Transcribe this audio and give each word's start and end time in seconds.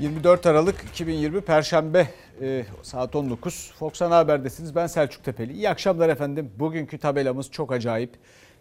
24 0.00 0.46
Aralık 0.46 0.84
2020 0.90 1.40
Perşembe 1.40 2.08
e, 2.42 2.64
saat 2.82 3.16
19. 3.16 3.72
Fox 3.78 4.02
Ana 4.02 4.16
Haber'desiniz. 4.16 4.74
Ben 4.74 4.86
Selçuk 4.86 5.24
Tepeli. 5.24 5.52
İyi 5.52 5.70
akşamlar 5.70 6.08
efendim. 6.08 6.50
Bugünkü 6.58 6.98
tabelamız 6.98 7.50
çok 7.50 7.72
acayip. 7.72 8.10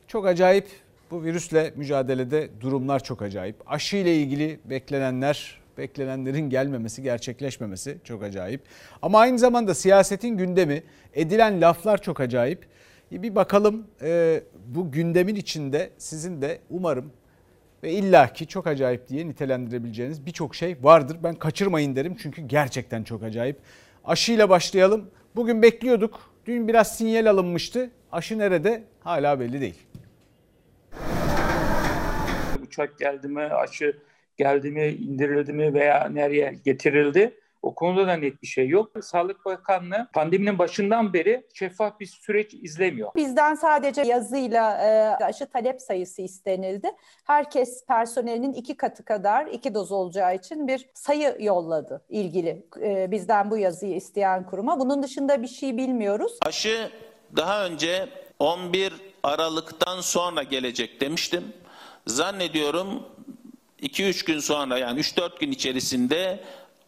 Çok 0.08 0.28
acayip. 0.28 0.67
Bu 1.12 1.24
virüsle 1.24 1.74
mücadelede 1.76 2.49
durumlar 2.62 3.04
çok 3.04 3.22
acayip. 3.22 3.56
Aşı 3.65 3.97
ile 3.97 4.15
ilgili 4.15 4.60
beklenenler, 4.65 5.62
beklenenlerin 5.78 6.49
gelmemesi, 6.49 7.04
gerçekleşmemesi 7.04 7.97
çok 8.03 8.24
acayip. 8.24 8.62
Ama 9.01 9.19
aynı 9.19 9.40
zamanda 9.40 9.76
siyasetin 9.76 10.37
gündemi, 10.37 10.83
edilen 11.13 11.62
laflar 11.62 12.01
çok 12.01 12.19
acayip. 12.19 12.65
Bir 13.12 13.35
bakalım 13.35 13.87
e, 14.01 14.42
bu 14.67 14.92
gündemin 14.92 15.35
içinde 15.35 15.90
sizin 15.97 16.41
de 16.41 16.59
umarım 16.70 17.12
ve 17.84 17.91
illaki 17.91 18.48
çok 18.48 18.68
acayip 18.68 19.08
diye 19.08 19.28
nitelendirebileceğiniz 19.28 20.26
birçok 20.26 20.56
şey 20.56 20.78
vardır. 20.82 21.18
Ben 21.24 21.36
kaçırmayın 21.36 21.96
derim 21.96 22.16
çünkü 22.22 22.42
gerçekten 22.42 23.04
çok 23.04 23.24
acayip. 23.24 23.58
Aşıyla 24.06 24.50
başlayalım. 24.50 25.12
Bugün 25.36 25.62
bekliyorduk. 25.62 26.32
Dün 26.46 26.68
biraz 26.68 26.98
sinyal 26.98 27.26
alınmıştı. 27.26 27.90
Aşı 28.12 28.38
nerede? 28.38 28.84
Hala 29.00 29.40
belli 29.40 29.62
değil. 29.62 29.88
Uçak 32.64 33.00
geldi 33.00 33.28
mi, 33.28 33.42
aşı 33.42 33.98
geldi 34.38 34.72
mi, 34.72 34.88
indirildi 34.88 35.54
mi 35.54 35.73
veya 35.73 36.09
nereye 36.09 36.56
getirildi? 36.66 37.34
O 37.62 37.76
konuda 37.76 38.08
da 38.08 38.13
net 38.13 38.41
bir 38.41 38.48
şey 38.48 38.68
yok. 38.68 38.91
Sağlık 39.02 39.45
Bakanlığı 39.45 40.08
pandeminin 40.13 40.59
başından 40.59 41.13
beri 41.13 41.48
şeffaf 41.54 42.00
bir 42.00 42.05
süreç 42.05 42.54
izlemiyor. 42.54 43.16
Bizden 43.16 43.55
sadece 43.55 44.02
yazıyla 44.02 44.77
e, 44.77 45.23
aşı 45.23 45.45
talep 45.45 45.81
sayısı 45.81 46.22
istenildi. 46.22 46.91
Herkes 47.23 47.86
personelinin 47.86 48.53
iki 48.53 48.77
katı 48.77 49.05
kadar 49.05 49.45
iki 49.45 49.73
doz 49.73 49.91
olacağı 49.91 50.36
için 50.36 50.67
bir 50.67 50.89
sayı 50.94 51.36
yolladı 51.39 52.06
ilgili 52.09 52.66
e, 52.81 53.11
bizden 53.11 53.52
bu 53.52 53.58
yazıyı 53.58 53.95
isteyen 53.95 54.45
kuruma. 54.45 54.80
Bunun 54.80 55.03
dışında 55.03 55.41
bir 55.41 55.47
şey 55.47 55.78
bilmiyoruz. 55.78 56.38
Aşı 56.45 56.89
daha 57.36 57.66
önce 57.66 58.09
11 58.39 58.94
Aralık'tan 59.23 60.02
sonra 60.02 60.44
gelecek 60.44 61.02
demiştim. 61.02 61.53
Zannediyorum 62.08 63.03
2-3 63.81 64.25
gün 64.25 64.39
sonra 64.39 64.78
yani 64.78 65.00
3-4 65.00 65.39
gün 65.39 65.52
içerisinde 65.52 66.39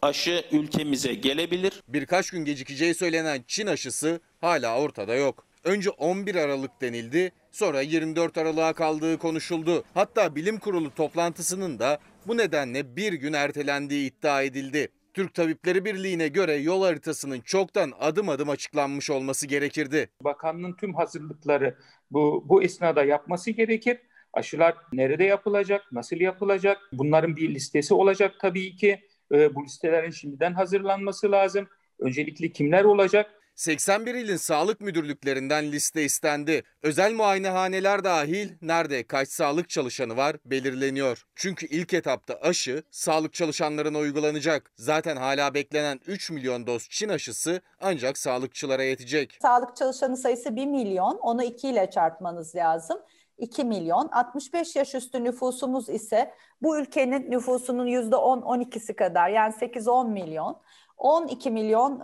aşı 0.02 0.44
ülkemize 0.52 1.14
gelebilir. 1.14 1.82
Birkaç 1.88 2.30
gün 2.30 2.44
gecikeceği 2.44 2.94
söylenen 2.94 3.44
Çin 3.46 3.66
aşısı 3.66 4.20
hala 4.40 4.80
ortada 4.80 5.14
yok. 5.14 5.46
Önce 5.64 5.90
11 5.90 6.34
Aralık 6.34 6.80
denildi, 6.80 7.32
sonra 7.50 7.80
24 7.80 8.38
Aralık'a 8.38 8.72
kaldığı 8.72 9.18
konuşuldu. 9.18 9.84
Hatta 9.94 10.36
bilim 10.36 10.58
kurulu 10.58 10.94
toplantısının 10.94 11.78
da 11.78 11.98
bu 12.26 12.36
nedenle 12.36 12.96
bir 12.96 13.12
gün 13.12 13.32
ertelendiği 13.32 14.10
iddia 14.10 14.42
edildi. 14.42 14.88
Türk 15.14 15.34
Tabipleri 15.34 15.84
Birliği'ne 15.84 16.28
göre 16.28 16.54
yol 16.54 16.82
haritasının 16.82 17.40
çoktan 17.40 17.92
adım 18.00 18.28
adım 18.28 18.48
açıklanmış 18.48 19.10
olması 19.10 19.46
gerekirdi. 19.46 20.08
Bakanlığın 20.20 20.72
tüm 20.72 20.94
hazırlıkları 20.94 21.78
bu, 22.10 22.44
bu 22.48 22.62
esnada 22.62 23.04
yapması 23.04 23.50
gerekir. 23.50 23.98
Aşılar 24.32 24.74
nerede 24.92 25.24
yapılacak, 25.24 25.92
nasıl 25.92 26.16
yapılacak? 26.16 26.78
Bunların 26.92 27.36
bir 27.36 27.54
listesi 27.54 27.94
olacak 27.94 28.34
tabii 28.40 28.76
ki. 28.76 29.00
E, 29.32 29.54
bu 29.54 29.64
listelerin 29.64 30.10
şimdiden 30.10 30.52
hazırlanması 30.54 31.32
lazım. 31.32 31.68
Öncelikli 31.98 32.52
kimler 32.52 32.84
olacak? 32.84 33.30
81 33.54 34.14
ilin 34.14 34.36
sağlık 34.36 34.80
müdürlüklerinden 34.80 35.72
liste 35.72 36.04
istendi. 36.04 36.62
Özel 36.82 37.12
muayenehaneler 37.12 38.04
dahil 38.04 38.50
nerede 38.62 39.06
kaç 39.06 39.28
sağlık 39.28 39.68
çalışanı 39.68 40.16
var 40.16 40.36
belirleniyor. 40.44 41.26
Çünkü 41.34 41.66
ilk 41.66 41.94
etapta 41.94 42.38
aşı 42.42 42.82
sağlık 42.90 43.34
çalışanlarına 43.34 43.98
uygulanacak. 43.98 44.72
Zaten 44.76 45.16
hala 45.16 45.54
beklenen 45.54 46.00
3 46.06 46.30
milyon 46.30 46.66
doz 46.66 46.88
Çin 46.88 47.08
aşısı 47.08 47.60
ancak 47.80 48.18
sağlıkçılara 48.18 48.82
yetecek. 48.82 49.38
Sağlık 49.42 49.76
çalışanı 49.76 50.16
sayısı 50.16 50.56
1 50.56 50.66
milyon. 50.66 51.18
Onu 51.18 51.44
2 51.44 51.68
ile 51.68 51.90
çarpmanız 51.90 52.54
lazım. 52.56 52.98
2 53.42 53.64
milyon. 53.64 54.08
65 54.08 54.76
yaş 54.76 54.94
üstü 54.94 55.24
nüfusumuz 55.24 55.88
ise 55.88 56.34
bu 56.62 56.78
ülkenin 56.78 57.30
nüfusunun 57.30 57.86
%10-12'si 57.86 58.96
kadar 58.96 59.28
yani 59.28 59.54
8-10 59.54 60.12
milyon. 60.12 60.60
12 60.96 61.50
milyon 61.50 62.00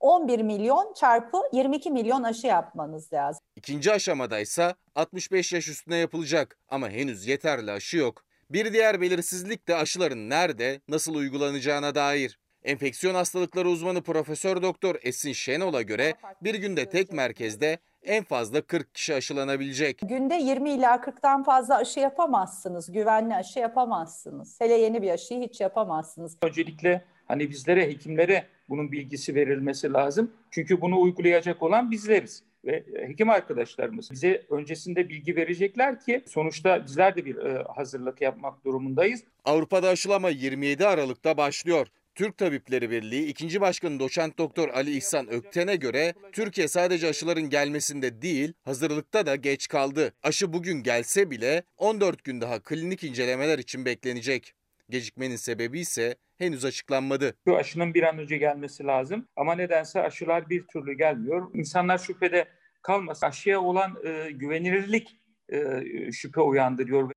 11 0.00 0.40
milyon 0.42 0.92
çarpı 0.92 1.38
22 1.52 1.90
milyon 1.90 2.22
aşı 2.22 2.46
yapmanız 2.46 3.12
lazım. 3.12 3.40
İkinci 3.56 3.92
aşamada 3.92 4.38
ise 4.38 4.74
65 4.94 5.52
yaş 5.52 5.68
üstüne 5.68 5.96
yapılacak 5.96 6.58
ama 6.68 6.88
henüz 6.88 7.26
yeterli 7.26 7.70
aşı 7.72 7.96
yok. 7.96 8.22
Bir 8.50 8.72
diğer 8.72 9.00
belirsizlik 9.00 9.68
de 9.68 9.76
aşıların 9.76 10.30
nerede, 10.30 10.80
nasıl 10.88 11.14
uygulanacağına 11.14 11.94
dair. 11.94 12.38
Enfeksiyon 12.64 13.14
hastalıkları 13.14 13.68
uzmanı 13.68 14.02
Profesör 14.02 14.62
Doktor 14.62 14.96
Esin 15.02 15.32
Şenol'a 15.32 15.82
göre 15.82 16.14
bir 16.42 16.54
günde 16.54 16.88
tek 16.88 17.12
merkezde 17.12 17.78
en 18.02 18.24
fazla 18.24 18.60
40 18.60 18.94
kişi 18.94 19.14
aşılanabilecek. 19.14 20.00
Günde 20.02 20.34
20 20.34 20.70
ila 20.70 20.96
40'tan 20.96 21.44
fazla 21.44 21.76
aşı 21.76 22.00
yapamazsınız. 22.00 22.92
Güvenli 22.92 23.34
aşı 23.34 23.58
yapamazsınız. 23.58 24.60
Hele 24.60 24.74
yeni 24.74 25.02
bir 25.02 25.10
aşıyı 25.10 25.42
hiç 25.42 25.60
yapamazsınız. 25.60 26.36
Öncelikle 26.42 27.04
hani 27.26 27.50
bizlere, 27.50 27.86
hekimlere 27.86 28.46
bunun 28.68 28.92
bilgisi 28.92 29.34
verilmesi 29.34 29.92
lazım. 29.92 30.32
Çünkü 30.50 30.80
bunu 30.80 31.00
uygulayacak 31.00 31.62
olan 31.62 31.90
bizleriz 31.90 32.42
ve 32.64 32.84
hekim 33.06 33.30
arkadaşlarımız 33.30 34.10
bize 34.10 34.46
öncesinde 34.50 35.08
bilgi 35.08 35.36
verecekler 35.36 36.00
ki 36.00 36.24
sonuçta 36.26 36.84
bizler 36.84 37.16
de 37.16 37.24
bir 37.24 37.36
e, 37.36 37.62
hazırlık 37.76 38.20
yapmak 38.20 38.64
durumundayız. 38.64 39.24
Avrupa'da 39.44 39.88
aşılama 39.88 40.30
27 40.30 40.86
Aralık'ta 40.86 41.36
başlıyor. 41.36 41.86
Türk 42.18 42.38
Tabipleri 42.38 42.90
Birliği 42.90 43.26
2. 43.26 43.60
Başkanı 43.60 44.00
Doçent 44.00 44.38
Doktor 44.38 44.68
Ali 44.68 44.96
İhsan 44.96 45.30
Ökten'e 45.30 45.76
göre 45.76 46.14
Türkiye 46.32 46.68
sadece 46.68 47.08
aşıların 47.08 47.50
gelmesinde 47.50 48.22
değil 48.22 48.52
hazırlıkta 48.62 49.26
da 49.26 49.36
geç 49.36 49.68
kaldı. 49.68 50.12
Aşı 50.22 50.52
bugün 50.52 50.82
gelse 50.82 51.30
bile 51.30 51.62
14 51.76 52.24
gün 52.24 52.40
daha 52.40 52.62
klinik 52.62 53.04
incelemeler 53.04 53.58
için 53.58 53.84
beklenecek. 53.84 54.54
Gecikmenin 54.90 55.36
sebebi 55.36 55.80
ise 55.80 56.16
henüz 56.38 56.64
açıklanmadı. 56.64 57.34
Bu 57.46 57.56
aşının 57.56 57.94
bir 57.94 58.02
an 58.02 58.18
önce 58.18 58.36
gelmesi 58.36 58.84
lazım 58.84 59.28
ama 59.36 59.54
nedense 59.54 60.02
aşılar 60.02 60.50
bir 60.50 60.66
türlü 60.66 60.92
gelmiyor. 60.92 61.50
İnsanlar 61.54 61.98
şüphede 61.98 62.48
kalmasın. 62.82 63.26
Aşıya 63.26 63.60
olan 63.60 63.96
e, 64.04 64.30
güvenilirlik 64.30 65.20
e, 65.48 66.12
şüphe 66.12 66.40
uyandırıyor. 66.40 67.12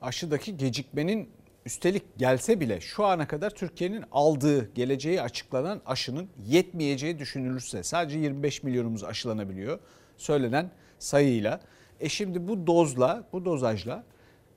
Aşıdaki 0.00 0.56
gecikmenin 0.56 1.45
üstelik 1.66 2.18
gelse 2.18 2.60
bile 2.60 2.80
şu 2.80 3.04
ana 3.04 3.28
kadar 3.28 3.50
Türkiye'nin 3.50 4.04
aldığı 4.12 4.74
geleceği 4.74 5.22
açıklanan 5.22 5.80
aşının 5.86 6.28
yetmeyeceği 6.46 7.18
düşünülürse 7.18 7.82
sadece 7.82 8.18
25 8.18 8.62
milyonumuz 8.62 9.04
aşılanabiliyor 9.04 9.78
söylenen 10.16 10.70
sayıyla. 10.98 11.60
E 12.00 12.08
şimdi 12.08 12.48
bu 12.48 12.66
dozla, 12.66 13.24
bu 13.32 13.44
dozajla 13.44 14.04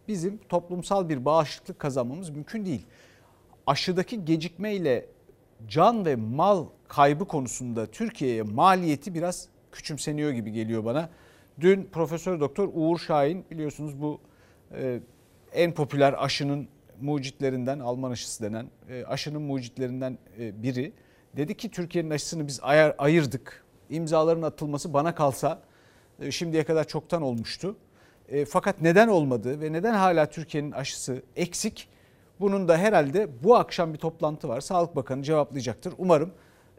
bizim 0.07 0.37
toplumsal 0.49 1.09
bir 1.09 1.25
bağışıklık 1.25 1.79
kazanmamız 1.79 2.29
mümkün 2.29 2.65
değil. 2.65 2.85
Aşıdaki 3.67 4.25
gecikmeyle 4.25 5.05
can 5.67 6.05
ve 6.05 6.15
mal 6.15 6.65
kaybı 6.87 7.27
konusunda 7.27 7.85
Türkiye'ye 7.85 8.41
maliyeti 8.41 9.13
biraz 9.13 9.47
küçümseniyor 9.71 10.31
gibi 10.31 10.51
geliyor 10.51 10.85
bana. 10.85 11.09
Dün 11.59 11.89
Profesör 11.91 12.39
Doktor 12.39 12.69
Uğur 12.73 12.99
Şahin 12.99 13.45
biliyorsunuz 13.51 14.01
bu 14.01 14.19
e, 14.71 14.99
en 15.53 15.73
popüler 15.73 16.23
aşının 16.23 16.67
mucitlerinden 17.01 17.79
Alman 17.79 18.11
aşısı 18.11 18.43
denen 18.43 18.67
e, 18.89 19.05
aşının 19.05 19.41
mucitlerinden 19.41 20.17
e, 20.39 20.63
biri 20.63 20.93
dedi 21.37 21.57
ki 21.57 21.71
Türkiye'nin 21.71 22.09
aşısını 22.09 22.47
biz 22.47 22.59
ayar, 22.63 22.95
ayırdık. 22.97 23.63
İmzaların 23.89 24.41
atılması 24.41 24.93
bana 24.93 25.15
kalsa 25.15 25.61
e, 26.21 26.31
şimdiye 26.31 26.63
kadar 26.63 26.87
çoktan 26.87 27.21
olmuştu. 27.21 27.75
Fakat 28.49 28.81
neden 28.81 29.07
olmadı 29.07 29.61
ve 29.61 29.71
neden 29.71 29.93
hala 29.93 30.25
Türkiye'nin 30.25 30.71
aşısı 30.71 31.21
eksik? 31.35 31.89
Bunun 32.39 32.67
da 32.67 32.77
herhalde 32.77 33.43
bu 33.43 33.55
akşam 33.55 33.93
bir 33.93 33.97
toplantı 33.97 34.47
var. 34.47 34.61
Sağlık 34.61 34.95
Bakanı 34.95 35.23
cevaplayacaktır. 35.23 35.93
Umarım 35.97 36.31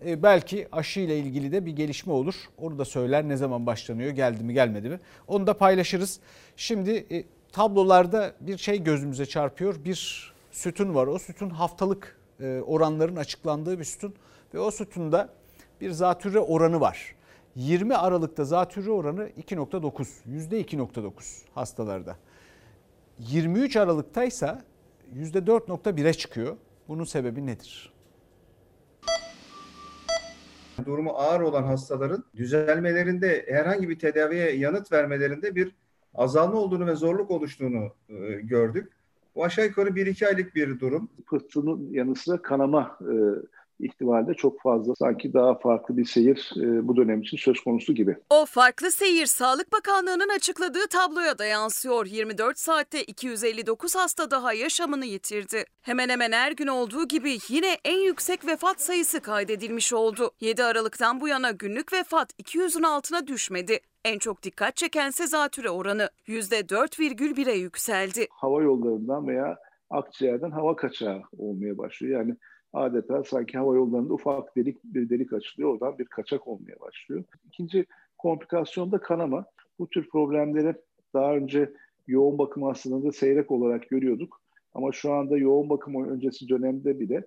belki 0.07 0.69
aşı 0.73 1.01
ile 1.01 1.19
ilgili 1.19 1.53
de 1.53 1.67
bir 1.67 1.77
gelişme 1.77 2.13
olur. 2.13 2.35
Onu 2.59 2.79
da 2.79 2.85
söyler 2.85 3.29
ne 3.29 3.37
zaman 3.37 3.67
başlanıyor, 3.67 4.11
geldi 4.11 4.45
mi 4.45 4.55
gelmedi 4.55 4.89
mi? 4.89 5.01
Onu 5.29 5.47
da 5.47 5.55
paylaşırız. 5.55 6.21
Şimdi 6.57 7.25
tablolarda 7.53 8.35
bir 8.41 8.59
şey 8.59 8.83
gözümüze 8.83 9.27
çarpıyor. 9.27 9.85
Bir 9.85 10.33
sütun 10.51 10.95
var. 10.95 11.07
O 11.07 11.19
sütun 11.19 11.51
haftalık 11.51 12.19
e, 12.41 12.61
oranların 12.61 13.17
açıklandığı 13.17 13.79
bir 13.79 13.85
sütun 13.85 14.15
ve 14.55 14.59
o 14.59 14.71
sütunda 14.71 15.29
bir 15.81 15.91
zatürre 15.91 16.39
oranı 16.39 16.81
var. 16.81 17.15
20 17.57 17.97
Aralık'ta 17.97 18.45
zatürre 18.45 18.91
oranı 18.91 19.29
2.9, 19.29 20.07
%2.9 20.29 21.13
hastalarda. 21.55 22.17
23 23.19 23.77
Aralık'ta 23.77 24.25
ise 24.25 24.59
%4.1'e 25.15 26.13
çıkıyor. 26.13 26.57
Bunun 26.89 27.05
sebebi 27.05 27.47
nedir? 27.47 27.93
Durumu 30.87 31.11
ağır 31.11 31.41
olan 31.41 31.63
hastaların 31.63 32.25
düzelmelerinde 32.37 33.47
herhangi 33.49 33.89
bir 33.89 33.99
tedaviye 33.99 34.57
yanıt 34.57 34.93
vermelerinde 34.93 35.55
bir 35.55 35.80
azalma 36.15 36.59
olduğunu 36.59 36.87
ve 36.87 36.95
zorluk 36.95 37.31
oluştuğunu 37.31 37.93
e, 38.09 38.41
gördük. 38.41 38.93
Bu 39.35 39.45
aşağı 39.45 39.65
yukarı 39.65 39.89
1-2 39.89 40.27
aylık 40.27 40.55
bir 40.55 40.81
durum. 40.81 41.09
Pıhtının 41.27 41.93
yanı 41.93 42.15
sıra 42.15 42.43
kanama 42.43 42.99
e, 43.01 43.15
ihtimali 43.85 44.27
de 44.27 44.35
çok 44.35 44.61
fazla. 44.61 44.95
Sanki 44.95 45.33
daha 45.33 45.55
farklı 45.59 45.97
bir 45.97 46.05
seyir 46.05 46.53
e, 46.57 46.89
bu 46.89 46.97
dönem 46.97 47.21
için 47.21 47.37
söz 47.37 47.61
konusu 47.61 47.95
gibi. 47.95 48.17
O 48.31 48.47
farklı 48.47 48.91
seyir 48.91 49.27
Sağlık 49.27 49.73
Bakanlığı'nın 49.73 50.37
açıkladığı 50.37 50.89
tabloya 50.91 51.39
da 51.39 51.45
yansıyor. 51.45 52.07
24 52.07 52.59
saatte 52.59 53.03
259 53.03 53.97
hasta 53.97 54.31
daha 54.31 54.53
yaşamını 54.53 55.07
yitirdi. 55.07 55.65
Hemen 55.83 56.09
hemen 56.09 56.33
her 56.33 56.53
gün 56.53 56.67
olduğu 56.67 57.09
gibi 57.09 57.39
yine 57.49 57.77
en 57.85 57.99
yüksek 57.99 58.47
vefat 58.47 58.81
sayısı 58.81 59.21
kaydedilmiş 59.21 59.93
oldu. 59.93 60.31
7 60.41 60.65
Aralık'tan 60.65 61.21
bu 61.21 61.29
yana 61.29 61.51
günlük 61.51 61.93
vefat 61.93 62.33
200'ün 62.41 62.83
altına 62.83 63.27
düşmedi. 63.27 63.79
En 64.05 64.19
çok 64.19 64.43
dikkat 64.43 64.77
çekense 64.77 65.27
zatüre 65.27 65.71
oranı 65.71 66.11
%4,1'e 66.29 67.55
yükseldi. 67.55 68.27
Hava 68.31 68.63
yollarından 68.63 69.29
veya 69.29 69.59
akciğerden 69.91 70.51
hava 70.51 70.77
kaçağı 70.77 71.23
olmaya 71.39 71.79
başlıyor. 71.79 72.21
Yani 72.21 72.37
adeta 72.73 73.25
sanki 73.25 73.59
hava 73.59 73.75
yollarında 73.75 74.15
ufak 74.15 74.57
delik 74.57 74.85
bir 74.85 75.11
delik 75.11 75.33
açılıyor. 75.33 75.73
Oradan 75.73 75.99
bir 75.99 76.05
kaçak 76.05 76.49
olmaya 76.49 76.81
başlıyor. 76.81 77.25
İkinci 77.47 77.87
komplikasyon 78.19 78.93
da 78.93 78.99
kanama. 78.99 79.45
Bu 79.79 79.89
tür 79.89 80.09
problemleri 80.09 80.75
daha 81.15 81.35
önce 81.35 81.73
yoğun 82.07 82.39
bakım 82.39 82.63
hastalığında 82.63 83.13
seyrek 83.13 83.51
olarak 83.51 83.89
görüyorduk. 83.89 84.41
Ama 84.75 84.93
şu 84.93 85.13
anda 85.13 85.39
yoğun 85.39 85.71
bakım 85.71 86.09
öncesi 86.09 86.49
dönemde 86.49 87.01
bile 87.01 87.25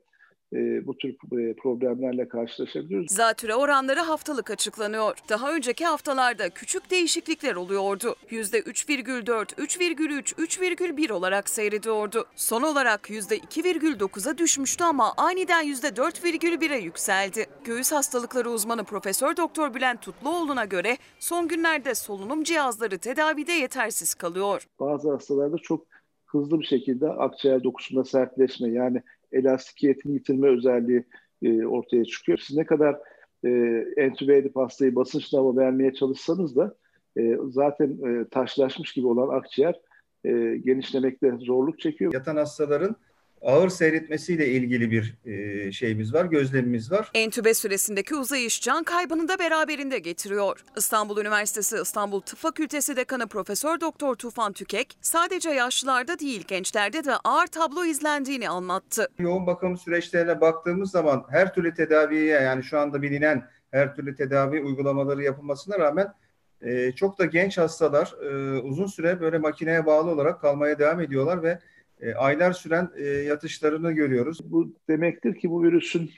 e, 0.53 0.87
bu 0.87 0.97
tür 0.97 1.09
e, 1.09 1.53
problemlerle 1.53 2.27
karşılaşabiliyoruz. 2.27 3.11
Zatüre 3.11 3.55
oranları 3.55 3.99
haftalık 3.99 4.51
açıklanıyor. 4.51 5.17
Daha 5.29 5.53
önceki 5.55 5.85
haftalarda 5.85 6.49
küçük 6.49 6.91
değişiklikler 6.91 7.55
oluyordu. 7.55 8.15
%3,4, 8.29 9.53
3,3, 9.55 10.35
3,1 10.35 11.11
olarak 11.11 11.49
seyrediyordu. 11.49 12.25
Son 12.35 12.61
olarak 12.61 13.09
%2,9'a 13.09 14.37
düşmüştü 14.37 14.83
ama 14.83 15.13
aniden 15.17 15.65
%4,1'e 15.65 16.77
yükseldi. 16.77 17.45
Göğüs 17.65 17.91
hastalıkları 17.91 18.49
uzmanı 18.49 18.83
Profesör 18.83 19.37
Doktor 19.37 19.73
Bülent 19.73 20.01
Tutluoğlu'na 20.01 20.65
göre 20.65 20.97
son 21.19 21.47
günlerde 21.47 21.95
solunum 21.95 22.43
cihazları 22.43 22.97
tedavide 22.97 23.51
yetersiz 23.51 24.13
kalıyor. 24.13 24.67
Bazı 24.79 25.11
hastalarda 25.11 25.57
çok 25.57 25.85
hızlı 26.25 26.59
bir 26.59 26.65
şekilde 26.65 27.09
akciğer 27.09 27.63
dokusunda 27.63 28.03
sertleşme 28.03 28.69
yani 28.69 29.01
elastikiyetini 29.33 30.13
yitirme 30.13 30.47
özelliği 30.47 31.05
e, 31.41 31.65
ortaya 31.65 32.05
çıkıyor. 32.05 32.37
Siz 32.37 32.57
ne 32.57 32.65
kadar 32.65 32.99
e, 33.45 33.49
entübe 33.97 34.37
edip 34.37 34.55
hastayı 34.55 34.95
basınçlı 34.95 35.37
hava 35.37 35.55
vermeye 35.55 35.93
çalışsanız 35.93 36.55
da 36.55 36.75
e, 37.17 37.37
zaten 37.49 37.97
e, 38.05 38.29
taşlaşmış 38.29 38.93
gibi 38.93 39.07
olan 39.07 39.37
akciğer 39.37 39.81
e, 40.25 40.31
genişlemekte 40.65 41.37
zorluk 41.39 41.79
çekiyor. 41.79 42.13
Yatan 42.13 42.35
hastaların 42.35 42.95
ağır 43.43 43.69
seyretmesiyle 43.69 44.47
ilgili 44.47 44.91
bir 44.91 45.15
e, 45.25 45.71
şeyimiz 45.71 46.13
var, 46.13 46.25
gözlemimiz 46.25 46.91
var. 46.91 47.11
Entübe 47.13 47.53
süresindeki 47.53 48.15
uzayış 48.15 48.61
can 48.61 48.83
kaybını 48.83 49.27
da 49.27 49.39
beraberinde 49.39 49.99
getiriyor. 49.99 50.63
İstanbul 50.77 51.21
Üniversitesi 51.21 51.77
İstanbul 51.81 52.21
Tıp 52.21 52.39
Fakültesi 52.39 52.95
Dekanı 52.95 53.27
Profesör 53.27 53.81
Doktor 53.81 54.15
Tufan 54.15 54.53
Tükek 54.53 54.97
sadece 55.01 55.49
yaşlılarda 55.49 56.19
değil 56.19 56.43
gençlerde 56.47 57.03
de 57.03 57.15
ağır 57.23 57.47
tablo 57.47 57.85
izlendiğini 57.85 58.49
anlattı. 58.49 59.07
Yoğun 59.19 59.47
bakım 59.47 59.77
süreçlerine 59.77 60.41
baktığımız 60.41 60.91
zaman 60.91 61.25
her 61.29 61.53
türlü 61.53 61.73
tedaviye 61.73 62.25
yani 62.25 62.63
şu 62.63 62.79
anda 62.79 63.01
bilinen 63.01 63.43
her 63.71 63.95
türlü 63.95 64.15
tedavi 64.15 64.61
uygulamaları 64.61 65.23
yapılmasına 65.23 65.79
rağmen 65.79 66.13
e, 66.61 66.91
çok 66.91 67.19
da 67.19 67.25
genç 67.25 67.57
hastalar 67.57 68.13
e, 68.21 68.59
uzun 68.61 68.87
süre 68.87 69.21
böyle 69.21 69.37
makineye 69.37 69.85
bağlı 69.85 70.11
olarak 70.11 70.41
kalmaya 70.41 70.79
devam 70.79 71.01
ediyorlar 71.01 71.43
ve 71.43 71.59
e, 72.03 72.13
aylar 72.13 72.51
süren 72.51 72.89
e, 72.95 73.05
yatışlarını 73.05 73.91
görüyoruz. 73.91 74.51
Bu 74.51 74.73
demektir 74.89 75.35
ki 75.35 75.49
bu 75.49 75.63
virüsün 75.63 76.11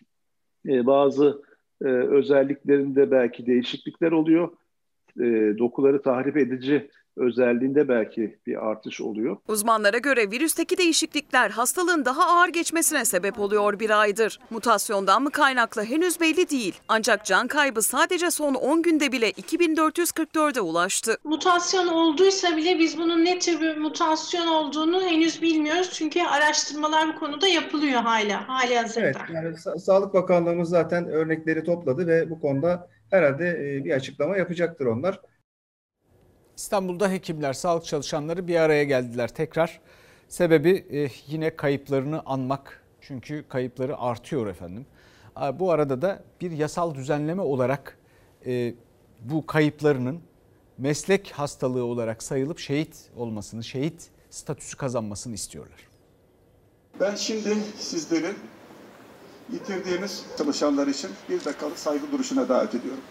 e, 0.67 0.85
bazı 0.85 1.41
özelliklerinde 1.81 3.11
belki 3.11 3.45
değişiklikler 3.45 4.11
oluyor. 4.11 4.49
Dokuları 5.57 6.01
tahrip 6.01 6.37
edici 6.37 6.89
özelliğinde 7.17 7.87
belki 7.87 8.37
bir 8.47 8.67
artış 8.69 9.01
oluyor. 9.01 9.37
Uzmanlara 9.47 9.97
göre 9.97 10.31
virüsteki 10.31 10.77
değişiklikler 10.77 11.49
hastalığın 11.49 12.05
daha 12.05 12.25
ağır 12.37 12.49
geçmesine 12.49 13.05
sebep 13.05 13.39
oluyor 13.39 13.79
bir 13.79 13.89
aydır. 14.01 14.39
Mutasyondan 14.49 15.23
mı 15.23 15.31
kaynaklı 15.31 15.83
henüz 15.83 16.19
belli 16.21 16.49
değil. 16.49 16.79
Ancak 16.87 17.25
can 17.25 17.47
kaybı 17.47 17.81
sadece 17.81 18.31
son 18.31 18.53
10 18.53 18.81
günde 18.81 19.11
bile 19.11 19.31
2444'e 19.31 20.61
ulaştı. 20.61 21.17
Mutasyon 21.23 21.87
olduysa 21.87 22.57
bile 22.57 22.79
biz 22.79 22.97
bunun 22.97 23.25
ne 23.25 23.39
tür 23.39 23.61
bir 23.61 23.77
mutasyon 23.77 24.47
olduğunu 24.47 25.01
henüz 25.01 25.41
bilmiyoruz. 25.41 25.89
Çünkü 25.93 26.21
araştırmalar 26.21 27.07
bu 27.15 27.19
konuda 27.19 27.47
yapılıyor 27.47 28.01
hala, 28.01 28.47
hali 28.47 28.77
hazırda. 28.77 29.05
Evet, 29.05 29.17
yani 29.33 29.47
Sa- 29.47 29.79
Sağlık 29.79 30.13
Bakanlığımız 30.13 30.69
zaten 30.69 31.07
örnekleri 31.07 31.63
topladı 31.63 32.07
ve 32.07 32.29
bu 32.29 32.39
konuda 32.41 32.87
herhalde 33.11 33.49
e, 33.49 33.85
bir 33.85 33.91
açıklama 33.91 34.37
yapacaktır 34.37 34.85
onlar. 34.85 35.19
İstanbul'da 36.57 37.11
hekimler, 37.11 37.53
sağlık 37.53 37.85
çalışanları 37.85 38.47
bir 38.47 38.55
araya 38.55 38.83
geldiler 38.83 39.27
tekrar. 39.27 39.79
Sebebi 40.29 40.85
e, 40.91 41.09
yine 41.27 41.55
kayıplarını 41.55 42.21
anmak. 42.25 42.83
Çünkü 43.01 43.45
kayıpları 43.49 43.97
artıyor 43.97 44.47
efendim. 44.47 44.85
Bu 45.53 45.71
arada 45.71 46.01
da 46.01 46.23
bir 46.41 46.51
yasal 46.51 46.95
düzenleme 46.95 47.41
olarak 47.41 47.97
e, 48.45 48.73
bu 49.21 49.45
kayıplarının 49.45 50.19
meslek 50.77 51.31
hastalığı 51.31 51.83
olarak 51.83 52.23
sayılıp 52.23 52.59
şehit 52.59 52.95
olmasını, 53.15 53.63
şehit 53.63 54.09
statüsü 54.29 54.77
kazanmasını 54.77 55.33
istiyorlar. 55.33 55.87
Ben 56.99 57.15
şimdi 57.15 57.55
sizlerin 57.79 58.35
yitirdiğiniz 59.53 60.25
çalışanlar 60.37 60.87
için 60.87 61.11
bir 61.29 61.45
dakikalık 61.45 61.79
saygı 61.79 62.11
duruşuna 62.11 62.49
davet 62.49 62.75
ediyorum. 62.75 63.03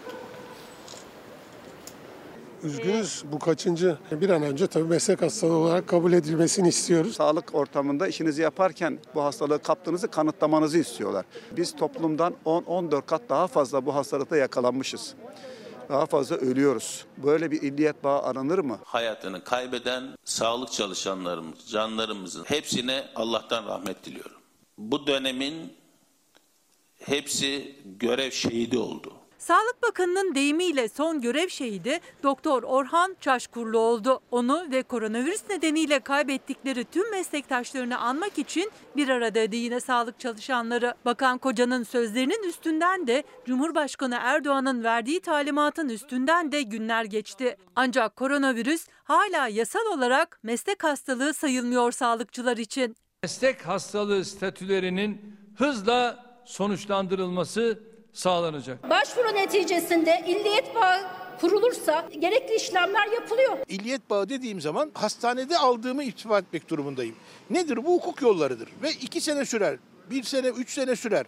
Üzgünüz 2.65 3.23
bu 3.31 3.39
kaçıncı 3.39 3.97
bir 4.11 4.29
an 4.29 4.43
önce 4.43 4.67
tabii 4.67 4.87
meslek 4.87 5.21
hastalığı 5.21 5.53
olarak 5.53 5.87
kabul 5.87 6.13
edilmesini 6.13 6.67
istiyoruz. 6.67 7.15
Sağlık 7.15 7.55
ortamında 7.55 8.07
işinizi 8.07 8.41
yaparken 8.41 8.99
bu 9.15 9.23
hastalığı 9.23 9.61
kaptığınızı 9.61 10.07
kanıtlamanızı 10.07 10.77
istiyorlar. 10.77 11.25
Biz 11.57 11.75
toplumdan 11.75 12.33
10-14 12.45 13.01
kat 13.05 13.21
daha 13.29 13.47
fazla 13.47 13.85
bu 13.85 13.95
hastalıkta 13.95 14.37
yakalanmışız. 14.37 15.15
Daha 15.89 16.05
fazla 16.05 16.35
ölüyoruz. 16.35 17.05
Böyle 17.17 17.51
bir 17.51 17.61
illiyet 17.61 18.03
bağı 18.03 18.21
aranır 18.21 18.59
mı? 18.59 18.79
Hayatını 18.83 19.43
kaybeden 19.43 20.03
sağlık 20.25 20.71
çalışanlarımız, 20.71 21.59
canlarımızın 21.69 22.43
hepsine 22.43 23.05
Allah'tan 23.15 23.65
rahmet 23.65 24.05
diliyorum. 24.05 24.41
Bu 24.77 25.07
dönemin 25.07 25.73
hepsi 26.95 27.75
görev 27.85 28.31
şehidi 28.31 28.77
oldu. 28.77 29.13
Sağlık 29.47 29.83
Bakanı'nın 29.83 30.35
deyimiyle 30.35 30.89
son 30.89 31.21
görev 31.21 31.47
şehidi 31.49 31.99
Doktor 32.23 32.63
Orhan 32.63 33.15
Çaşkurlu 33.21 33.77
oldu. 33.77 34.19
Onu 34.31 34.67
ve 34.71 34.83
koronavirüs 34.83 35.49
nedeniyle 35.49 35.99
kaybettikleri 35.99 36.85
tüm 36.85 37.11
meslektaşlarını 37.11 37.97
anmak 37.99 38.37
için 38.37 38.71
bir 38.95 39.09
aradaydı 39.09 39.55
yine 39.55 39.79
sağlık 39.79 40.19
çalışanları. 40.19 40.93
Bakan 41.05 41.37
Koca'nın 41.37 41.83
sözlerinin 41.83 42.49
üstünden 42.49 43.07
de 43.07 43.23
Cumhurbaşkanı 43.45 44.17
Erdoğan'ın 44.21 44.83
verdiği 44.83 45.19
talimatın 45.19 45.89
üstünden 45.89 46.51
de 46.51 46.61
günler 46.61 47.03
geçti. 47.03 47.57
Ancak 47.75 48.15
koronavirüs 48.15 48.87
hala 49.03 49.47
yasal 49.47 49.85
olarak 49.93 50.39
meslek 50.43 50.83
hastalığı 50.83 51.33
sayılmıyor 51.33 51.91
sağlıkçılar 51.91 52.57
için. 52.57 52.95
Meslek 53.23 53.67
hastalığı 53.67 54.25
statülerinin 54.25 55.37
hızla 55.57 56.25
sonuçlandırılması 56.45 57.94
sağlanacak. 58.15 58.89
Başvuru 58.89 59.35
neticesinde 59.35 60.23
illiyet 60.27 60.75
bağı 60.75 61.01
kurulursa 61.41 62.09
gerekli 62.19 62.55
işlemler 62.55 63.07
yapılıyor. 63.07 63.57
İlliyet 63.67 64.09
bağı 64.09 64.29
dediğim 64.29 64.61
zaman 64.61 64.91
hastanede 64.93 65.57
aldığımı 65.57 66.03
ifade 66.03 66.45
etmek 66.47 66.69
durumundayım. 66.69 67.15
Nedir 67.49 67.85
bu 67.85 67.93
hukuk 67.93 68.21
yollarıdır 68.21 68.69
ve 68.83 68.91
iki 68.91 69.21
sene 69.21 69.45
sürer, 69.45 69.77
bir 70.09 70.23
sene, 70.23 70.47
üç 70.47 70.69
sene 70.69 70.95
sürer. 70.95 71.25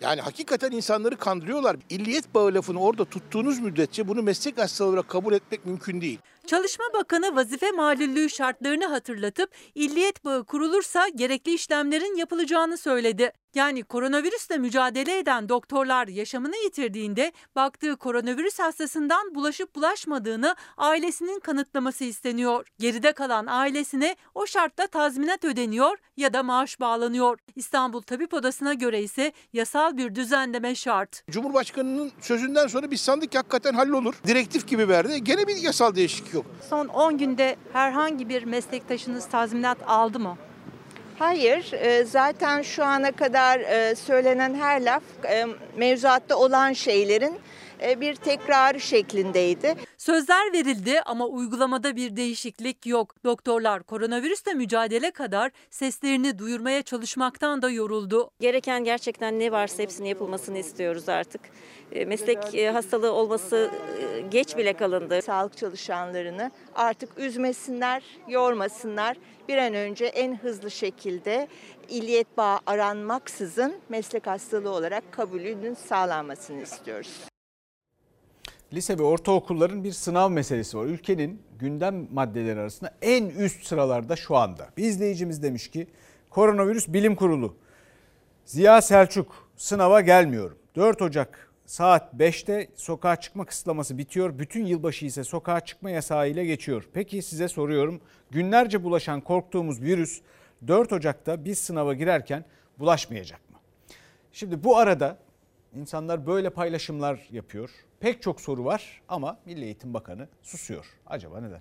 Yani 0.00 0.20
hakikaten 0.20 0.70
insanları 0.70 1.16
kandırıyorlar. 1.16 1.76
İlliyet 1.90 2.34
bağı 2.34 2.54
lafını 2.54 2.80
orada 2.80 3.04
tuttuğunuz 3.04 3.58
müddetçe 3.58 4.08
bunu 4.08 4.22
meslek 4.22 4.58
hastalığı 4.58 4.88
olarak 4.88 5.08
kabul 5.08 5.32
etmek 5.32 5.66
mümkün 5.66 6.00
değil. 6.00 6.18
Çalışma 6.46 6.84
Bakanı 6.94 7.36
vazife 7.36 7.70
malullüğü 7.70 8.30
şartlarını 8.30 8.86
hatırlatıp 8.86 9.50
illiyet 9.74 10.24
bağı 10.24 10.44
kurulursa 10.44 11.08
gerekli 11.08 11.54
işlemlerin 11.54 12.16
yapılacağını 12.16 12.78
söyledi. 12.78 13.32
Yani 13.54 13.82
koronavirüsle 13.82 14.58
mücadele 14.58 15.18
eden 15.18 15.48
doktorlar 15.48 16.08
yaşamını 16.08 16.56
yitirdiğinde 16.56 17.32
baktığı 17.56 17.96
koronavirüs 17.96 18.58
hastasından 18.58 19.34
bulaşıp 19.34 19.74
bulaşmadığını 19.74 20.56
ailesinin 20.76 21.40
kanıtlaması 21.40 22.04
isteniyor. 22.04 22.66
Geride 22.78 23.12
kalan 23.12 23.46
ailesine 23.46 24.16
o 24.34 24.46
şartla 24.46 24.86
tazminat 24.86 25.44
ödeniyor 25.44 25.98
ya 26.16 26.32
da 26.32 26.42
maaş 26.42 26.80
bağlanıyor. 26.80 27.38
İstanbul 27.56 28.02
Tabip 28.02 28.34
Odası'na 28.34 28.74
göre 28.74 29.02
ise 29.02 29.32
yasal 29.52 29.96
bir 29.96 30.14
düzenleme 30.14 30.74
şart. 30.74 31.24
Cumhurbaşkanının 31.30 32.12
sözünden 32.20 32.66
sonra 32.66 32.90
biz 32.90 33.00
sandık 33.00 33.32
ki 33.32 33.38
hakikaten 33.38 33.74
hallolur. 33.74 34.14
Direktif 34.26 34.68
gibi 34.68 34.88
verdi. 34.88 35.24
Gene 35.24 35.46
bir 35.46 35.56
yasal 35.56 35.94
değişiklik 35.94 36.29
yok. 36.34 36.46
Son 36.70 36.88
10 36.88 37.18
günde 37.18 37.56
herhangi 37.72 38.28
bir 38.28 38.44
meslektaşınız 38.44 39.28
tazminat 39.28 39.78
aldı 39.86 40.18
mı? 40.18 40.36
Hayır, 41.18 41.72
e, 41.72 42.04
zaten 42.04 42.62
şu 42.62 42.84
ana 42.84 43.12
kadar 43.12 43.60
e, 43.60 43.94
söylenen 43.94 44.54
her 44.54 44.82
laf 44.82 45.02
e, 45.24 45.46
mevzuatta 45.76 46.36
olan 46.36 46.72
şeylerin 46.72 47.38
bir 47.82 48.14
tekrarı 48.14 48.80
şeklindeydi. 48.80 49.74
Sözler 49.98 50.52
verildi 50.52 51.00
ama 51.00 51.26
uygulamada 51.26 51.96
bir 51.96 52.16
değişiklik 52.16 52.86
yok. 52.86 53.14
Doktorlar 53.24 53.82
koronavirüsle 53.82 54.54
mücadele 54.54 55.10
kadar 55.10 55.50
seslerini 55.70 56.38
duyurmaya 56.38 56.82
çalışmaktan 56.82 57.62
da 57.62 57.70
yoruldu. 57.70 58.30
Gereken 58.40 58.84
gerçekten 58.84 59.38
ne 59.38 59.52
varsa 59.52 59.82
hepsini 59.82 60.08
yapılmasını 60.08 60.58
istiyoruz 60.58 61.08
artık. 61.08 61.40
Meslek 62.06 62.74
hastalığı 62.74 63.12
olması 63.12 63.70
geç 64.30 64.56
bile 64.56 64.72
kalındı. 64.72 65.22
Sağlık 65.22 65.56
çalışanlarını 65.56 66.50
artık 66.74 67.18
üzmesinler, 67.18 68.02
yormasınlar. 68.28 69.16
Bir 69.48 69.58
an 69.58 69.74
önce 69.74 70.04
en 70.04 70.36
hızlı 70.36 70.70
şekilde 70.70 71.48
illiyet 71.88 72.36
bağı 72.36 72.58
aranmaksızın 72.66 73.74
meslek 73.88 74.26
hastalığı 74.26 74.70
olarak 74.70 75.12
kabulünün 75.12 75.74
sağlanmasını 75.74 76.62
istiyoruz 76.62 77.29
lise 78.72 78.98
ve 78.98 79.02
ortaokulların 79.02 79.84
bir 79.84 79.92
sınav 79.92 80.30
meselesi 80.30 80.78
var. 80.78 80.84
Ülkenin 80.84 81.42
gündem 81.58 82.08
maddeleri 82.12 82.60
arasında 82.60 82.94
en 83.02 83.28
üst 83.28 83.66
sıralarda 83.66 84.16
şu 84.16 84.36
anda. 84.36 84.68
Bir 84.76 84.84
izleyicimiz 84.84 85.42
demiş 85.42 85.70
ki 85.70 85.86
koronavirüs 86.30 86.88
bilim 86.88 87.16
kurulu. 87.16 87.56
Ziya 88.44 88.82
Selçuk 88.82 89.50
sınava 89.56 90.00
gelmiyorum. 90.00 90.58
4 90.76 91.02
Ocak 91.02 91.50
saat 91.66 92.14
5'te 92.14 92.68
sokağa 92.76 93.16
çıkma 93.16 93.44
kısıtlaması 93.44 93.98
bitiyor. 93.98 94.38
Bütün 94.38 94.66
yılbaşı 94.66 95.06
ise 95.06 95.24
sokağa 95.24 95.60
çıkma 95.60 95.90
yasağı 95.90 96.28
ile 96.28 96.44
geçiyor. 96.44 96.88
Peki 96.92 97.22
size 97.22 97.48
soruyorum. 97.48 98.00
Günlerce 98.30 98.84
bulaşan 98.84 99.20
korktuğumuz 99.20 99.80
virüs 99.82 100.20
4 100.66 100.92
Ocak'ta 100.92 101.44
biz 101.44 101.58
sınava 101.58 101.94
girerken 101.94 102.44
bulaşmayacak 102.78 103.50
mı? 103.50 103.56
Şimdi 104.32 104.64
bu 104.64 104.78
arada 104.78 105.18
insanlar 105.74 106.26
böyle 106.26 106.50
paylaşımlar 106.50 107.28
yapıyor. 107.30 107.70
Pek 108.00 108.22
çok 108.22 108.40
soru 108.40 108.64
var 108.64 109.02
ama 109.08 109.38
Milli 109.46 109.64
Eğitim 109.64 109.94
Bakanı 109.94 110.28
susuyor. 110.42 110.86
Acaba 111.06 111.40
neden? 111.40 111.60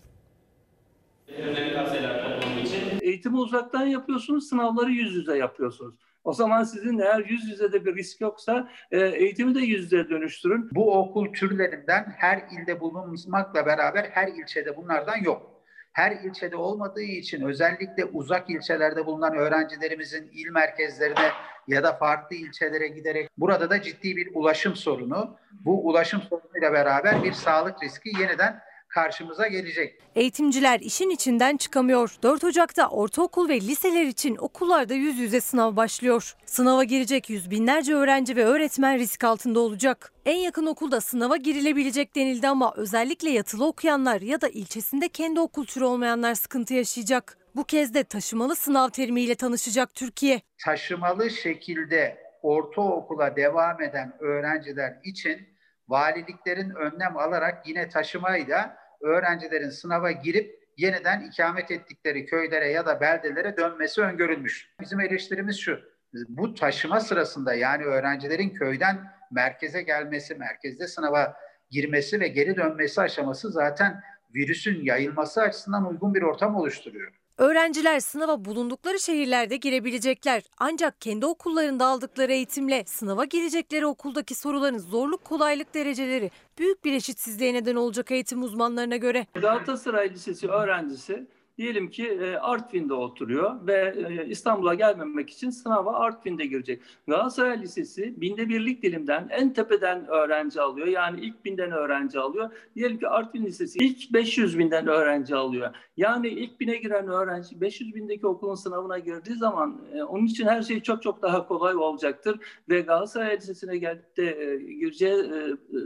Eğitimi 3.02 3.38
uzaktan 3.38 3.86
yapıyorsunuz, 3.86 4.50
sınavları 4.50 4.92
yüz 4.92 5.16
yüze 5.16 5.38
yapıyorsunuz. 5.38 5.96
O 6.24 6.34
zaman 6.34 6.64
sizin 6.64 7.00
eğer 7.00 7.26
yüz 7.26 7.50
yüze 7.50 7.74
de 7.74 7.86
bir 7.86 7.96
risk 7.96 8.22
yoksa 8.22 8.70
e, 8.92 9.00
eğitimi 9.00 9.56
de 9.56 9.60
yüz 9.60 9.84
yüze 9.84 10.10
dönüştürün. 10.10 10.70
Bu 10.72 10.94
okul 11.00 11.34
türlerinden 11.34 12.14
her 12.18 12.44
ilde 12.52 12.80
bulunmakla 12.80 13.66
beraber 13.66 14.04
her 14.12 14.28
ilçede 14.28 14.78
bunlardan 14.78 15.18
yok. 15.24 15.59
Her 15.92 16.12
ilçede 16.12 16.56
olmadığı 16.56 17.02
için 17.02 17.42
özellikle 17.42 18.06
uzak 18.06 18.50
ilçelerde 18.50 19.06
bulunan 19.06 19.36
öğrencilerimizin 19.36 20.30
il 20.34 20.50
merkezlerine 20.50 21.32
ya 21.68 21.84
da 21.84 21.94
farklı 21.94 22.36
ilçelere 22.36 22.88
giderek 22.88 23.30
burada 23.38 23.70
da 23.70 23.82
ciddi 23.82 24.16
bir 24.16 24.30
ulaşım 24.34 24.76
sorunu. 24.76 25.38
Bu 25.52 25.88
ulaşım 25.88 26.22
sorunuyla 26.22 26.74
beraber 26.74 27.24
bir 27.24 27.34
sağlık 27.34 27.84
riski 27.84 28.10
yeniden 28.22 28.62
karşımıza 29.04 29.48
gelecek. 29.48 30.02
Eğitimciler 30.16 30.80
işin 30.80 31.10
içinden 31.10 31.58
çıkamıyor. 31.58 32.16
4 32.24 32.44
Ocak'ta 32.44 32.90
ortaokul 32.90 33.50
ve 33.50 33.62
liseler 33.62 34.06
için 34.06 34.36
okullarda 34.36 34.94
yüz 34.94 35.18
yüze 35.18 35.42
sınav 35.42 35.76
başlıyor. 35.76 36.36
Sınava 36.46 36.84
girecek 36.84 37.30
yüz 37.30 37.52
binlerce 37.52 37.96
öğrenci 37.96 38.36
ve 38.36 38.46
öğretmen 38.46 38.98
risk 38.98 39.24
altında 39.24 39.60
olacak. 39.60 40.14
En 40.26 40.38
yakın 40.38 40.66
okulda 40.66 41.02
sınava 41.02 41.38
girilebilecek 41.38 42.16
denildi 42.16 42.48
ama 42.48 42.74
özellikle 42.76 43.30
yatılı 43.30 43.68
okuyanlar 43.68 44.22
ya 44.22 44.42
da 44.42 44.48
ilçesinde 44.48 45.10
kendi 45.10 45.40
okul 45.40 45.66
türü 45.66 45.84
olmayanlar 45.84 46.36
sıkıntı 46.36 46.74
yaşayacak. 46.74 47.38
Bu 47.56 47.64
kez 47.64 47.94
de 47.94 48.04
taşımalı 48.04 48.56
sınav 48.56 48.90
terimiyle 48.90 49.36
tanışacak 49.36 49.96
Türkiye. 49.96 50.42
Taşımalı 50.66 51.30
şekilde 51.30 52.18
ortaokula 52.42 53.36
devam 53.36 53.82
eden 53.82 54.14
öğrenciler 54.20 54.98
için 55.04 55.48
valiliklerin 55.88 56.70
önlem 56.70 57.18
alarak 57.18 57.68
yine 57.68 57.90
taşımayla 57.90 58.89
öğrencilerin 59.02 59.70
sınava 59.70 60.12
girip 60.12 60.60
yeniden 60.78 61.22
ikamet 61.22 61.72
ettikleri 61.72 62.26
köylere 62.26 62.72
ya 62.72 62.86
da 62.86 63.02
beldelere 63.02 63.58
dönmesi 63.58 64.02
öngörülmüş. 64.02 64.70
Bizim 64.82 65.00
eleştirimiz 65.00 65.60
şu, 65.60 65.80
bu 66.14 66.54
taşıma 66.54 67.00
sırasında 67.00 67.54
yani 67.54 67.84
öğrencilerin 67.84 68.50
köyden 68.50 69.12
merkeze 69.32 69.82
gelmesi, 69.82 70.36
merkezde 70.36 70.88
sınava 70.88 71.38
girmesi 71.70 72.20
ve 72.20 72.28
geri 72.28 72.56
dönmesi 72.56 73.02
aşaması 73.02 73.52
zaten 73.52 74.02
virüsün 74.36 74.84
yayılması 74.84 75.42
açısından 75.42 75.90
uygun 75.90 76.14
bir 76.14 76.22
ortam 76.22 76.56
oluşturuyor. 76.56 77.19
Öğrenciler 77.40 78.00
sınava 78.00 78.46
bulundukları 78.46 79.00
şehirlerde 79.00 79.56
girebilecekler. 79.56 80.44
Ancak 80.58 81.02
kendi 81.02 81.26
okullarında 81.26 81.86
aldıkları 81.86 82.34
eğitimle 82.34 82.84
sınava 82.86 83.26
girecekleri 83.26 83.86
okuldaki 83.86 84.36
soruların 84.36 84.78
zorluk 84.78 85.26
kolaylık 85.26 85.74
dereceleri 85.74 86.32
büyük 86.58 86.86
bir 86.86 86.94
eşitsizliğe 86.94 87.54
neden 87.54 87.76
olacak 87.76 88.12
eğitim 88.12 88.44
uzmanlarına 88.44 88.96
göre. 88.96 89.28
Galatasaray 89.34 90.10
Lisesi 90.10 90.48
öğrencisi 90.48 91.28
diyelim 91.60 91.90
ki 91.90 92.08
e, 92.08 92.36
Artvin'de 92.36 92.94
oturuyor 92.94 93.68
ve 93.68 93.96
e, 94.10 94.26
İstanbul'a 94.26 94.74
gelmemek 94.74 95.30
için 95.30 95.50
sınava 95.50 95.94
Artvin'de 95.94 96.46
girecek. 96.46 96.82
Galatasaray 97.08 97.62
Lisesi 97.62 98.22
binde 98.22 98.50
birlik 98.50 98.84
dilimden 98.84 99.28
en 99.32 99.54
tepeden 99.54 100.08
öğrenci 100.08 100.62
alıyor. 100.62 100.88
Yani 100.88 101.20
ilk 101.20 101.46
binden 101.46 101.72
öğrenci 101.72 102.20
alıyor. 102.20 102.50
Diyelim 102.76 103.00
ki 103.00 103.08
Artvin 103.08 103.46
Lisesi 103.46 103.80
ilk 103.80 104.14
500 104.14 104.60
binden 104.60 104.88
öğrenci 104.88 105.36
alıyor. 105.36 105.76
Yani 105.98 106.28
ilk 106.28 106.60
bine 106.60 106.78
giren 106.78 107.08
öğrenci 107.08 107.62
500 107.62 107.96
bindeki 107.96 108.28
okulun 108.28 108.56
sınavına 108.56 109.00
girdiği 109.00 109.36
zaman 109.36 109.82
e, 109.94 110.04
onun 110.04 110.26
için 110.26 110.48
her 110.48 110.62
şey 110.62 110.82
çok 110.82 111.04
çok 111.04 111.22
daha 111.22 111.48
kolay 111.48 111.76
olacaktır. 111.76 112.40
Ve 112.70 112.82
Galatasaray 112.82 113.38
Lisesi'ne 113.38 113.78
gelip 113.78 114.18
de 114.18 114.58
gireceği 114.80 115.24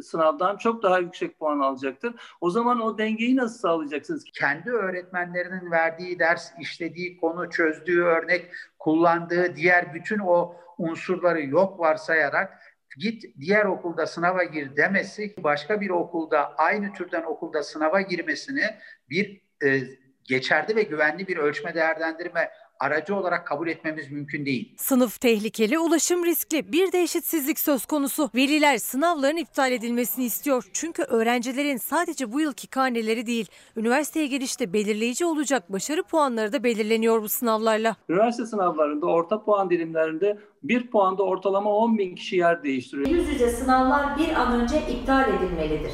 sınavdan 0.03 0.57
çok 0.57 0.83
daha 0.83 0.99
yüksek 0.99 1.39
puan 1.39 1.59
alacaktır. 1.59 2.13
O 2.41 2.49
zaman 2.49 2.79
o 2.79 2.97
dengeyi 2.97 3.35
nasıl 3.35 3.59
sağlayacaksınız? 3.59 4.23
Kendi 4.33 4.69
öğretmenlerinin 4.69 5.62
öğretmenin 5.63 5.71
verdiği 5.71 6.19
ders, 6.19 6.51
işlediği 6.59 7.17
konu, 7.17 7.49
çözdüğü 7.49 8.03
örnek, 8.03 8.51
kullandığı 8.79 9.55
diğer 9.55 9.93
bütün 9.93 10.19
o 10.19 10.55
unsurları 10.77 11.45
yok 11.45 11.79
varsayarak 11.79 12.59
git 12.97 13.23
diğer 13.39 13.65
okulda 13.65 14.05
sınava 14.05 14.43
gir 14.43 14.75
demesi 14.75 15.33
başka 15.37 15.81
bir 15.81 15.89
okulda 15.89 16.55
aynı 16.57 16.93
türden 16.93 17.23
okulda 17.23 17.63
sınava 17.63 18.01
girmesini 18.01 18.65
bir 19.09 19.41
e, 19.63 19.81
geçerli 20.23 20.75
ve 20.75 20.83
güvenli 20.83 21.27
bir 21.27 21.37
ölçme 21.37 21.73
değerlendirme 21.73 22.51
aracı 22.83 23.15
olarak 23.15 23.47
kabul 23.47 23.67
etmemiz 23.67 24.11
mümkün 24.11 24.45
değil. 24.45 24.73
Sınıf 24.77 25.21
tehlikeli, 25.21 25.79
ulaşım 25.79 26.25
riskli. 26.25 26.71
Bir 26.71 26.91
de 26.91 27.01
eşitsizlik 27.01 27.59
söz 27.59 27.85
konusu. 27.85 28.29
Veliler 28.35 28.77
sınavların 28.77 29.37
iptal 29.37 29.71
edilmesini 29.71 30.25
istiyor. 30.25 30.69
Çünkü 30.73 31.03
öğrencilerin 31.03 31.77
sadece 31.77 32.31
bu 32.31 32.41
yılki 32.41 32.67
karneleri 32.67 33.25
değil, 33.25 33.47
üniversiteye 33.77 34.27
girişte 34.27 34.73
belirleyici 34.73 35.25
olacak 35.25 35.71
başarı 35.71 36.03
puanları 36.03 36.53
da 36.53 36.63
belirleniyor 36.63 37.21
bu 37.21 37.29
sınavlarla. 37.29 37.95
Üniversite 38.09 38.45
sınavlarında 38.45 39.05
orta 39.05 39.43
puan 39.43 39.69
dilimlerinde 39.69 40.37
bir 40.63 40.91
puanda 40.91 41.23
ortalama 41.23 41.75
10 41.75 41.97
bin 41.97 42.15
kişi 42.15 42.35
yer 42.35 42.63
değiştiriyor. 42.63 43.07
Yüz 43.07 43.29
yüze 43.29 43.49
sınavlar 43.49 44.17
bir 44.17 44.29
an 44.29 44.61
önce 44.61 44.81
iptal 44.91 45.33
edilmelidir. 45.33 45.91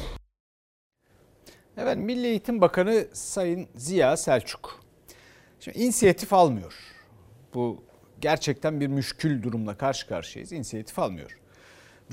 Evet 1.76 1.96
Milli 1.96 2.26
Eğitim 2.26 2.60
Bakanı 2.60 3.04
Sayın 3.12 3.68
Ziya 3.76 4.16
Selçuk 4.16 4.79
Şimdi 5.60 5.78
inisiyatif 5.78 6.32
almıyor. 6.32 6.74
Bu 7.54 7.82
gerçekten 8.20 8.80
bir 8.80 8.86
müşkül 8.86 9.42
durumla 9.42 9.76
karşı 9.76 10.08
karşıyayız. 10.08 10.52
İnisiyatif 10.52 10.98
almıyor. 10.98 11.38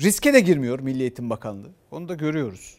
Riske 0.00 0.32
de 0.32 0.40
girmiyor 0.40 0.80
Milli 0.80 1.00
Eğitim 1.00 1.30
Bakanlığı. 1.30 1.70
Onu 1.90 2.08
da 2.08 2.14
görüyoruz. 2.14 2.78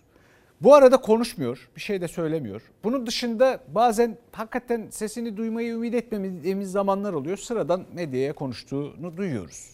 Bu 0.62 0.76
arada 0.76 0.98
konuşmuyor, 0.98 1.70
bir 1.76 1.82
şey 1.82 2.02
de 2.02 2.08
söylemiyor. 2.08 2.62
Bunun 2.84 3.08
dışında 3.08 3.60
bazen 3.68 4.18
hakikaten 4.32 4.88
sesini 4.90 5.38
duymayı 5.38 5.74
ümit 5.74 5.94
etmediğimiz 5.94 6.72
zamanlar 6.72 7.14
oluyor. 7.14 7.38
Sıradan 7.38 7.86
medyaya 7.94 8.34
konuştuğunu 8.34 9.18
duyuyoruz. 9.18 9.70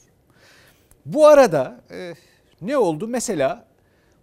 Bu 1.06 1.28
arada 1.28 1.82
e, 1.92 2.14
ne 2.62 2.78
oldu? 2.78 3.08
Mesela 3.08 3.66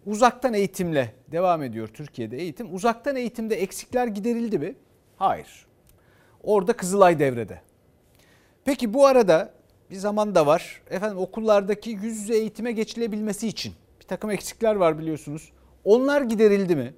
uzaktan 0.06 0.54
eğitimle 0.54 1.14
devam 1.32 1.62
ediyor 1.62 1.88
Türkiye'de 1.88 2.36
eğitim. 2.36 2.74
Uzaktan 2.74 3.16
eğitimde 3.16 3.62
eksikler 3.62 4.06
giderildi 4.06 4.58
mi? 4.58 4.74
Hayır. 5.16 5.66
Orada 6.42 6.72
Kızılay 6.72 7.18
devrede. 7.18 7.60
Peki 8.64 8.94
bu 8.94 9.06
arada 9.06 9.52
bir 9.90 9.96
zaman 9.96 10.34
da 10.34 10.46
var. 10.46 10.82
Efendim 10.90 11.18
okullardaki 11.18 11.90
yüz 11.90 12.18
yüze 12.18 12.34
eğitime 12.34 12.72
geçilebilmesi 12.72 13.48
için 13.48 13.74
bir 14.00 14.06
takım 14.06 14.30
eksikler 14.30 14.74
var 14.74 14.98
biliyorsunuz. 14.98 15.52
Onlar 15.84 16.22
giderildi 16.22 16.76
mi? 16.76 16.94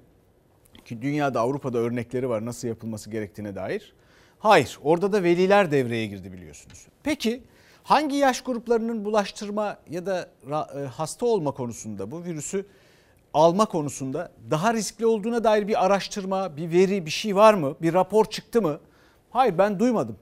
Ki 0.85 1.01
dünyada 1.01 1.39
Avrupa'da 1.39 1.77
örnekleri 1.77 2.29
var 2.29 2.45
nasıl 2.45 2.67
yapılması 2.67 3.09
gerektiğine 3.09 3.55
dair. 3.55 3.93
Hayır 4.39 4.79
orada 4.83 5.13
da 5.13 5.23
veliler 5.23 5.71
devreye 5.71 6.05
girdi 6.05 6.33
biliyorsunuz. 6.33 6.87
Peki 7.03 7.43
hangi 7.83 8.15
yaş 8.15 8.41
gruplarının 8.41 9.05
bulaştırma 9.05 9.77
ya 9.89 10.05
da 10.05 10.29
e, 10.51 10.79
hasta 10.79 11.25
olma 11.25 11.51
konusunda 11.51 12.11
bu 12.11 12.23
virüsü 12.23 12.65
alma 13.33 13.65
konusunda 13.65 14.31
daha 14.51 14.73
riskli 14.73 15.05
olduğuna 15.05 15.43
dair 15.43 15.67
bir 15.67 15.85
araştırma, 15.85 16.57
bir 16.57 16.71
veri, 16.71 17.05
bir 17.05 17.11
şey 17.11 17.35
var 17.35 17.53
mı? 17.53 17.75
Bir 17.81 17.93
rapor 17.93 18.25
çıktı 18.25 18.61
mı? 18.61 18.79
Hayır 19.35 19.57
ben 19.57 19.79
duymadım. 19.79 20.17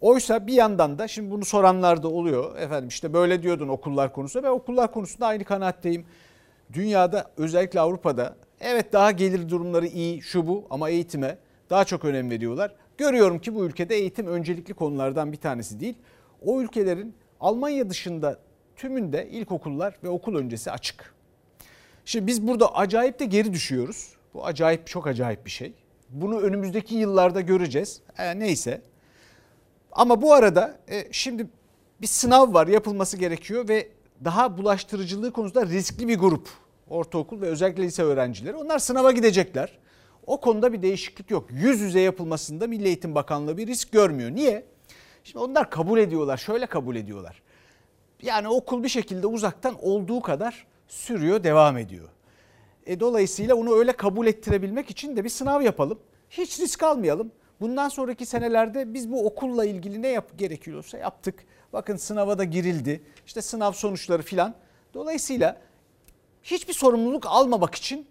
Oysa 0.00 0.46
bir 0.46 0.52
yandan 0.52 0.98
da 0.98 1.08
şimdi 1.08 1.30
bunu 1.30 1.44
soranlar 1.44 2.02
da 2.02 2.08
oluyor. 2.08 2.56
Efendim 2.58 2.88
işte 2.88 3.12
böyle 3.12 3.42
diyordun 3.42 3.68
okullar 3.68 4.12
konusunda. 4.12 4.46
Ben 4.46 4.52
okullar 4.52 4.92
konusunda 4.92 5.26
aynı 5.26 5.44
kanaatteyim. 5.44 6.06
Dünyada 6.72 7.30
özellikle 7.36 7.80
Avrupa'da 7.80 8.36
evet 8.60 8.92
daha 8.92 9.10
gelir 9.10 9.48
durumları 9.48 9.86
iyi 9.86 10.22
şu 10.22 10.46
bu 10.46 10.66
ama 10.70 10.90
eğitime 10.90 11.38
daha 11.70 11.84
çok 11.84 12.04
önem 12.04 12.30
veriyorlar. 12.30 12.74
Görüyorum 12.98 13.38
ki 13.38 13.54
bu 13.54 13.64
ülkede 13.64 13.94
eğitim 13.94 14.26
öncelikli 14.26 14.74
konulardan 14.74 15.32
bir 15.32 15.36
tanesi 15.36 15.80
değil. 15.80 15.94
O 16.44 16.60
ülkelerin 16.60 17.14
Almanya 17.40 17.90
dışında 17.90 18.38
tümünde 18.76 19.28
ilkokullar 19.30 19.94
ve 20.04 20.08
okul 20.08 20.36
öncesi 20.36 20.70
açık. 20.70 21.14
Şimdi 22.04 22.26
biz 22.26 22.48
burada 22.48 22.74
acayip 22.74 23.20
de 23.20 23.24
geri 23.24 23.52
düşüyoruz. 23.52 24.14
Bu 24.34 24.46
acayip 24.46 24.86
çok 24.86 25.06
acayip 25.06 25.46
bir 25.46 25.50
şey. 25.50 25.81
Bunu 26.12 26.40
önümüzdeki 26.40 26.94
yıllarda 26.94 27.40
göreceğiz. 27.40 28.00
E, 28.18 28.38
neyse. 28.38 28.82
Ama 29.92 30.22
bu 30.22 30.34
arada 30.34 30.78
e, 30.88 31.12
şimdi 31.12 31.46
bir 32.00 32.06
sınav 32.06 32.54
var 32.54 32.66
yapılması 32.66 33.16
gerekiyor 33.16 33.68
ve 33.68 33.88
daha 34.24 34.58
bulaştırıcılığı 34.58 35.32
konusunda 35.32 35.66
riskli 35.66 36.08
bir 36.08 36.18
grup. 36.18 36.48
Ortaokul 36.88 37.40
ve 37.40 37.46
özellikle 37.46 37.82
lise 37.82 38.02
öğrencileri. 38.02 38.56
Onlar 38.56 38.78
sınava 38.78 39.12
gidecekler. 39.12 39.78
O 40.26 40.40
konuda 40.40 40.72
bir 40.72 40.82
değişiklik 40.82 41.30
yok. 41.30 41.48
Yüz 41.50 41.80
yüze 41.80 42.00
yapılmasında 42.00 42.66
Milli 42.66 42.86
Eğitim 42.86 43.14
Bakanlığı 43.14 43.56
bir 43.56 43.66
risk 43.66 43.92
görmüyor. 43.92 44.30
Niye? 44.30 44.64
Şimdi 45.24 45.44
onlar 45.44 45.70
kabul 45.70 45.98
ediyorlar. 45.98 46.36
Şöyle 46.36 46.66
kabul 46.66 46.96
ediyorlar. 46.96 47.42
Yani 48.22 48.48
okul 48.48 48.82
bir 48.82 48.88
şekilde 48.88 49.26
uzaktan 49.26 49.76
olduğu 49.82 50.20
kadar 50.20 50.66
sürüyor, 50.88 51.44
devam 51.44 51.78
ediyor. 51.78 52.08
E, 52.86 53.00
dolayısıyla 53.00 53.54
onu 53.54 53.74
öyle 53.74 53.92
kabul 53.92 54.26
ettirebilmek 54.26 54.90
için 54.90 55.16
de 55.16 55.24
bir 55.24 55.28
sınav 55.28 55.62
yapalım. 55.62 55.98
Hiç 56.30 56.60
risk 56.60 56.82
almayalım. 56.82 57.32
Bundan 57.60 57.88
sonraki 57.88 58.26
senelerde 58.26 58.94
biz 58.94 59.12
bu 59.12 59.26
okulla 59.26 59.64
ilgili 59.64 60.02
ne 60.02 60.08
yap 60.08 60.38
gerekiyorsa 60.38 60.98
yaptık. 60.98 61.44
Bakın 61.72 61.96
sınava 61.96 62.38
da 62.38 62.44
girildi. 62.44 63.02
İşte 63.26 63.42
sınav 63.42 63.72
sonuçları 63.72 64.22
filan. 64.22 64.54
Dolayısıyla 64.94 65.60
hiçbir 66.42 66.72
sorumluluk 66.72 67.26
almamak 67.26 67.74
için 67.74 68.06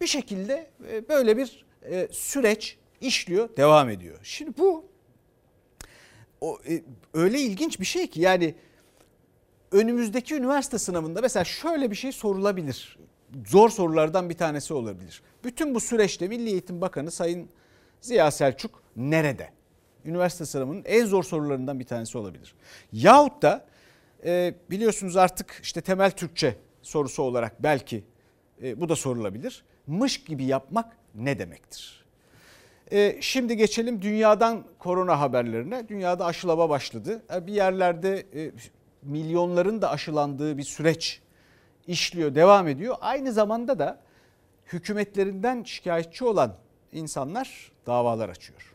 bir 0.00 0.06
şekilde 0.06 0.70
e, 0.90 1.08
böyle 1.08 1.36
bir 1.36 1.64
e, 1.82 2.08
süreç 2.10 2.78
işliyor, 3.00 3.56
devam 3.56 3.90
ediyor. 3.90 4.18
Şimdi 4.22 4.58
bu 4.58 4.84
o, 6.40 6.58
e, 6.68 6.82
öyle 7.14 7.40
ilginç 7.40 7.80
bir 7.80 7.84
şey 7.84 8.06
ki 8.06 8.20
yani 8.20 8.54
önümüzdeki 9.72 10.34
üniversite 10.34 10.78
sınavında 10.78 11.20
mesela 11.20 11.44
şöyle 11.44 11.90
bir 11.90 11.96
şey 11.96 12.12
sorulabilir. 12.12 12.98
Zor 13.46 13.68
sorulardan 13.68 14.30
bir 14.30 14.36
tanesi 14.36 14.74
olabilir. 14.74 15.22
Bütün 15.44 15.74
bu 15.74 15.80
süreçte 15.80 16.28
Milli 16.28 16.50
Eğitim 16.50 16.80
Bakanı 16.80 17.10
Sayın 17.10 17.48
Ziya 18.00 18.30
Selçuk 18.30 18.82
nerede? 18.96 19.50
Üniversite 20.04 20.46
sınavının 20.46 20.82
en 20.84 21.06
zor 21.06 21.22
sorularından 21.22 21.80
bir 21.80 21.84
tanesi 21.84 22.18
olabilir. 22.18 22.54
Yahut 22.92 23.42
da 23.42 23.66
e, 24.24 24.54
biliyorsunuz 24.70 25.16
artık 25.16 25.60
işte 25.62 25.80
temel 25.80 26.10
Türkçe 26.10 26.56
sorusu 26.82 27.22
olarak 27.22 27.62
belki 27.62 28.04
e, 28.62 28.80
bu 28.80 28.88
da 28.88 28.96
sorulabilir. 28.96 29.64
Mış 29.86 30.24
gibi 30.24 30.44
yapmak 30.44 30.96
ne 31.14 31.38
demektir? 31.38 32.04
E, 32.92 33.18
şimdi 33.20 33.56
geçelim 33.56 34.02
dünyadan 34.02 34.64
korona 34.78 35.20
haberlerine. 35.20 35.88
Dünyada 35.88 36.24
aşılama 36.24 36.68
başladı. 36.68 37.22
E, 37.34 37.46
bir 37.46 37.52
yerlerde 37.52 38.26
e, 38.34 38.50
milyonların 39.02 39.82
da 39.82 39.90
aşılandığı 39.90 40.58
bir 40.58 40.62
süreç 40.62 41.20
işliyor, 41.86 42.34
devam 42.34 42.68
ediyor. 42.68 42.96
Aynı 43.00 43.32
zamanda 43.32 43.78
da 43.78 44.00
hükümetlerinden 44.72 45.62
şikayetçi 45.62 46.24
olan 46.24 46.54
insanlar 46.92 47.72
davalar 47.86 48.28
açıyor. 48.28 48.72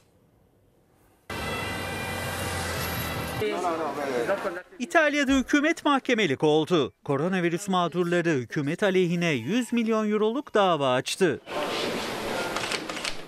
İtalya'da 4.80 5.32
hükümet 5.32 5.86
mahkemelik 5.86 6.44
oldu. 6.44 6.94
Koronavirüs 7.04 7.68
mağdurları 7.68 8.30
hükümet 8.30 8.84
aleyhine 8.84 9.32
100 9.32 9.74
milyon 9.74 10.12
euroluk 10.12 10.54
dava 10.54 10.94
açtı. 10.94 11.42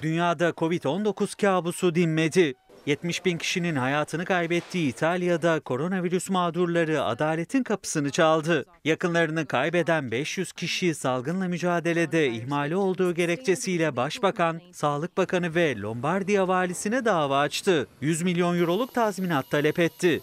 Dünyada 0.01 0.49
Covid-19 0.49 1.41
kabusu 1.41 1.95
dinmedi. 1.95 2.56
70 2.86 3.26
bin 3.26 3.38
kişinin 3.38 3.76
hayatını 3.76 4.26
kaybettiği 4.26 4.89
İtalya'da 4.89 5.60
koronavirüs 5.60 6.30
mağdurları 6.30 7.04
adaletin 7.04 7.63
kapısını 7.63 8.10
çaldı. 8.10 8.65
Yakınlarını 8.86 9.46
kaybeden 9.46 10.12
500 10.12 10.52
kişi 10.52 10.96
salgınla 10.96 11.48
mücadelede 11.48 12.30
ihmali 12.30 12.76
olduğu 12.76 13.13
gerekçesiyle 13.13 13.96
Başbakan, 13.96 14.62
Sağlık 14.72 15.18
Bakanı 15.18 15.56
ve 15.56 15.78
Lombardiya 15.78 16.48
valisine 16.48 17.06
dava 17.06 17.39
açtı. 17.39 17.88
100 18.02 18.22
milyon 18.22 18.60
euroluk 18.60 18.94
tazminat 18.94 19.50
talep 19.50 19.80
etti. 19.80 20.22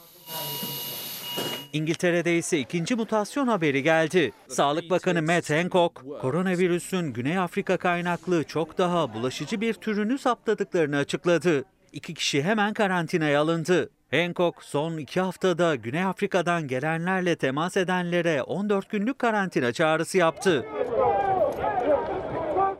İngiltere'de 1.72 2.38
ise 2.38 2.58
ikinci 2.58 2.94
mutasyon 2.94 3.46
haberi 3.46 3.82
geldi. 3.82 4.32
Sağlık 4.48 4.90
Bakanı 4.90 5.22
Matt 5.22 5.50
Hancock, 5.50 6.20
koronavirüsün 6.20 7.12
Güney 7.12 7.38
Afrika 7.38 7.76
kaynaklı 7.76 8.44
çok 8.44 8.78
daha 8.78 9.14
bulaşıcı 9.14 9.60
bir 9.60 9.74
türünü 9.74 10.18
saptadıklarını 10.18 10.96
açıkladı. 10.96 11.64
İki 11.92 12.14
kişi 12.14 12.42
hemen 12.42 12.74
karantinaya 12.74 13.40
alındı. 13.40 13.90
Hancock 14.10 14.62
son 14.62 14.96
iki 14.96 15.20
haftada 15.20 15.74
Güney 15.74 16.04
Afrika'dan 16.04 16.68
gelenlerle 16.68 17.36
temas 17.36 17.76
edenlere 17.76 18.42
14 18.42 18.90
günlük 18.90 19.18
karantina 19.18 19.72
çağrısı 19.72 20.18
yaptı. 20.18 20.66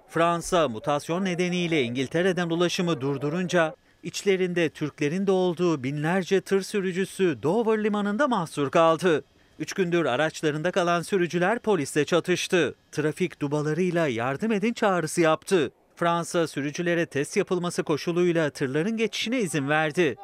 Fransa 0.09 0.69
mutasyon 0.69 1.25
nedeniyle 1.25 1.83
İngiltere'den 1.83 2.51
ulaşımı 2.51 3.01
durdurunca 3.01 3.75
içlerinde 4.03 4.69
Türklerin 4.69 5.27
de 5.27 5.31
olduğu 5.31 5.83
binlerce 5.83 6.41
tır 6.41 6.63
sürücüsü 6.63 7.43
Dover 7.43 7.85
limanında 7.85 8.29
mahsur 8.29 8.71
kaldı. 8.71 9.25
Üç 9.59 9.73
gündür 9.73 10.05
araçlarında 10.05 10.71
kalan 10.71 11.03
sürücüler 11.03 11.59
polisle 11.59 12.05
çatıştı. 12.05 12.75
Trafik 12.93 13.41
dubalarıyla 13.41 14.07
yardım 14.07 14.53
edin 14.53 14.73
çağrısı 14.73 15.21
yaptı. 15.21 15.71
Fransa 15.97 16.47
sürücülere 16.47 17.07
test 17.07 17.37
yapılması 17.37 17.83
koşuluyla 17.83 18.51
tırların 18.51 18.97
geçişine 18.97 19.41
izin 19.41 19.69
verdi. 19.69 20.17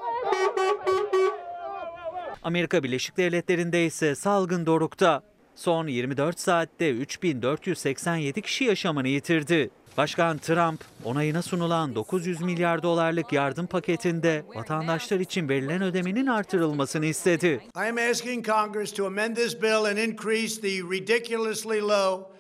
Amerika 2.43 2.83
Birleşik 2.83 3.17
Devletleri'nde 3.17 3.87
ise 3.87 4.15
salgın 4.15 4.67
dorukta. 4.67 5.23
Son 5.55 5.87
24 5.87 6.41
saatte 6.41 6.91
3487 6.91 8.43
kişi 8.43 8.65
yaşamını 8.65 9.09
yitirdi. 9.09 9.71
Başkan 9.97 10.39
Trump 10.39 10.81
onayına 11.05 11.43
sunulan 11.43 11.95
900 11.95 12.41
milyar 12.41 12.83
dolarlık 12.83 13.33
yardım 13.33 13.67
paketinde 13.67 14.45
vatandaşlar 14.55 15.21
için 15.21 15.49
verilen 15.49 15.83
ödemenin 15.83 16.27
artırılmasını 16.27 17.07
istedi. 17.07 17.61
I 17.77 17.89
am 17.89 17.97
asking 18.11 18.47
Congress 18.47 18.93
to 18.93 19.07
amend 19.07 19.37
this 19.37 19.63
bill 19.63 19.85
and 19.85 19.97
increase 19.97 20.61
the 20.61 20.69
ridiculously 20.69 21.81
low 21.81 22.33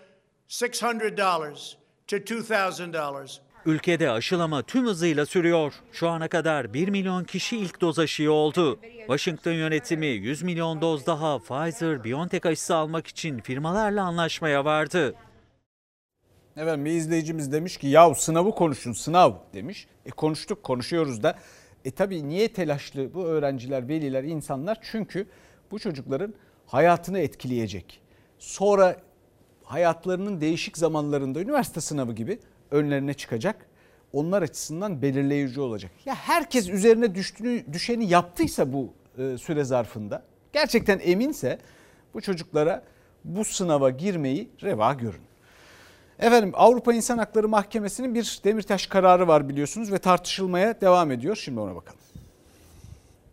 $600 0.48 1.81
to 2.12 2.16
$2,000. 2.16 3.38
Ülkede 3.66 4.11
aşılama 4.11 4.62
tüm 4.62 4.87
hızıyla 4.87 5.27
sürüyor. 5.27 5.75
Şu 5.92 6.09
ana 6.09 6.29
kadar 6.29 6.75
1 6.75 6.88
milyon 6.88 7.25
kişi 7.25 7.57
ilk 7.57 7.81
doz 7.81 7.98
aşıyı 7.98 8.33
oldu. 8.33 8.81
Washington 8.98 9.53
yönetimi 9.53 10.07
100 10.07 10.42
milyon 10.42 10.81
doz 10.81 11.07
daha 11.07 11.37
Pfizer-BioNTech 11.37 12.48
aşısı 12.48 12.75
almak 12.75 13.07
için 13.07 13.38
firmalarla 13.38 14.05
anlaşmaya 14.05 14.64
vardı. 14.64 15.14
Evet 16.57 16.85
bir 16.85 16.90
izleyicimiz 16.90 17.53
demiş 17.53 17.77
ki 17.77 17.87
yahu 17.87 18.14
sınavı 18.14 18.51
konuşun 18.51 18.92
sınav 18.92 19.33
demiş. 19.55 19.87
E 20.07 20.11
konuştuk 20.11 20.62
konuşuyoruz 20.62 21.22
da. 21.22 21.38
E 21.85 21.90
tabi 21.90 22.29
niye 22.29 22.53
telaşlı 22.53 23.14
bu 23.14 23.25
öğrenciler, 23.25 23.88
veliler, 23.88 24.25
insanlar? 24.25 24.79
Çünkü 24.83 25.27
bu 25.70 25.79
çocukların 25.79 26.35
hayatını 26.66 27.18
etkileyecek. 27.18 28.01
Sonra 28.38 28.96
hayatlarının 29.72 30.40
değişik 30.40 30.78
zamanlarında 30.78 31.40
üniversite 31.40 31.80
sınavı 31.80 32.12
gibi 32.12 32.38
önlerine 32.70 33.14
çıkacak. 33.14 33.66
Onlar 34.12 34.42
açısından 34.42 35.02
belirleyici 35.02 35.61
olacak. 35.61 35.92
Ya 36.04 36.14
herkes 36.14 36.68
üzerine 36.68 37.14
düştüğünü, 37.14 37.72
düşeni 37.72 38.08
yaptıysa 38.08 38.72
bu 38.72 38.92
e, 39.18 39.38
süre 39.38 39.64
zarfında 39.64 40.22
gerçekten 40.52 41.00
eminse 41.02 41.58
bu 42.14 42.20
çocuklara 42.20 42.85
bu 43.24 43.44
sınava 43.44 43.90
girmeyi 43.90 44.50
reva 44.62 44.92
görün. 44.92 45.22
Efendim 46.18 46.52
Avrupa 46.54 46.92
İnsan 46.92 47.18
Hakları 47.18 47.48
Mahkemesi'nin 47.48 48.14
bir 48.14 48.40
Demirtaş 48.44 48.87
kararı 48.87 49.28
var 49.28 49.48
biliyorsunuz 49.48 49.92
ve 49.92 49.98
tartışılmaya 49.98 50.80
devam 50.80 51.11
ediyor. 51.11 51.37
Şimdi 51.37 51.61
ona 51.61 51.74
bakalım. 51.74 52.00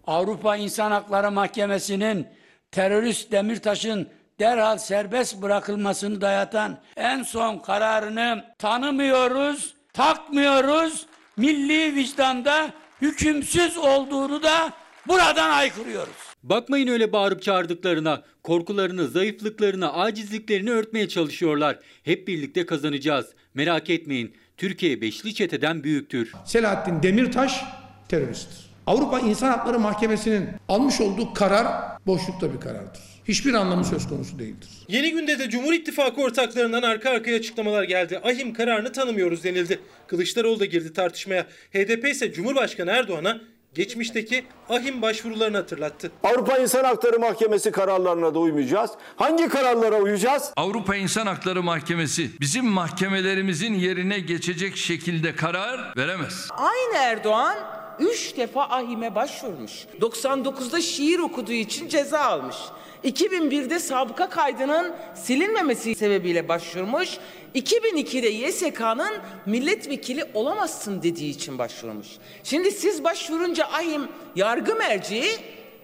Avrupa 0.07 0.55
İnsan 0.55 0.91
Hakları 0.91 1.31
Mahkemesi'nin 1.31 2.27
terörist 2.71 3.31
Demirtaş'ın 3.31 4.07
derhal 4.39 4.77
serbest 4.77 5.41
bırakılmasını 5.41 6.21
dayatan 6.21 6.77
en 6.97 7.23
son 7.23 7.59
kararını 7.59 8.45
tanımıyoruz, 8.57 9.73
takmıyoruz. 9.93 11.05
Milli 11.37 11.95
vicdanda 11.95 12.69
hükümsüz 13.01 13.77
olduğunu 13.77 14.43
da 14.43 14.73
buradan 15.07 15.49
aykırıyoruz. 15.49 16.13
Bakmayın 16.43 16.87
öyle 16.87 17.13
bağırıp 17.13 17.41
çağırdıklarına, 17.41 18.21
korkularını, 18.43 19.07
zayıflıklarını, 19.07 19.93
acizliklerini 19.93 20.71
örtmeye 20.71 21.07
çalışıyorlar. 21.07 21.79
Hep 22.03 22.27
birlikte 22.27 22.65
kazanacağız. 22.65 23.25
Merak 23.53 23.89
etmeyin. 23.89 24.35
Türkiye 24.57 25.01
beşli 25.01 25.33
çeteden 25.33 25.83
büyüktür. 25.83 26.31
Selahattin 26.45 27.03
Demirtaş 27.03 27.63
teröristtir. 28.09 28.69
Avrupa 28.87 29.19
İnsan 29.19 29.49
Hakları 29.49 29.79
Mahkemesi'nin 29.79 30.49
almış 30.69 31.01
olduğu 31.01 31.33
karar 31.33 31.67
boşlukta 32.07 32.53
bir 32.53 32.59
karardır. 32.59 33.08
Hiçbir 33.29 33.53
anlamı 33.53 33.85
söz 33.85 34.07
konusu 34.07 34.39
değildir. 34.39 34.69
Yeni 34.87 35.11
günde 35.11 35.39
de 35.39 35.49
Cumhur 35.49 35.73
İttifakı 35.73 36.21
ortaklarından 36.21 36.81
arka 36.81 37.09
arkaya 37.09 37.37
açıklamalar 37.37 37.83
geldi. 37.83 38.19
Ahim 38.23 38.53
kararını 38.53 38.91
tanımıyoruz 38.91 39.43
denildi. 39.43 39.79
Kılıçdaroğlu 40.07 40.59
da 40.59 40.65
girdi 40.65 40.93
tartışmaya. 40.93 41.43
HDP 41.73 42.07
ise 42.07 42.33
Cumhurbaşkanı 42.33 42.91
Erdoğan'a 42.91 43.41
geçmişteki 43.73 44.43
ahim 44.69 45.01
başvurularını 45.01 45.57
hatırlattı. 45.57 46.11
Avrupa 46.23 46.57
İnsan 46.57 46.83
Hakları 46.83 47.19
Mahkemesi 47.19 47.71
kararlarına 47.71 48.33
da 48.33 48.39
uymayacağız. 48.39 48.91
Hangi 49.15 49.49
kararlara 49.49 49.95
uyacağız? 49.95 50.51
Avrupa 50.57 50.95
İnsan 50.95 51.27
Hakları 51.27 51.63
Mahkemesi 51.63 52.29
bizim 52.39 52.65
mahkemelerimizin 52.65 53.73
yerine 53.73 54.19
geçecek 54.19 54.77
şekilde 54.77 55.35
karar 55.35 55.93
veremez. 55.97 56.47
Aynı 56.51 56.97
Erdoğan 56.97 57.57
3 57.99 58.37
defa 58.37 58.63
ahime 58.63 59.15
başvurmuş. 59.15 59.71
99'da 60.01 60.81
şiir 60.81 61.19
okuduğu 61.19 61.51
için 61.51 61.87
ceza 61.87 62.19
almış. 62.19 62.55
2001'de 63.03 63.79
sabıka 63.79 64.29
kaydının 64.29 64.93
silinmemesi 65.15 65.95
sebebiyle 65.95 66.47
başvurmuş. 66.47 67.17
2002'de 67.55 68.27
YSK'nın 68.27 69.13
milletvekili 69.45 70.25
olamazsın 70.33 71.03
dediği 71.03 71.29
için 71.29 71.57
başvurmuş. 71.57 72.07
Şimdi 72.43 72.71
siz 72.71 73.03
başvurunca 73.03 73.65
ahim 73.65 74.07
yargı 74.35 74.75
merciği 74.75 75.29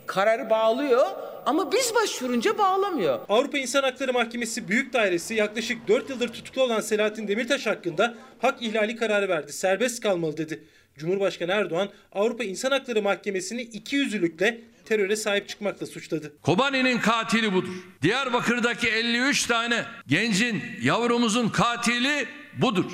kararı 0.06 0.50
bağlıyor 0.50 1.08
ama 1.46 1.72
biz 1.72 1.96
başvurunca 1.96 2.58
bağlamıyor. 2.58 3.20
Avrupa 3.30 3.58
İnsan 3.58 3.84
Hakları 3.84 4.14
Mahkemesi 4.14 4.68
Büyük 4.68 4.94
Dairesi 4.94 5.34
yaklaşık 5.34 5.88
4 5.88 6.10
yıldır 6.10 6.28
tutuklu 6.28 6.62
olan 6.62 6.82
Selahattin 6.82 7.28
Demirtaş 7.28 7.66
hakkında 7.66 8.16
hak 8.40 8.62
ihlali 8.62 8.96
kararı 8.96 9.30
verdi. 9.30 9.54
Serbest 9.54 10.04
kalmalı 10.04 10.38
dedi. 10.38 10.64
Cumhurbaşkanı 10.98 11.52
Erdoğan 11.52 11.90
Avrupa 12.12 12.44
İnsan 12.44 12.72
Hakları 12.72 13.02
Mahkemesi'ni 13.02 13.62
iki 13.62 13.96
yüzlülükle 13.96 14.62
teröre 14.86 15.16
sahip 15.16 15.50
çıkmakla 15.50 15.86
suçladı. 15.86 16.34
Kobani'nin 16.42 17.00
katili 17.00 17.54
budur. 17.54 17.74
Diyarbakır'daki 18.02 18.88
53 18.88 19.46
tane 19.46 19.86
gencin, 20.08 20.64
yavrumuzun 20.82 21.50
katili 21.50 22.26
budur. 22.62 22.92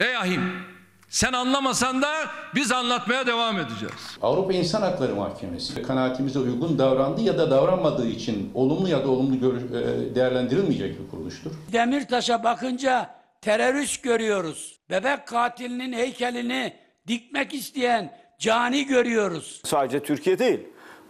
Ey 0.00 0.16
ahim 0.16 0.52
sen 1.08 1.32
anlamasan 1.32 2.02
da 2.02 2.12
biz 2.54 2.72
anlatmaya 2.72 3.26
devam 3.26 3.58
edeceğiz. 3.58 4.16
Avrupa 4.22 4.52
İnsan 4.52 4.82
Hakları 4.82 5.14
Mahkemesi 5.14 5.82
kanaatimize 5.82 6.38
uygun 6.38 6.78
davrandı 6.78 7.20
ya 7.20 7.38
da 7.38 7.50
davranmadığı 7.50 8.08
için 8.08 8.50
olumlu 8.54 8.88
ya 8.88 9.04
da 9.04 9.08
olumlu 9.08 9.36
e, 9.36 10.14
değerlendirilmeyecek 10.14 11.00
bir 11.00 11.10
kuruluştur. 11.10 11.50
Demirtaş'a 11.72 12.44
bakınca 12.44 13.10
terörist 13.40 14.02
görüyoruz. 14.02 14.80
Bebek 14.90 15.26
katilinin 15.26 15.92
heykelini 15.92 16.72
dikmek 17.10 17.54
isteyen 17.54 18.12
cani 18.38 18.86
görüyoruz. 18.86 19.60
Sadece 19.64 20.00
Türkiye 20.00 20.38
değil. 20.38 20.60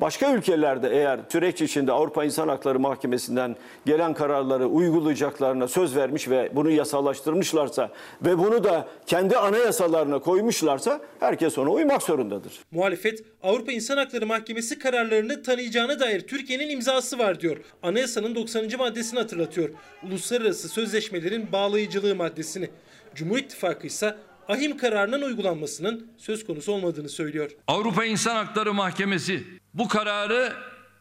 Başka 0.01 0.35
ülkelerde 0.35 0.89
eğer 0.91 1.21
süreç 1.33 1.63
içinde 1.63 1.93
Avrupa 1.93 2.25
İnsan 2.25 2.49
Hakları 2.49 2.81
Mahkemesi'nden 2.81 3.57
gelen 3.87 4.15
kararları 4.15 4.67
uygulayacaklarına 4.67 5.69
söz 5.69 5.97
vermiş 5.97 6.29
ve 6.29 6.51
bunu 6.55 6.71
yasallaştırmışlarsa 6.71 7.91
ve 8.23 8.39
bunu 8.39 8.65
da 8.65 8.89
kendi 9.07 9.37
anayasalarına 9.37 10.19
koymuşlarsa 10.19 11.01
herkes 11.21 11.59
ona 11.59 11.71
uymak 11.71 12.03
zorundadır. 12.03 12.53
Muhalefet 12.71 13.25
Avrupa 13.43 13.73
İnsan 13.73 13.97
Hakları 13.97 14.27
Mahkemesi 14.27 14.79
kararlarını 14.79 15.43
tanıyacağına 15.43 16.01
dair 16.01 16.21
Türkiye'nin 16.21 16.71
imzası 16.71 17.19
var 17.19 17.41
diyor. 17.41 17.57
Anayasanın 17.83 18.35
90. 18.35 18.69
maddesini 18.79 19.21
hatırlatıyor. 19.21 19.71
Uluslararası 20.03 20.69
sözleşmelerin 20.69 21.53
bağlayıcılığı 21.53 22.15
maddesini. 22.15 22.71
Cumhur 23.15 23.39
İttifakı 23.39 23.87
ise 23.87 24.17
ahim 24.51 24.77
kararının 24.77 25.23
uygulanmasının 25.23 26.13
söz 26.19 26.47
konusu 26.47 26.73
olmadığını 26.73 27.09
söylüyor. 27.09 27.51
Avrupa 27.67 28.05
İnsan 28.05 28.37
Hakları 28.37 28.75
Mahkemesi 28.75 29.45
bu 29.75 29.89
kararı 29.89 30.53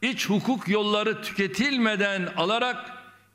iç 0.02 0.28
hukuk 0.30 0.68
yolları 0.68 1.22
tüketilmeden 1.22 2.28
alarak 2.36 2.76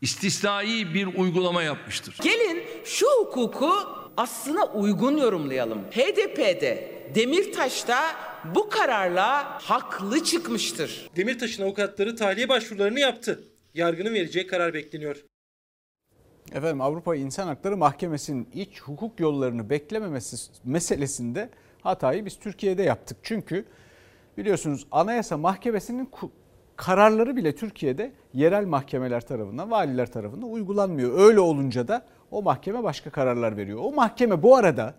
istisnai 0.01 0.93
bir 0.93 1.07
uygulama 1.17 1.63
yapmıştır. 1.63 2.17
Gelin 2.23 2.63
şu 2.85 3.05
hukuku 3.07 3.73
aslına 4.17 4.65
uygun 4.65 5.17
yorumlayalım. 5.17 5.81
HDP'de 5.91 6.91
Demirtaş'ta 7.15 8.15
bu 8.55 8.69
kararla 8.69 9.59
haklı 9.61 10.23
çıkmıştır. 10.23 11.09
Demirtaş'ın 11.15 11.63
avukatları 11.63 12.15
tahliye 12.15 12.49
başvurularını 12.49 12.99
yaptı. 12.99 13.43
Yargının 13.73 14.13
vereceği 14.13 14.47
karar 14.47 14.73
bekleniyor. 14.73 15.15
Efendim 16.51 16.81
Avrupa 16.81 17.15
İnsan 17.15 17.47
Hakları 17.47 17.77
Mahkemesi'nin 17.77 18.47
iç 18.53 18.81
hukuk 18.81 19.19
yollarını 19.19 19.69
beklememesi 19.69 20.51
meselesinde 20.63 21.49
hatayı 21.81 22.25
biz 22.25 22.39
Türkiye'de 22.39 22.83
yaptık. 22.83 23.17
Çünkü 23.23 23.65
biliyorsunuz 24.37 24.87
Anayasa 24.91 25.37
Mahkemesi'nin 25.37 26.09
kararları 26.75 27.35
bile 27.35 27.55
Türkiye'de 27.55 28.11
yerel 28.33 28.65
mahkemeler 28.65 29.21
tarafından, 29.21 29.71
valiler 29.71 30.11
tarafından 30.11 30.49
uygulanmıyor. 30.49 31.19
Öyle 31.19 31.39
olunca 31.39 31.87
da 31.87 32.05
o 32.31 32.41
mahkeme 32.41 32.83
başka 32.83 33.09
kararlar 33.09 33.57
veriyor. 33.57 33.79
O 33.83 33.91
mahkeme 33.91 34.43
bu 34.43 34.55
arada 34.55 34.93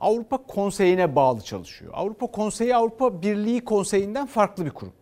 Avrupa 0.00 0.36
Konseyi'ne 0.36 1.16
bağlı 1.16 1.40
çalışıyor. 1.40 1.92
Avrupa 1.94 2.26
Konseyi 2.26 2.76
Avrupa 2.76 3.22
Birliği 3.22 3.64
Konseyi'nden 3.64 4.26
farklı 4.26 4.64
bir 4.64 4.70
kurum. 4.70 4.92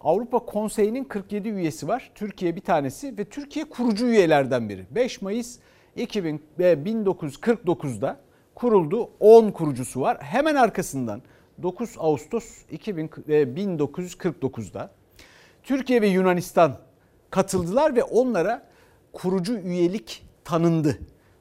Avrupa 0.00 0.38
Konseyi'nin 0.38 1.04
47 1.04 1.48
üyesi 1.48 1.88
var. 1.88 2.10
Türkiye 2.14 2.56
bir 2.56 2.60
tanesi 2.60 3.18
ve 3.18 3.24
Türkiye 3.24 3.64
kurucu 3.64 4.06
üyelerden 4.06 4.68
biri. 4.68 4.86
5 4.90 5.22
Mayıs 5.22 5.58
2000, 5.96 6.42
1949'da 6.58 8.20
kuruldu. 8.54 9.10
10 9.20 9.50
kurucusu 9.50 10.00
var. 10.00 10.18
Hemen 10.20 10.54
arkasından 10.54 11.22
9 11.62 11.94
Ağustos 11.98 12.44
2000, 12.70 13.08
1949'da 13.08 14.90
Türkiye 15.62 16.02
ve 16.02 16.06
Yunanistan 16.06 16.76
katıldılar 17.30 17.96
ve 17.96 18.02
onlara 18.02 18.66
kurucu 19.12 19.58
üyelik 19.58 20.26
tanındı. 20.44 20.98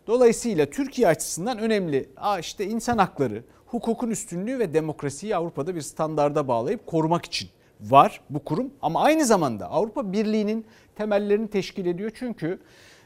Dolayısıyla 0.08 0.66
Türkiye 0.66 1.08
açısından 1.08 1.58
önemli. 1.58 2.10
Aa 2.18 2.40
işte 2.40 2.66
insan 2.66 2.98
hakları, 2.98 3.44
hukukun 3.66 4.10
üstünlüğü 4.10 4.60
ve 4.60 4.74
demokrasiyi 4.74 5.36
Avrupa'da 5.36 5.76
bir 5.76 5.82
standarda 5.82 6.48
bağlayıp 6.48 6.88
korumak 6.88 7.26
için 7.26 7.50
var 7.82 8.22
bu 8.30 8.44
kurum 8.44 8.74
ama 8.82 9.02
aynı 9.02 9.26
zamanda 9.26 9.72
Avrupa 9.72 10.12
Birliği'nin 10.12 10.66
temellerini 10.96 11.48
teşkil 11.48 11.86
ediyor. 11.86 12.12
Çünkü 12.14 12.60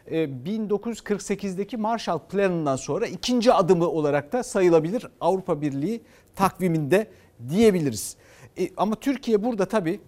1948'deki 0.07 1.77
Marshall 1.77 2.19
Planı'ndan 2.19 2.75
sonra 2.75 3.07
ikinci 3.07 3.53
adımı 3.53 3.87
olarak 3.87 4.33
da 4.33 4.43
sayılabilir 4.43 5.07
Avrupa 5.21 5.61
Birliği 5.61 6.01
takviminde 6.35 7.07
diyebiliriz. 7.49 8.17
E, 8.57 8.69
ama 8.77 8.95
Türkiye 8.95 9.43
burada 9.43 9.65
tabii 9.65 9.99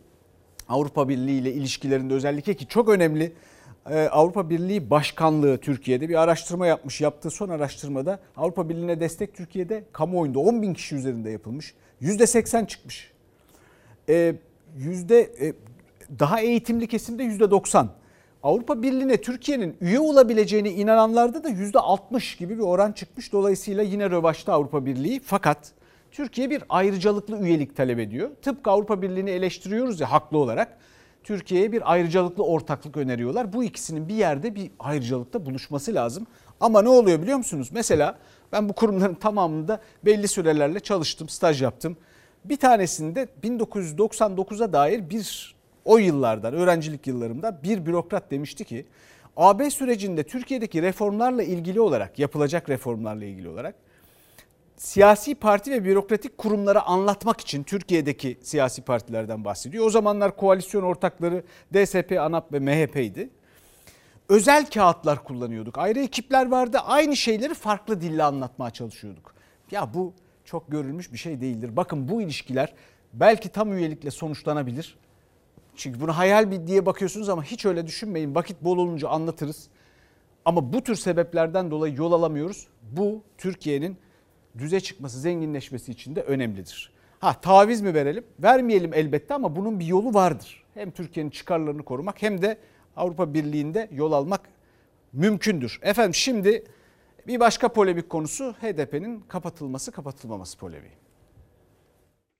Avrupa 0.70 1.10
Birliği 1.10 1.40
ile 1.40 1.54
ilişkilerinde 1.54 2.14
özellikle 2.14 2.54
ki 2.54 2.68
çok 2.68 2.90
önemli 2.90 3.34
Avrupa 4.12 4.50
Birliği 4.50 4.90
Başkanlığı 4.90 5.58
Türkiye'de 5.58 6.10
bir 6.10 6.22
araştırma 6.22 6.68
yapmış. 6.68 7.02
Yaptığı 7.02 7.30
son 7.30 7.50
araştırmada 7.50 8.20
Avrupa 8.38 8.70
Birliği'ne 8.70 9.00
destek 9.00 9.36
Türkiye'de 9.36 9.84
kamuoyunda 9.92 10.40
10 10.40 10.62
bin 10.62 10.74
kişi 10.74 10.96
üzerinde 10.96 11.30
yapılmış. 11.30 11.74
%80 12.02 12.68
çıkmış. 12.68 13.12
Yüzde 14.76 15.54
daha 16.20 16.40
eğitimli 16.40 16.88
kesimde 16.88 17.24
yüzde 17.24 17.52
90. 17.52 17.90
Avrupa 18.44 18.82
Birliği'ne 18.82 19.22
Türkiye'nin 19.22 19.78
üye 19.82 20.00
olabileceğine 20.00 20.72
inananlarda 20.72 21.44
da 21.44 21.50
yüzde 21.50 21.80
60 21.80 22.36
gibi 22.36 22.58
bir 22.58 22.64
oran 22.64 22.92
çıkmış. 22.92 23.34
Dolayısıyla 23.34 23.84
yine 23.84 24.10
rövaşta 24.10 24.54
Avrupa 24.54 24.86
Birliği. 24.86 25.22
Fakat 25.26 25.72
Türkiye 26.12 26.50
bir 26.50 26.64
ayrıcalıklı 26.70 27.40
üyelik 27.40 27.76
talep 27.76 28.00
ediyor. 28.00 28.30
Tıpkı 28.42 28.72
Avrupa 28.72 29.02
Birliği'ni 29.02 29.30
eleştiriyoruz 29.30 30.00
ya 30.00 30.12
haklı 30.12 30.38
olarak. 30.38 30.78
Türkiye'ye 31.24 31.72
bir 31.72 31.92
ayrıcalıklı 31.92 32.44
ortaklık 32.44 32.98
öneriyorlar. 32.98 33.54
Bu 33.54 33.64
ikisinin 33.64 34.08
bir 34.08 34.14
yerde 34.14 34.56
bir 34.56 34.72
ayrıcalıkta 34.80 35.46
buluşması 35.46 35.94
lazım. 35.94 36.28
Ama 36.60 36.82
ne 36.82 36.90
oluyor 36.90 37.22
biliyor 37.22 37.38
musunuz? 37.38 37.70
Mesela 37.72 38.18
ben 38.52 38.70
bu 38.70 38.74
kurumların 38.74 39.16
tamamında 39.16 39.82
belli 40.06 40.28
sürelerle 40.28 40.80
çalıştım, 40.80 41.30
staj 41.30 41.62
yaptım. 41.62 41.98
Bir 42.50 42.58
tanesinde 42.58 43.28
1999'a 43.44 44.74
dair 44.74 45.10
bir 45.10 45.56
o 45.86 45.98
yıllardan, 45.98 46.54
öğrencilik 46.54 47.08
yıllarımda 47.08 47.64
bir 47.64 47.86
bürokrat 47.86 48.32
demişti 48.32 48.64
ki 48.64 48.86
AB 49.38 49.70
sürecinde 49.70 50.24
Türkiye'deki 50.24 50.82
reformlarla 50.82 51.44
ilgili 51.44 51.82
olarak, 51.82 52.20
yapılacak 52.20 52.70
reformlarla 52.70 53.26
ilgili 53.26 53.50
olarak 53.50 53.76
siyasi 54.78 55.36
parti 55.36 55.72
ve 55.72 55.86
bürokratik 55.86 56.38
kurumlara 56.38 56.82
anlatmak 56.82 57.42
için 57.42 57.64
Türkiye'deki 57.64 58.38
siyasi 58.42 58.82
partilerden 58.82 59.46
bahsediyor. 59.46 59.86
O 59.86 59.90
zamanlar 59.90 60.36
koalisyon 60.36 60.84
ortakları 60.84 61.44
DSP, 61.74 62.18
ANAP 62.20 62.54
ve 62.54 62.60
MHP'ydi. 62.60 63.30
Özel 64.30 64.66
kağıtlar 64.66 65.24
kullanıyorduk. 65.24 65.78
Ayrı 65.78 66.00
ekipler 66.00 66.52
vardı. 66.52 66.78
Aynı 66.86 67.16
şeyleri 67.16 67.54
farklı 67.54 68.02
dille 68.02 68.24
anlatmaya 68.24 68.72
çalışıyorduk. 68.72 69.36
Ya 69.72 69.94
bu 69.94 70.14
çok 70.46 70.72
görülmüş 70.72 71.14
bir 71.14 71.18
şey 71.18 71.42
değildir. 71.42 71.76
Bakın 71.76 72.10
bu 72.10 72.22
ilişkiler 72.22 72.74
belki 73.14 73.50
tam 73.50 73.74
üyelikle 73.74 74.12
sonuçlanabilir. 74.12 74.98
Çünkü 75.76 76.02
bunu 76.02 76.18
hayal 76.18 76.52
bir 76.52 76.68
diye 76.68 76.86
bakıyorsunuz 76.86 77.30
ama 77.30 77.44
hiç 77.44 77.66
öyle 77.66 77.88
düşünmeyin. 77.88 78.36
Vakit 78.36 78.64
bol 78.64 78.78
olunca 78.78 79.10
anlatırız. 79.10 79.68
Ama 80.46 80.74
bu 80.74 80.84
tür 80.84 80.96
sebeplerden 80.96 81.72
dolayı 81.72 81.96
yol 81.96 82.12
alamıyoruz. 82.12 82.68
Bu 82.92 83.24
Türkiye'nin 83.38 83.98
düze 84.58 84.80
çıkması, 84.80 85.20
zenginleşmesi 85.20 85.92
için 85.92 86.16
de 86.16 86.22
önemlidir. 86.22 86.92
Ha 87.20 87.34
taviz 87.42 87.82
mi 87.82 87.94
verelim? 87.94 88.24
Vermeyelim 88.40 88.94
elbette 88.94 89.34
ama 89.34 89.56
bunun 89.56 89.80
bir 89.80 89.86
yolu 89.86 90.14
vardır. 90.14 90.64
Hem 90.74 90.92
Türkiye'nin 90.92 91.30
çıkarlarını 91.30 91.84
korumak 91.84 92.22
hem 92.22 92.42
de 92.42 92.58
Avrupa 92.96 93.34
Birliği'nde 93.34 93.90
yol 93.92 94.12
almak 94.12 94.42
mümkündür. 95.14 95.80
Efendim 95.82 96.14
şimdi 96.14 96.64
bir 97.28 97.40
başka 97.40 97.74
polemik 97.74 98.10
konusu 98.10 98.54
HDP'nin 98.54 99.20
kapatılması 99.20 99.92
kapatılmaması 99.92 100.58
polemiği. 100.58 100.94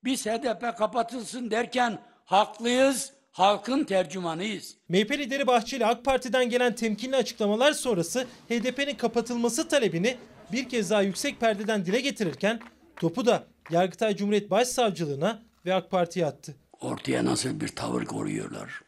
Biz 0.04 0.26
HDP 0.26 0.78
kapatılsın 0.78 1.50
derken 1.50 1.98
haklıyız, 2.24 3.12
halkın 3.32 3.84
tercümanıyız. 3.84 4.76
MHP 4.88 5.10
lideri 5.10 5.46
Bahçeli 5.46 5.86
AK 5.86 6.04
Parti'den 6.04 6.50
gelen 6.50 6.74
temkinli 6.74 7.16
açıklamalar 7.16 7.72
sonrası 7.72 8.26
HDP'nin 8.48 8.94
kapatılması 8.94 9.68
talebini 9.68 10.16
bir 10.52 10.68
kez 10.68 10.90
daha 10.90 11.02
yüksek 11.02 11.40
perdeden 11.40 11.84
dile 11.86 12.00
getirirken 12.00 12.60
topu 12.96 13.26
da 13.26 13.44
Yargıtay 13.70 14.16
Cumhuriyet 14.16 14.50
Başsavcılığına 14.50 15.42
ve 15.66 15.74
AK 15.74 15.90
Parti'ye 15.90 16.26
attı. 16.26 16.54
Ortaya 16.80 17.24
nasıl 17.24 17.60
bir 17.60 17.68
tavır 17.68 18.04
koruyorlar? 18.04 18.80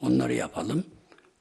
Onları 0.00 0.34
yapalım. 0.34 0.84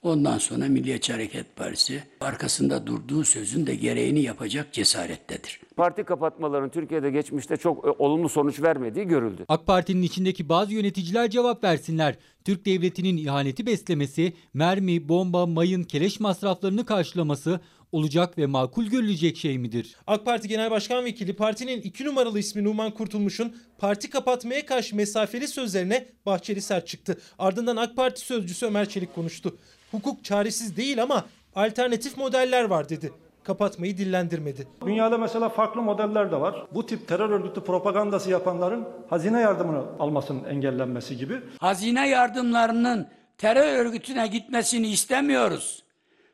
Ondan 0.03 0.37
sonra 0.37 0.67
Milliyetçi 0.67 1.13
Hareket 1.13 1.55
Partisi 1.55 2.03
arkasında 2.21 2.87
durduğu 2.87 3.23
sözün 3.23 3.67
de 3.67 3.75
gereğini 3.75 4.21
yapacak 4.21 4.73
cesarettedir. 4.73 5.59
Parti 5.75 6.03
kapatmaların 6.03 6.69
Türkiye'de 6.69 7.11
geçmişte 7.11 7.57
çok 7.57 7.87
e, 7.87 7.89
olumlu 7.89 8.29
sonuç 8.29 8.61
vermediği 8.61 9.05
görüldü. 9.05 9.45
AK 9.47 9.65
Parti'nin 9.65 10.01
içindeki 10.01 10.49
bazı 10.49 10.73
yöneticiler 10.73 11.29
cevap 11.29 11.63
versinler. 11.63 12.15
Türk 12.45 12.65
devletinin 12.65 13.17
ihaneti 13.17 13.65
beslemesi, 13.65 14.33
mermi, 14.53 15.09
bomba, 15.09 15.45
mayın, 15.45 15.83
keleş 15.83 16.19
masraflarını 16.19 16.85
karşılaması 16.85 17.59
olacak 17.91 18.37
ve 18.37 18.45
makul 18.45 18.85
görülecek 18.85 19.37
şey 19.37 19.57
midir? 19.57 19.95
AK 20.07 20.25
Parti 20.25 20.47
Genel 20.47 20.71
Başkan 20.71 21.05
Vekili 21.05 21.33
partinin 21.35 21.81
2 21.81 22.05
numaralı 22.05 22.39
ismi 22.39 22.63
Numan 22.63 22.91
Kurtulmuş'un 22.91 23.55
parti 23.77 24.09
kapatmaya 24.09 24.65
karşı 24.65 24.95
mesafeli 24.95 25.47
sözlerine 25.47 26.05
Bahçeli 26.25 26.61
sert 26.61 26.87
çıktı. 26.87 27.17
Ardından 27.39 27.75
AK 27.75 27.95
Parti 27.95 28.21
sözcüsü 28.21 28.65
Ömer 28.65 28.89
Çelik 28.89 29.15
konuştu. 29.15 29.57
Hukuk 29.91 30.23
çaresiz 30.23 30.77
değil 30.77 31.03
ama 31.03 31.25
alternatif 31.55 32.17
modeller 32.17 32.63
var 32.63 32.89
dedi. 32.89 33.13
Kapatmayı 33.43 33.97
dillendirmedi. 33.97 34.67
Dünyada 34.85 35.17
mesela 35.17 35.49
farklı 35.49 35.81
modeller 35.81 36.31
de 36.31 36.35
var. 36.41 36.65
Bu 36.73 36.85
tip 36.85 37.07
terör 37.07 37.29
örgütü 37.29 37.61
propagandası 37.63 38.29
yapanların 38.29 38.87
hazine 39.09 39.41
yardımını 39.41 39.83
almasının 39.99 40.43
engellenmesi 40.43 41.17
gibi. 41.17 41.41
Hazine 41.59 42.09
yardımlarının 42.09 43.07
terör 43.37 43.85
örgütüne 43.85 44.27
gitmesini 44.27 44.87
istemiyoruz. 44.87 45.83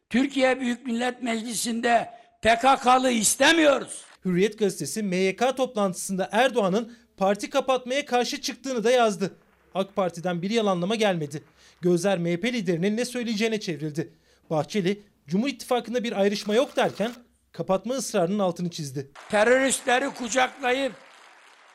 Türkiye 0.10 0.60
Büyük 0.60 0.86
Millet 0.86 1.24
Meclisi'nde 1.24 2.10
PKK'lı 2.42 3.12
istemiyoruz. 3.12 4.02
Hürriyet 4.26 4.60
gazetesi 4.60 5.04
MYK 5.04 5.58
toplantısında 5.58 6.30
Erdoğan'ın 6.32 6.94
parti 7.18 7.50
kapatmaya 7.50 8.06
karşı 8.06 8.42
çıktığını 8.42 8.84
da 8.84 8.92
yazdı. 8.92 9.32
AK 9.76 9.96
Parti'den 9.96 10.42
bir 10.42 10.50
yalanlama 10.50 10.96
gelmedi. 10.96 11.44
Gözler 11.82 12.18
MHP 12.18 12.44
liderinin 12.46 12.98
ne 12.98 13.06
söyleyeceğine 13.06 13.60
çevrildi. 13.60 14.14
Bahçeli, 14.50 15.04
Cumhur 15.28 15.48
İttifakı'nda 15.48 16.04
bir 16.04 16.20
ayrışma 16.22 16.56
yok 16.56 16.76
derken 16.76 17.12
kapatma 17.52 17.94
ısrarının 17.94 18.40
altını 18.40 18.70
çizdi. 18.70 19.12
Teröristleri 19.30 20.10
kucaklayıp 20.10 20.94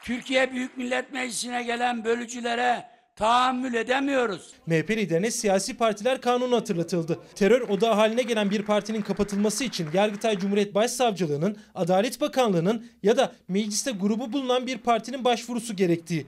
Türkiye 0.03 0.53
Büyük 0.53 0.77
Millet 0.77 1.13
Meclisi'ne 1.13 1.63
gelen 1.63 2.05
bölücülere 2.05 2.85
tahammül 3.17 3.75
edemiyoruz. 3.75 4.53
MHP 4.67 4.91
liderine 4.91 5.31
siyasi 5.31 5.77
partiler 5.77 6.21
kanunu 6.21 6.57
hatırlatıldı. 6.57 7.19
Terör 7.35 7.61
odağı 7.61 7.95
haline 7.95 8.23
gelen 8.23 8.51
bir 8.51 8.63
partinin 8.63 9.03
kapatılması 9.03 9.65
için 9.65 9.89
Yargıtay 9.95 10.39
Cumhuriyet 10.39 10.75
Başsavcılığı'nın, 10.75 11.57
Adalet 11.75 12.21
Bakanlığı'nın 12.21 12.87
ya 13.03 13.17
da 13.17 13.33
mecliste 13.49 13.91
grubu 13.91 14.33
bulunan 14.33 14.67
bir 14.67 14.79
partinin 14.79 15.25
başvurusu 15.25 15.77
gerektiği. 15.77 16.27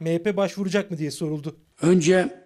MHP 0.00 0.36
başvuracak 0.36 0.90
mı 0.90 0.98
diye 0.98 1.10
soruldu. 1.10 1.56
Önce 1.82 2.43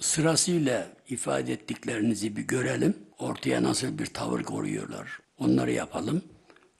sırasıyla 0.00 0.86
ifade 1.08 1.52
ettiklerinizi 1.52 2.36
bir 2.36 2.42
görelim. 2.42 2.96
Ortaya 3.18 3.62
nasıl 3.62 3.98
bir 3.98 4.06
tavır 4.06 4.42
koruyorlar. 4.42 5.18
Onları 5.38 5.72
yapalım. 5.72 6.22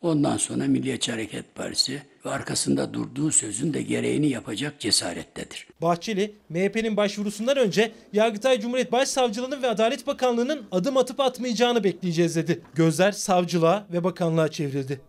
Ondan 0.01 0.37
sonra 0.37 0.65
Milliyetçi 0.65 1.13
Hareket 1.13 1.55
Partisi 1.55 2.03
ve 2.27 2.31
arkasında 2.31 2.95
durduğu 2.95 3.31
sözün 3.31 3.75
de 3.75 3.83
gereğini 3.83 4.29
yapacak 4.29 4.81
cesarettedir. 4.81 5.67
Bahçeli, 5.83 6.35
MHP'nin 6.49 6.97
başvurusundan 6.97 7.57
önce 7.57 7.93
Yargıtay 8.13 8.61
Cumhuriyet 8.61 8.93
Başsavcılığı'nın 8.93 9.63
ve 9.63 9.69
Adalet 9.69 10.07
Bakanlığı'nın 10.07 10.63
adım 10.73 10.97
atıp 10.97 11.21
atmayacağını 11.21 11.85
bekleyeceğiz 11.85 12.37
dedi. 12.37 12.63
Gözler 12.75 13.13
savcılığa 13.13 13.87
ve 13.93 14.05
bakanlığa 14.05 14.49
çevrildi. 14.49 15.01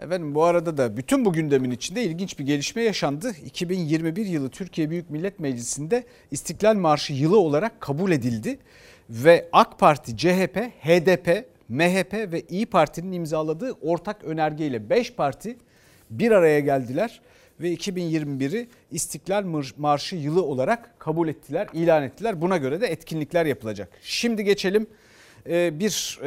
Efendim 0.00 0.34
bu 0.34 0.44
arada 0.44 0.76
da 0.76 0.96
bütün 0.96 1.24
bu 1.24 1.32
gündemin 1.32 1.70
içinde 1.70 2.04
ilginç 2.04 2.38
bir 2.38 2.46
gelişme 2.46 2.82
yaşandı. 2.82 3.32
2021 3.44 4.26
yılı 4.26 4.50
Türkiye 4.50 4.90
Büyük 4.90 5.10
Millet 5.10 5.40
Meclisi'nde 5.40 6.04
İstiklal 6.30 6.74
Marşı 6.74 7.12
yılı 7.12 7.38
olarak 7.38 7.80
kabul 7.80 8.12
edildi. 8.12 8.58
Ve 9.10 9.48
AK 9.52 9.78
Parti, 9.78 10.16
CHP, 10.16 10.56
HDP, 10.80 11.46
MHP 11.68 12.12
ve 12.12 12.42
İyi 12.48 12.66
Parti'nin 12.66 13.12
imzaladığı 13.12 13.72
ortak 13.72 14.24
önergeyle 14.24 14.90
5 14.90 15.14
parti 15.14 15.56
bir 16.10 16.30
araya 16.30 16.60
geldiler 16.60 17.20
ve 17.60 17.74
2021'i 17.74 18.68
İstiklal 18.90 19.44
Marşı 19.76 20.16
yılı 20.16 20.42
olarak 20.42 21.00
kabul 21.00 21.28
ettiler, 21.28 21.68
ilan 21.72 22.02
ettiler. 22.02 22.40
Buna 22.40 22.56
göre 22.56 22.80
de 22.80 22.86
etkinlikler 22.86 23.46
yapılacak. 23.46 23.88
Şimdi 24.02 24.44
geçelim 24.44 24.86
bir 25.46 26.20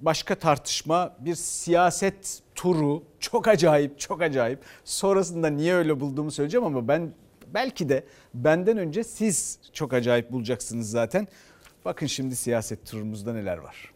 başka 0.00 0.34
tartışma, 0.34 1.16
bir 1.20 1.34
siyaset 1.34 2.42
turu. 2.54 3.02
Çok 3.20 3.48
acayip, 3.48 3.98
çok 3.98 4.22
acayip. 4.22 4.60
Sonrasında 4.84 5.48
niye 5.48 5.74
öyle 5.74 6.00
bulduğumu 6.00 6.30
söyleyeceğim 6.30 6.66
ama 6.66 6.88
ben 6.88 7.12
belki 7.54 7.88
de 7.88 8.04
benden 8.34 8.78
önce 8.78 9.04
siz 9.04 9.58
çok 9.72 9.92
acayip 9.92 10.32
bulacaksınız 10.32 10.90
zaten. 10.90 11.28
Bakın 11.84 12.06
şimdi 12.06 12.36
siyaset 12.36 12.86
turumuzda 12.86 13.32
neler 13.32 13.58
var. 13.58 13.92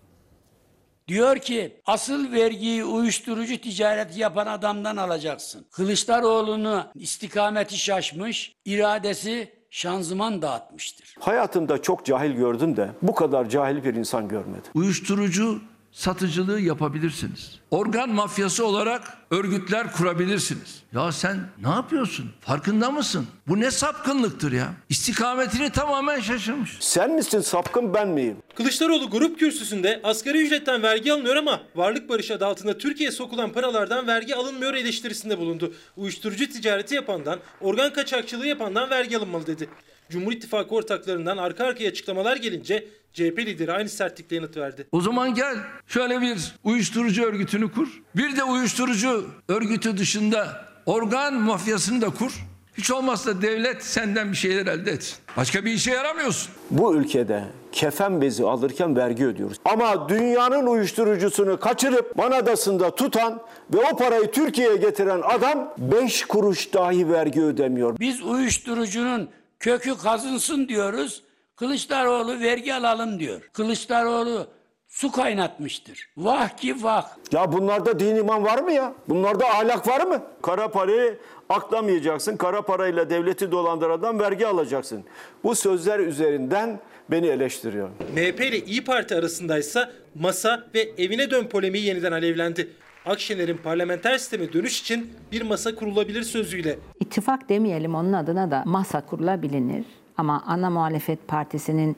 Diyor 1.09 1.39
ki 1.39 1.81
asıl 1.87 2.33
vergiyi 2.33 2.85
uyuşturucu 2.85 3.61
ticareti 3.61 4.21
yapan 4.21 4.47
adamdan 4.47 4.97
alacaksın. 4.97 5.67
Kılıçdaroğlu'nu 5.71 6.87
istikameti 6.95 7.77
şaşmış, 7.79 8.57
iradesi 8.65 9.53
şanzıman 9.71 10.43
dağıtmıştır. 10.43 11.15
Hayatımda 11.21 11.83
çok 11.83 12.05
cahil 12.07 12.33
gördüm 12.33 12.77
de 12.77 12.91
bu 13.03 13.15
kadar 13.15 13.49
cahil 13.49 13.85
bir 13.85 13.95
insan 13.95 14.29
görmedim. 14.29 14.71
Uyuşturucu 14.75 15.61
satıcılığı 15.93 16.61
yapabilirsiniz. 16.61 17.59
Organ 17.71 18.11
mafyası 18.11 18.67
olarak 18.67 19.19
örgütler 19.31 19.93
kurabilirsiniz. 19.93 20.83
Ya 20.93 21.13
sen 21.13 21.41
ne 21.63 21.69
yapıyorsun? 21.69 22.31
Farkında 22.41 22.91
mısın? 22.91 23.27
Bu 23.49 23.61
ne 23.61 23.71
sapkınlıktır 23.71 24.53
ya? 24.53 24.73
İstikametini 24.89 25.71
tamamen 25.71 26.21
şaşırmış. 26.21 26.77
Sen 26.81 27.11
misin 27.15 27.41
sapkın 27.41 27.95
ben 27.95 28.09
miyim? 28.09 28.37
Kılıçdaroğlu 28.55 29.11
grup 29.11 29.39
kürsüsünde 29.39 30.01
asgari 30.05 30.39
ücretten 30.39 30.83
vergi 30.83 31.13
alınıyor 31.13 31.37
ama 31.37 31.61
varlık 31.75 32.09
barışı 32.09 32.35
adı 32.35 32.47
altında 32.47 32.79
Türkiye'ye 32.79 33.13
sokulan 33.13 33.53
paralardan 33.53 34.07
vergi 34.07 34.35
alınmıyor 34.37 34.75
eleştirisinde 34.75 35.39
bulundu. 35.39 35.75
Uyuşturucu 35.97 36.49
ticareti 36.49 36.95
yapandan, 36.95 37.39
organ 37.61 37.93
kaçakçılığı 37.93 38.47
yapandan 38.47 38.91
vergi 38.91 39.19
alınmalı 39.19 39.47
dedi. 39.47 39.69
Cumhur 40.11 40.33
İttifakı 40.33 40.75
ortaklarından 40.75 41.37
arka 41.37 41.65
arkaya 41.65 41.89
açıklamalar 41.91 42.37
gelince 42.37 42.89
CHP 43.13 43.39
lideri 43.39 43.73
aynı 43.73 43.89
sertlikle 43.89 44.37
yanıt 44.37 44.57
verdi. 44.57 44.87
O 44.93 45.01
zaman 45.01 45.35
gel 45.35 45.57
şöyle 45.87 46.21
bir 46.21 46.55
uyuşturucu 46.65 47.25
örgütünü 47.25 47.73
kur. 47.73 48.03
Bir 48.17 48.37
de 48.37 48.45
uyuşturucu 48.45 49.27
örgütü 49.49 49.97
dışında 49.97 50.65
organ 50.87 51.35
mafyasını 51.35 52.03
da 52.03 52.11
kur. 52.11 52.33
Hiç 52.79 52.91
olmazsa 52.91 53.43
devlet 53.43 53.85
senden 53.85 54.33
bir 54.33 54.37
şeyler 54.37 54.67
elde 54.67 54.91
etsin. 54.91 55.17
Başka 55.37 55.65
bir 55.65 55.73
işe 55.73 55.91
yaramıyorsun. 55.91 56.53
Bu 56.71 56.95
ülkede 56.97 57.45
kefen 57.73 58.21
bezi 58.21 58.45
alırken 58.45 58.97
vergi 58.97 59.27
ödüyoruz. 59.27 59.57
Ama 59.65 60.09
dünyanın 60.09 60.67
uyuşturucusunu 60.67 61.61
kaçırıp 61.61 62.17
Manadası'nda 62.17 62.95
tutan 62.95 63.43
ve 63.75 63.79
o 63.93 63.97
parayı 63.97 64.31
Türkiye'ye 64.31 64.77
getiren 64.77 65.21
adam 65.25 65.75
5 65.79 66.25
kuruş 66.25 66.73
dahi 66.75 67.13
vergi 67.13 67.43
ödemiyor. 67.43 67.99
Biz 67.99 68.23
uyuşturucunun 68.23 69.29
kökü 69.61 69.99
kazınsın 69.99 70.69
diyoruz. 70.69 71.23
Kılıçdaroğlu 71.57 72.41
vergi 72.41 72.75
alalım 72.75 73.21
diyor. 73.21 73.51
Kılıçdaroğlu 73.53 74.47
su 74.89 75.13
kaynatmıştır. 75.13 76.09
Vah 76.17 76.57
ki 76.57 76.83
vah. 76.83 77.09
Ya 77.33 77.53
bunlarda 77.53 77.99
din 77.99 78.17
iman 78.17 78.45
var 78.45 78.59
mı 78.59 78.73
ya? 78.73 78.95
Bunlarda 79.09 79.47
ahlak 79.47 79.89
var 79.89 80.07
mı? 80.07 80.23
Kara 80.43 80.71
parayı 80.71 81.19
aklamayacaksın. 81.49 82.37
Kara 82.37 82.63
parayla 82.63 83.11
devleti 83.11 83.53
dolandıradan 83.53 84.19
vergi 84.19 84.47
alacaksın. 84.47 85.05
Bu 85.45 85.55
sözler 85.55 85.99
üzerinden 85.99 86.81
beni 87.11 87.27
eleştiriyor. 87.27 87.89
MHP 88.15 88.41
ile 88.41 88.59
İyi 88.59 88.85
Parti 88.85 89.15
arasındaysa 89.15 89.93
masa 90.15 90.65
ve 90.75 90.81
evine 90.99 91.31
dön 91.31 91.45
polemiği 91.45 91.85
yeniden 91.85 92.13
alevlendi. 92.13 92.69
Akşener'in 93.07 93.57
parlamenter 93.57 94.19
sisteme 94.19 94.53
dönüş 94.53 94.81
için 94.81 95.13
bir 95.33 95.43
masa 95.43 95.75
kurulabilir 95.75 96.23
sözüyle. 96.23 96.79
İttifak 97.01 97.49
demeyelim 97.49 97.95
onun 97.95 98.13
adına 98.13 98.51
da 98.51 98.63
masa 98.67 99.07
kurulabilir. 99.07 99.85
Ama 100.17 100.43
ana 100.47 100.71
muhalefet 100.71 101.29
partisinin 101.29 101.97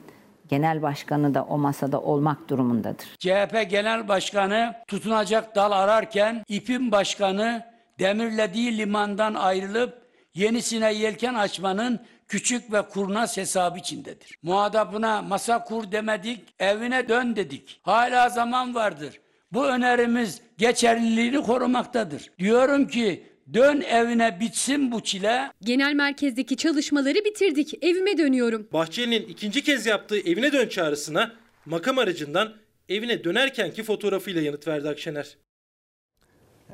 genel 0.49 0.81
başkanı 0.81 1.33
da 1.33 1.43
o 1.43 1.57
masada 1.57 2.01
olmak 2.01 2.49
durumundadır. 2.49 3.05
CHP 3.19 3.69
genel 3.69 4.07
başkanı 4.07 4.75
tutunacak 4.87 5.55
dal 5.55 5.71
ararken 5.71 6.43
İP'in 6.47 6.91
başkanı 6.91 7.63
demirlediği 7.99 8.77
limandan 8.77 9.33
ayrılıp 9.33 9.93
yenisine 10.35 10.93
yelken 10.93 11.33
açmanın 11.33 11.99
küçük 12.27 12.73
ve 12.73 12.81
kurnaz 12.81 13.37
hesabı 13.37 13.79
içindedir. 13.79 14.37
Muhatabına 14.43 15.21
masa 15.21 15.63
kur 15.63 15.91
demedik, 15.91 16.53
evine 16.59 17.09
dön 17.09 17.35
dedik. 17.35 17.79
Hala 17.83 18.29
zaman 18.29 18.75
vardır. 18.75 19.19
Bu 19.53 19.65
önerimiz 19.67 20.41
geçerliliğini 20.57 21.41
korumaktadır. 21.41 22.31
Diyorum 22.39 22.87
ki 22.87 23.23
dön 23.53 23.81
evine 23.81 24.39
bitsin 24.39 24.91
bu 24.91 25.03
çile. 25.03 25.51
Genel 25.61 25.93
merkezdeki 25.93 26.57
çalışmaları 26.57 27.15
bitirdik. 27.25 27.83
Evime 27.83 28.17
dönüyorum. 28.17 28.67
Bahçeli'nin 28.73 29.21
ikinci 29.27 29.63
kez 29.63 29.85
yaptığı 29.85 30.19
evine 30.19 30.51
dön 30.51 30.67
çağrısına 30.67 31.31
makam 31.65 31.97
aracından 31.97 32.53
evine 32.89 33.23
dönerkenki 33.23 33.83
fotoğrafıyla 33.83 34.41
yanıt 34.41 34.67
verdi 34.67 34.89
Akşener. 34.89 35.37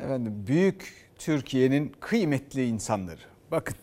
Efendim 0.04 0.46
büyük 0.48 0.94
Türkiye'nin 1.18 1.92
kıymetli 2.00 2.66
insanları. 2.66 3.22
Bakın 3.52 3.76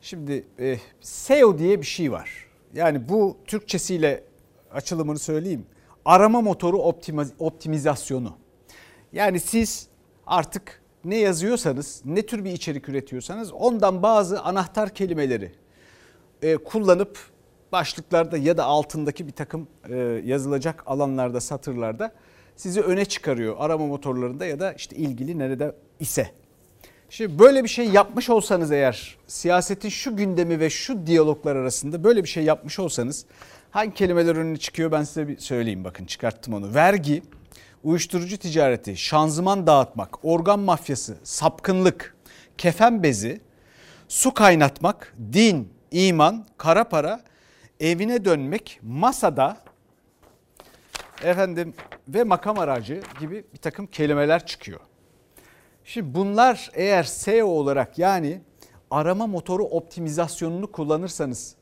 şimdi 0.00 0.44
e, 0.58 0.76
SEO 1.00 1.58
diye 1.58 1.80
bir 1.80 1.86
şey 1.86 2.12
var. 2.12 2.30
Yani 2.74 3.08
bu 3.08 3.38
Türkçesiyle 3.46 4.24
açılımını 4.72 5.18
söyleyeyim. 5.18 5.66
Arama 6.08 6.40
motoru 6.40 6.78
optimiz, 6.78 7.32
optimizasyonu. 7.38 8.36
Yani 9.12 9.40
siz 9.40 9.88
artık 10.26 10.82
ne 11.04 11.16
yazıyorsanız, 11.16 12.02
ne 12.04 12.26
tür 12.26 12.44
bir 12.44 12.50
içerik 12.50 12.88
üretiyorsanız 12.88 13.52
ondan 13.52 14.02
bazı 14.02 14.40
anahtar 14.40 14.94
kelimeleri 14.94 15.52
e, 16.42 16.56
kullanıp 16.56 17.18
başlıklarda 17.72 18.36
ya 18.36 18.56
da 18.56 18.64
altındaki 18.64 19.26
bir 19.26 19.32
takım 19.32 19.68
e, 19.88 19.96
yazılacak 20.24 20.82
alanlarda, 20.86 21.40
satırlarda 21.40 22.12
sizi 22.56 22.80
öne 22.80 23.04
çıkarıyor 23.04 23.56
arama 23.58 23.86
motorlarında 23.86 24.46
ya 24.46 24.60
da 24.60 24.72
işte 24.72 24.96
ilgili 24.96 25.38
nerede 25.38 25.74
ise. 26.00 26.30
Şimdi 27.10 27.38
böyle 27.38 27.64
bir 27.64 27.68
şey 27.68 27.88
yapmış 27.88 28.30
olsanız 28.30 28.72
eğer 28.72 29.16
siyasetin 29.26 29.88
şu 29.88 30.16
gündemi 30.16 30.60
ve 30.60 30.70
şu 30.70 31.06
diyaloglar 31.06 31.56
arasında 31.56 32.04
böyle 32.04 32.22
bir 32.22 32.28
şey 32.28 32.44
yapmış 32.44 32.78
olsanız 32.78 33.26
hangi 33.70 33.94
kelimeler 33.94 34.36
önüne 34.36 34.56
çıkıyor 34.56 34.92
ben 34.92 35.02
size 35.02 35.28
bir 35.28 35.38
söyleyeyim 35.38 35.84
bakın 35.84 36.04
çıkarttım 36.04 36.54
onu. 36.54 36.74
Vergi, 36.74 37.22
uyuşturucu 37.84 38.38
ticareti, 38.38 38.96
şanzıman 38.96 39.66
dağıtmak, 39.66 40.24
organ 40.24 40.60
mafyası, 40.60 41.16
sapkınlık, 41.22 42.16
kefen 42.58 43.02
bezi, 43.02 43.40
su 44.08 44.34
kaynatmak, 44.34 45.14
din, 45.32 45.72
iman, 45.90 46.46
kara 46.58 46.84
para, 46.84 47.20
evine 47.80 48.24
dönmek, 48.24 48.80
masada 48.82 49.56
efendim 51.22 51.74
ve 52.08 52.24
makam 52.24 52.58
aracı 52.58 53.02
gibi 53.20 53.44
bir 53.52 53.58
takım 53.58 53.86
kelimeler 53.86 54.46
çıkıyor. 54.46 54.80
Şimdi 55.88 56.14
bunlar 56.14 56.70
eğer 56.74 57.02
SEO 57.02 57.46
olarak 57.46 57.98
yani 57.98 58.40
arama 58.90 59.26
motoru 59.26 59.64
optimizasyonunu 59.64 60.72
kullanırsanız 60.72 61.56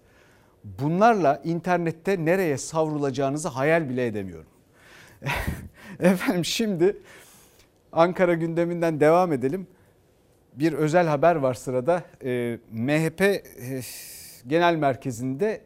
bunlarla 0.64 1.42
internette 1.44 2.24
nereye 2.24 2.58
savrulacağınızı 2.58 3.48
hayal 3.48 3.88
bile 3.88 4.06
edemiyorum. 4.06 4.50
Efendim 6.00 6.44
şimdi 6.44 6.96
Ankara 7.92 8.34
gündeminden 8.34 9.00
devam 9.00 9.32
edelim. 9.32 9.66
Bir 10.54 10.72
özel 10.72 11.06
haber 11.06 11.36
var 11.36 11.54
sırada. 11.54 12.02
E, 12.24 12.58
MHP 12.70 13.20
e, 13.20 13.42
Genel 14.46 14.76
Merkezi'nde 14.76 15.60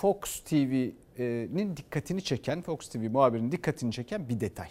Fox 0.00 0.40
TV'nin 0.40 1.76
dikkatini 1.76 2.22
çeken, 2.22 2.62
Fox 2.62 2.88
TV 2.88 2.98
muhabirinin 2.98 3.52
dikkatini 3.52 3.92
çeken 3.92 4.28
bir 4.28 4.40
detay. 4.40 4.68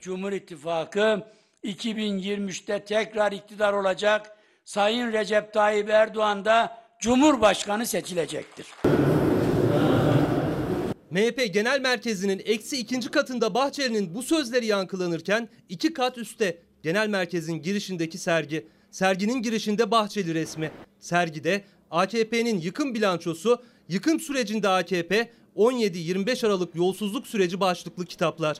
Cumhur 0.00 0.32
İttifakı 0.32 1.24
2023'te 1.64 2.84
tekrar 2.84 3.32
iktidar 3.32 3.72
olacak. 3.72 4.36
Sayın 4.64 5.12
Recep 5.12 5.52
Tayyip 5.52 5.90
Erdoğan 5.90 6.44
da 6.44 6.78
Cumhurbaşkanı 7.00 7.86
seçilecektir. 7.86 8.66
MHP 11.10 11.54
Genel 11.54 11.80
Merkezi'nin 11.80 12.42
eksi 12.44 12.76
ikinci 12.76 13.10
katında 13.10 13.54
Bahçeli'nin 13.54 14.14
bu 14.14 14.22
sözleri 14.22 14.66
yankılanırken 14.66 15.48
iki 15.68 15.92
kat 15.92 16.18
üstte 16.18 16.58
Genel 16.82 17.08
Merkez'in 17.08 17.62
girişindeki 17.62 18.18
sergi. 18.18 18.66
Serginin 18.90 19.42
girişinde 19.42 19.90
Bahçeli 19.90 20.34
resmi. 20.34 20.70
Sergide 21.00 21.64
AKP'nin 21.90 22.60
yıkım 22.60 22.94
bilançosu, 22.94 23.62
yıkım 23.88 24.20
sürecinde 24.20 24.68
AKP, 24.68 25.30
17-25 25.56 26.46
Aralık 26.46 26.74
yolsuzluk 26.74 27.26
süreci 27.26 27.60
başlıklı 27.60 28.04
kitaplar. 28.04 28.56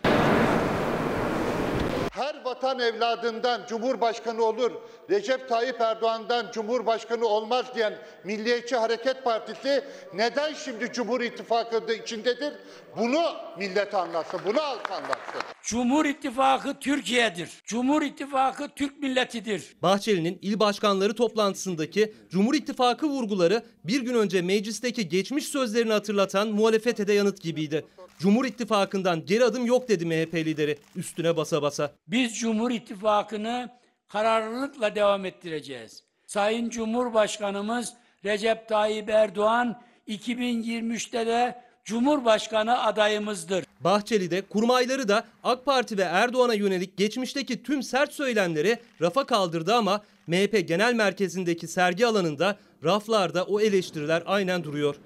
Her 2.15 2.45
vatan 2.45 2.79
evladından 2.79 3.67
Cumhurbaşkanı 3.69 4.43
olur, 4.43 4.73
Recep 5.11 5.49
Tayyip 5.49 5.81
Erdoğan'dan 5.81 6.47
Cumhurbaşkanı 6.53 7.27
olmaz 7.27 7.67
diyen 7.75 7.99
Milliyetçi 8.25 8.77
Hareket 8.77 9.25
Partisi 9.25 9.85
neden 10.15 10.55
şimdi 10.55 10.93
Cumhur 10.93 11.21
İttifakı'nda 11.21 11.95
içindedir? 11.95 12.53
Bunu 12.97 13.23
millet 13.59 13.95
anlatsın, 13.95 14.41
bunu 14.47 14.63
halk 14.63 14.91
anlatsın. 14.91 15.41
Cumhur 15.63 16.05
İttifakı 16.05 16.79
Türkiye'dir. 16.81 17.51
Cumhur 17.65 18.03
İttifakı 18.03 18.69
Türk 18.77 18.99
milletidir. 18.99 19.77
Bahçeli'nin 19.83 20.39
il 20.43 20.61
başkanları 20.61 21.15
toplantısındaki 21.15 22.15
Cumhur 22.31 22.55
İttifakı 22.55 23.07
vurguları 23.07 23.63
bir 23.85 24.01
gün 24.01 24.15
önce 24.15 24.43
meclisteki 24.43 25.09
geçmiş 25.09 25.49
sözlerini 25.49 25.93
hatırlatan 25.93 26.49
muhalefete 26.49 27.07
de 27.07 27.13
yanıt 27.13 27.43
gibiydi. 27.43 27.87
Cumhur 28.19 28.45
İttifakı'ndan 28.45 29.27
geri 29.27 29.45
adım 29.45 29.67
yok 29.67 29.89
dedi 29.89 30.07
MHP 30.07 30.35
lideri 30.35 30.79
üstüne 30.97 31.37
basa 31.37 31.63
basa. 31.63 31.93
Biz 32.07 32.39
Cumhur 32.39 32.71
İttifakı'nı 32.71 33.71
kararlılıkla 34.09 34.95
devam 34.95 35.25
ettireceğiz. 35.25 36.03
Sayın 36.27 36.71
Cumhurbaşkanımız 36.71 37.93
Recep 38.25 38.69
Tayyip 38.69 39.11
Erdoğan 39.11 39.81
2023'te 40.09 41.27
de 41.27 41.65
Cumhurbaşkanı 41.85 42.83
adayımızdır. 42.83 43.65
Bahçeli 43.81 44.31
de 44.31 44.43
kurmayları 44.43 45.09
da 45.09 45.25
AK 45.45 45.65
Parti 45.65 45.99
ve 45.99 46.03
Erdoğan'a 46.03 46.55
yönelik 46.55 46.97
geçmişteki 46.97 47.63
tüm 47.63 47.83
sert 47.83 48.13
söylemleri 48.13 48.79
rafa 49.01 49.27
kaldırdı 49.27 49.75
ama 49.75 50.01
MHP 50.27 50.69
Genel 50.69 50.95
Merkezi'ndeki 50.95 51.69
sergi 51.69 52.07
alanında 52.07 52.57
raflarda 52.85 53.45
o 53.45 53.61
eleştiriler 53.61 54.23
aynen 54.27 54.65
duruyor. 54.65 54.97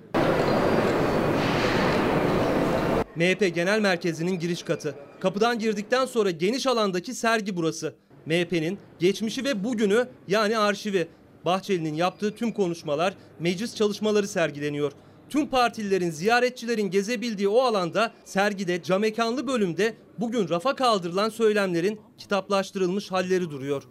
MHP 3.19 3.55
Genel 3.55 3.81
Merkezi'nin 3.81 4.39
giriş 4.39 4.63
katı. 4.63 4.95
Kapıdan 5.21 5.59
girdikten 5.59 6.07
sonra 6.07 6.31
geniş 6.31 6.67
alandaki 6.67 7.15
sergi 7.15 7.57
burası. 7.57 7.95
MHP'nin 8.27 8.79
geçmişi 8.99 9.45
ve 9.45 9.65
bugünü 9.65 10.09
yani 10.29 10.59
arşivi. 10.59 11.09
Bahçeli'nin 11.45 11.95
yaptığı 11.95 12.35
tüm 12.35 12.53
konuşmalar, 12.53 13.15
meclis 13.41 13.75
çalışmaları 13.75 14.29
sergileniyor. 14.29 14.93
Tüm 15.29 15.47
partililerin, 15.47 16.11
ziyaretçilerin 16.11 16.91
gezebildiği 16.91 17.49
o 17.49 17.61
alanda 17.61 18.13
sergide 18.25 18.83
camekanlı 18.83 19.47
bölümde 19.47 19.95
bugün 20.19 20.49
rafa 20.49 20.75
kaldırılan 20.75 21.29
söylemlerin 21.29 22.01
kitaplaştırılmış 22.19 23.13
halleri 23.13 23.51
duruyor. 23.51 23.83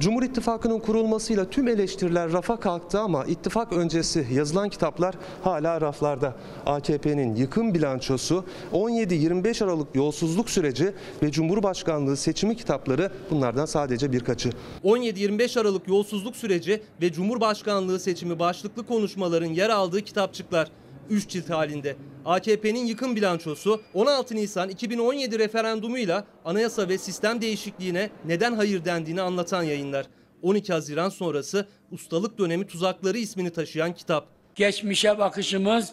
Cumhur 0.00 0.22
İttifakı'nın 0.22 0.78
kurulmasıyla 0.78 1.50
tüm 1.50 1.68
eleştiriler 1.68 2.32
rafa 2.32 2.60
kalktı 2.60 3.00
ama 3.00 3.24
ittifak 3.24 3.72
öncesi 3.72 4.26
yazılan 4.32 4.68
kitaplar 4.68 5.14
hala 5.42 5.80
raflarda. 5.80 6.34
AKP'nin 6.66 7.36
yıkım 7.36 7.74
bilançosu, 7.74 8.44
17-25 8.72 9.64
Aralık 9.64 9.94
yolsuzluk 9.94 10.50
süreci 10.50 10.92
ve 11.22 11.30
Cumhurbaşkanlığı 11.30 12.16
seçimi 12.16 12.56
kitapları 12.56 13.12
bunlardan 13.30 13.66
sadece 13.66 14.12
birkaçı. 14.12 14.50
17-25 14.84 15.60
Aralık 15.60 15.88
yolsuzluk 15.88 16.36
süreci 16.36 16.82
ve 17.02 17.12
Cumhurbaşkanlığı 17.12 18.00
seçimi 18.00 18.38
başlıklı 18.38 18.86
konuşmaların 18.86 19.50
yer 19.50 19.70
aldığı 19.70 20.00
kitapçıklar. 20.00 20.70
3 21.10 21.28
cilt 21.28 21.50
halinde. 21.50 21.96
AKP'nin 22.24 22.86
yıkım 22.86 23.16
bilançosu 23.16 23.82
16 23.94 24.36
Nisan 24.36 24.68
2017 24.68 25.38
referandumuyla 25.38 26.24
anayasa 26.44 26.88
ve 26.88 26.98
sistem 26.98 27.40
değişikliğine 27.40 28.10
neden 28.24 28.52
hayır 28.54 28.84
dendiğini 28.84 29.20
anlatan 29.20 29.62
yayınlar. 29.62 30.06
12 30.42 30.72
Haziran 30.72 31.08
sonrası 31.08 31.68
ustalık 31.90 32.38
dönemi 32.38 32.66
tuzakları 32.66 33.18
ismini 33.18 33.50
taşıyan 33.50 33.94
kitap. 33.94 34.28
Geçmişe 34.54 35.18
bakışımız, 35.18 35.92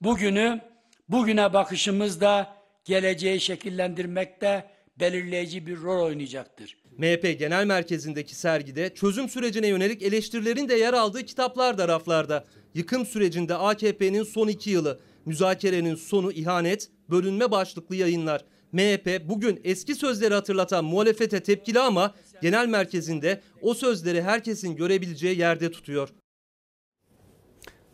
bugünü, 0.00 0.60
bugüne 1.08 1.52
bakışımız 1.52 2.20
da 2.20 2.56
geleceği 2.84 3.40
şekillendirmekte 3.40 4.70
belirleyici 5.00 5.66
bir 5.66 5.82
rol 5.82 6.04
oynayacaktır. 6.04 6.81
MHP 6.98 7.38
Genel 7.38 7.66
Merkezi'ndeki 7.66 8.34
sergide 8.34 8.94
çözüm 8.94 9.28
sürecine 9.28 9.66
yönelik 9.66 10.02
eleştirilerin 10.02 10.68
de 10.68 10.74
yer 10.74 10.92
aldığı 10.92 11.22
kitaplar 11.22 11.78
da 11.78 11.88
raflarda. 11.88 12.44
Yıkım 12.74 13.06
sürecinde 13.06 13.54
AKP'nin 13.54 14.22
son 14.22 14.48
iki 14.48 14.70
yılı, 14.70 15.00
müzakerenin 15.26 15.94
sonu 15.94 16.32
ihanet, 16.32 16.90
bölünme 17.10 17.50
başlıklı 17.50 17.96
yayınlar. 17.96 18.44
MHP 18.72 19.28
bugün 19.28 19.60
eski 19.64 19.94
sözleri 19.94 20.34
hatırlatan 20.34 20.84
muhalefete 20.84 21.42
tepkili 21.42 21.80
ama 21.80 22.14
genel 22.42 22.68
merkezinde 22.68 23.40
o 23.62 23.74
sözleri 23.74 24.22
herkesin 24.22 24.76
görebileceği 24.76 25.38
yerde 25.38 25.70
tutuyor. 25.70 26.08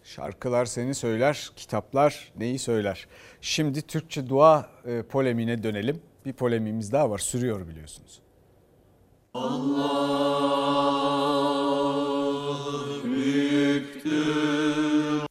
Şarkılar 0.05 0.67
seni 0.67 0.95
söyler, 0.95 1.51
kitaplar 1.57 2.33
neyi 2.37 2.59
söyler? 2.59 3.07
Şimdi 3.41 3.83
Türkçe 3.83 4.29
dua 4.29 4.71
e, 4.85 5.03
polemiğine 5.03 5.63
dönelim. 5.63 6.01
Bir 6.25 6.33
polemimiz 6.33 6.93
daha 6.93 7.11
var, 7.11 7.19
sürüyor 7.19 7.69
biliyorsunuz. 7.69 8.28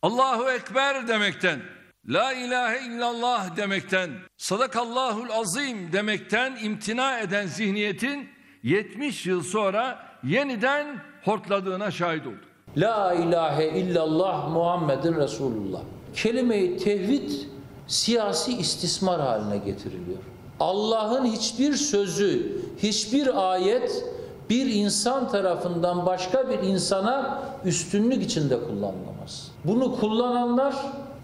Allahu 0.01 0.51
Ekber 0.51 1.07
demekten, 1.07 1.59
La 2.07 2.33
ilahe 2.33 2.85
illallah 2.87 3.57
demekten, 3.57 4.09
Sadakallahul 4.37 5.29
azim 5.29 5.91
demekten 5.91 6.57
imtina 6.63 7.19
eden 7.19 7.47
zihniyetin 7.47 8.29
70 8.63 9.25
yıl 9.25 9.43
sonra 9.43 9.99
yeniden 10.23 10.87
hortladığına 11.23 11.91
şahit 11.91 12.27
olduk. 12.27 12.39
La 12.77 13.13
ilahe 13.13 13.67
illallah 13.67 14.49
Muhammedin 14.51 15.15
Resulullah. 15.15 15.81
Kelime-i 16.15 16.77
tevhid 16.77 17.31
siyasi 17.87 18.57
istismar 18.57 19.21
haline 19.21 19.57
getiriliyor. 19.57 20.19
Allah'ın 20.59 21.25
hiçbir 21.25 21.73
sözü, 21.73 22.61
hiçbir 22.77 23.51
ayet 23.51 24.03
bir 24.49 24.65
insan 24.65 25.31
tarafından 25.31 26.05
başka 26.05 26.49
bir 26.49 26.59
insana 26.59 27.43
üstünlük 27.65 28.23
içinde 28.23 28.59
kullanılamaz. 28.59 29.51
Bunu 29.65 29.99
kullananlar 29.99 30.75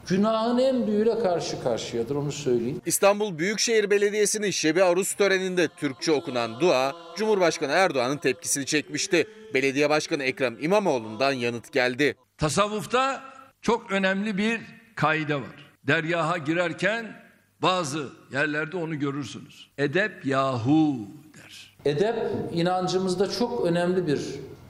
günahın 0.08 0.58
en 0.58 0.88
büyüğüyle 0.88 1.20
karşı 1.20 1.64
karşıyadır 1.64 2.16
onu 2.16 2.32
söyleyeyim. 2.32 2.82
İstanbul 2.86 3.38
Büyükşehir 3.38 3.90
Belediyesi'nin 3.90 4.52
Şebi 4.52 4.84
Arus 4.84 5.14
töreninde 5.14 5.68
Türkçe 5.68 6.12
okunan 6.12 6.60
dua, 6.60 6.94
Cumhurbaşkanı 7.16 7.72
Erdoğan'ın 7.72 8.18
tepkisini 8.18 8.66
çekmişti. 8.66 9.28
Belediye 9.54 9.90
Başkanı 9.90 10.24
Ekrem 10.24 10.58
İmamoğlu'ndan 10.62 11.32
yanıt 11.32 11.72
geldi. 11.72 12.16
Tasavvufta 12.38 13.22
çok 13.62 13.92
önemli 13.92 14.38
bir 14.38 14.62
kaide 14.96 15.36
var. 15.36 15.72
Deryaha 15.88 16.38
girerken 16.38 17.23
bazı 17.64 18.10
yerlerde 18.34 18.78
onu 18.78 19.00
görürsünüz. 19.00 19.68
Edep 19.78 20.26
yahu 20.26 20.96
der. 21.38 21.76
Edep 21.86 22.16
inancımızda 22.54 23.32
çok 23.32 23.66
önemli 23.66 24.08
bir 24.08 24.22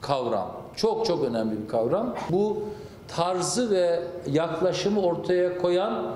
kavram. 0.02 0.64
Çok 0.76 1.06
çok 1.06 1.24
önemli 1.24 1.64
bir 1.64 1.68
kavram. 1.68 2.16
Bu 2.30 2.70
tarzı 3.08 3.72
ve 3.72 4.04
yaklaşımı 4.28 5.02
ortaya 5.02 5.58
koyan 5.58 6.16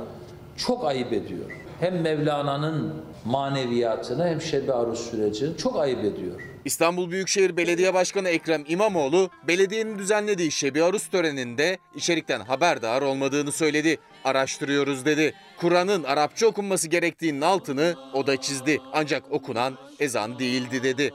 çok 0.57 0.85
ayıp 0.85 1.13
ediyor. 1.13 1.51
Hem 1.79 2.01
Mevlana'nın 2.01 2.93
maneviyatını 3.25 4.27
hem 4.27 4.41
Şebi 4.41 4.73
Arus 4.73 5.11
sürecini 5.11 5.57
çok 5.57 5.79
ayıp 5.79 5.99
ediyor. 5.99 6.41
İstanbul 6.65 7.11
Büyükşehir 7.11 7.57
Belediye 7.57 7.93
Başkanı 7.93 8.29
Ekrem 8.29 8.63
İmamoğlu, 8.67 9.29
belediyenin 9.47 9.99
düzenlediği 9.99 10.51
Şebi 10.51 10.83
Arus 10.83 11.07
töreninde 11.07 11.77
içerikten 11.95 12.39
haberdar 12.39 13.01
olmadığını 13.01 13.51
söyledi. 13.51 13.97
Araştırıyoruz 14.23 15.05
dedi. 15.05 15.33
Kur'an'ın 15.57 16.03
Arapça 16.03 16.47
okunması 16.47 16.87
gerektiğinin 16.87 17.41
altını 17.41 17.95
o 18.13 18.27
da 18.27 18.41
çizdi. 18.41 18.79
Ancak 18.93 19.31
okunan 19.31 19.73
ezan 19.99 20.39
değildi 20.39 20.83
dedi. 20.83 21.13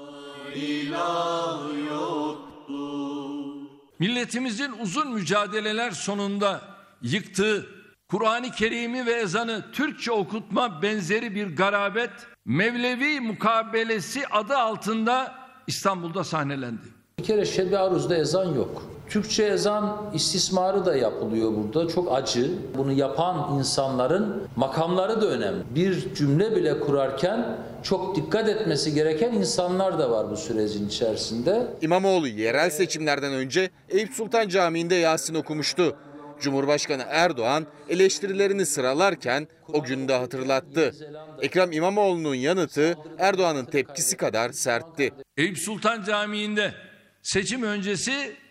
Milletimizin 3.98 4.72
uzun 4.82 5.12
mücadeleler 5.12 5.90
sonunda 5.90 6.60
yıktığı 7.02 7.66
Kur'an-ı 8.08 8.50
Kerim'i 8.50 9.06
ve 9.06 9.12
ezanı 9.12 9.64
Türkçe 9.72 10.12
okutma 10.12 10.82
benzeri 10.82 11.34
bir 11.34 11.56
garabet 11.56 12.10
Mevlevi 12.44 13.20
mukabelesi 13.20 14.26
adı 14.26 14.56
altında 14.56 15.34
İstanbul'da 15.66 16.24
sahnelendi. 16.24 16.82
Bir 17.18 17.24
kere 17.24 17.44
Şebi 17.44 17.78
Aruz'da 17.78 18.16
ezan 18.16 18.54
yok. 18.54 18.91
Türkçe 19.12 19.44
ezan 19.44 20.10
istismarı 20.14 20.86
da 20.86 20.96
yapılıyor 20.96 21.52
burada. 21.56 21.88
Çok 21.88 22.12
acı. 22.12 22.50
Bunu 22.76 22.92
yapan 22.92 23.58
insanların 23.58 24.42
makamları 24.56 25.20
da 25.20 25.26
önemli. 25.26 25.62
Bir 25.74 26.14
cümle 26.14 26.56
bile 26.56 26.80
kurarken 26.80 27.58
çok 27.82 28.16
dikkat 28.16 28.48
etmesi 28.48 28.94
gereken 28.94 29.32
insanlar 29.32 29.98
da 29.98 30.10
var 30.10 30.30
bu 30.30 30.36
sürecin 30.36 30.88
içerisinde. 30.88 31.66
İmamoğlu 31.82 32.28
yerel 32.28 32.70
seçimlerden 32.70 33.32
önce 33.32 33.70
Eyüp 33.88 34.12
Sultan 34.12 34.48
Camii'nde 34.48 34.94
Yasin 34.94 35.34
okumuştu. 35.34 35.96
Cumhurbaşkanı 36.40 37.02
Erdoğan 37.08 37.66
eleştirilerini 37.88 38.66
sıralarken 38.66 39.48
o 39.72 39.82
günü 39.82 40.08
de 40.08 40.14
hatırlattı. 40.14 40.94
Ekrem 41.40 41.72
İmamoğlu'nun 41.72 42.34
yanıtı 42.34 42.94
Erdoğan'ın 43.18 43.64
tepkisi 43.64 44.16
kadar 44.16 44.52
sertti. 44.52 45.12
Eyüp 45.36 45.58
Sultan 45.58 46.04
Camii'nde 46.04 46.74
seçim 47.22 47.62
öncesi 47.62 48.41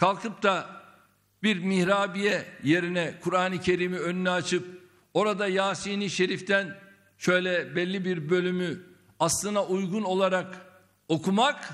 kalkıp 0.00 0.42
da 0.42 0.66
bir 1.42 1.64
mihrabiye 1.64 2.44
yerine 2.64 3.14
Kur'an-ı 3.24 3.60
Kerim'i 3.60 3.98
önüne 3.98 4.30
açıp 4.30 4.64
orada 5.14 5.48
Yasin-i 5.48 6.10
Şerif'ten 6.10 6.76
şöyle 7.18 7.76
belli 7.76 8.04
bir 8.04 8.30
bölümü 8.30 8.80
aslına 9.20 9.64
uygun 9.64 10.02
olarak 10.02 10.66
okumak 11.08 11.68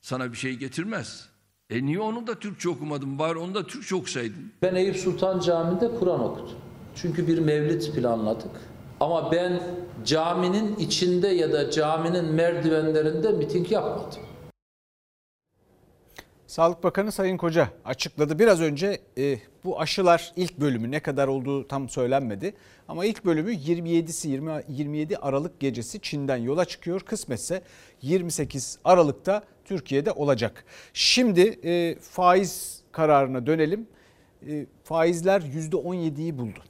sana 0.00 0.32
bir 0.32 0.36
şey 0.36 0.54
getirmez. 0.54 1.28
E 1.70 1.86
niye 1.86 2.00
onu 2.00 2.26
da 2.26 2.34
Türkçe 2.34 2.68
okumadın? 2.68 3.18
Bari 3.18 3.38
onu 3.38 3.54
da 3.54 3.66
Türkçe 3.66 3.94
okusaydın. 3.94 4.52
Ben 4.62 4.74
Eyüp 4.74 4.96
Sultan 4.96 5.40
Camii'nde 5.40 5.94
Kur'an 5.98 6.20
okudum. 6.20 6.58
Çünkü 6.94 7.26
bir 7.26 7.38
mevlid 7.38 7.94
planladık. 7.94 8.50
Ama 9.00 9.32
ben 9.32 9.62
caminin 10.04 10.76
içinde 10.76 11.28
ya 11.28 11.52
da 11.52 11.70
caminin 11.70 12.24
merdivenlerinde 12.24 13.32
miting 13.32 13.72
yapmadım. 13.72 14.22
Sağlık 16.48 16.84
Bakanı 16.84 17.12
Sayın 17.12 17.36
Koca 17.36 17.68
açıkladı. 17.84 18.38
Biraz 18.38 18.60
önce 18.60 19.00
e, 19.18 19.38
bu 19.64 19.80
aşılar 19.80 20.32
ilk 20.36 20.60
bölümü 20.60 20.90
ne 20.90 21.00
kadar 21.00 21.28
olduğu 21.28 21.68
tam 21.68 21.88
söylenmedi. 21.88 22.54
Ama 22.88 23.04
ilk 23.04 23.24
bölümü 23.24 23.52
27'si 23.52 24.28
20, 24.28 24.64
27 24.68 25.16
Aralık 25.18 25.60
gecesi 25.60 26.00
Çin'den 26.00 26.36
yola 26.36 26.64
çıkıyor. 26.64 27.00
Kısmetse 27.00 27.62
28 28.02 28.78
Aralık'ta 28.84 29.42
Türkiye'de 29.64 30.12
olacak. 30.12 30.64
Şimdi 30.92 31.60
e, 31.64 31.98
faiz 32.00 32.82
kararına 32.92 33.46
dönelim. 33.46 33.88
E, 34.48 34.66
faizler 34.84 35.40
%17'yi 35.40 36.38
buldu. 36.38 36.60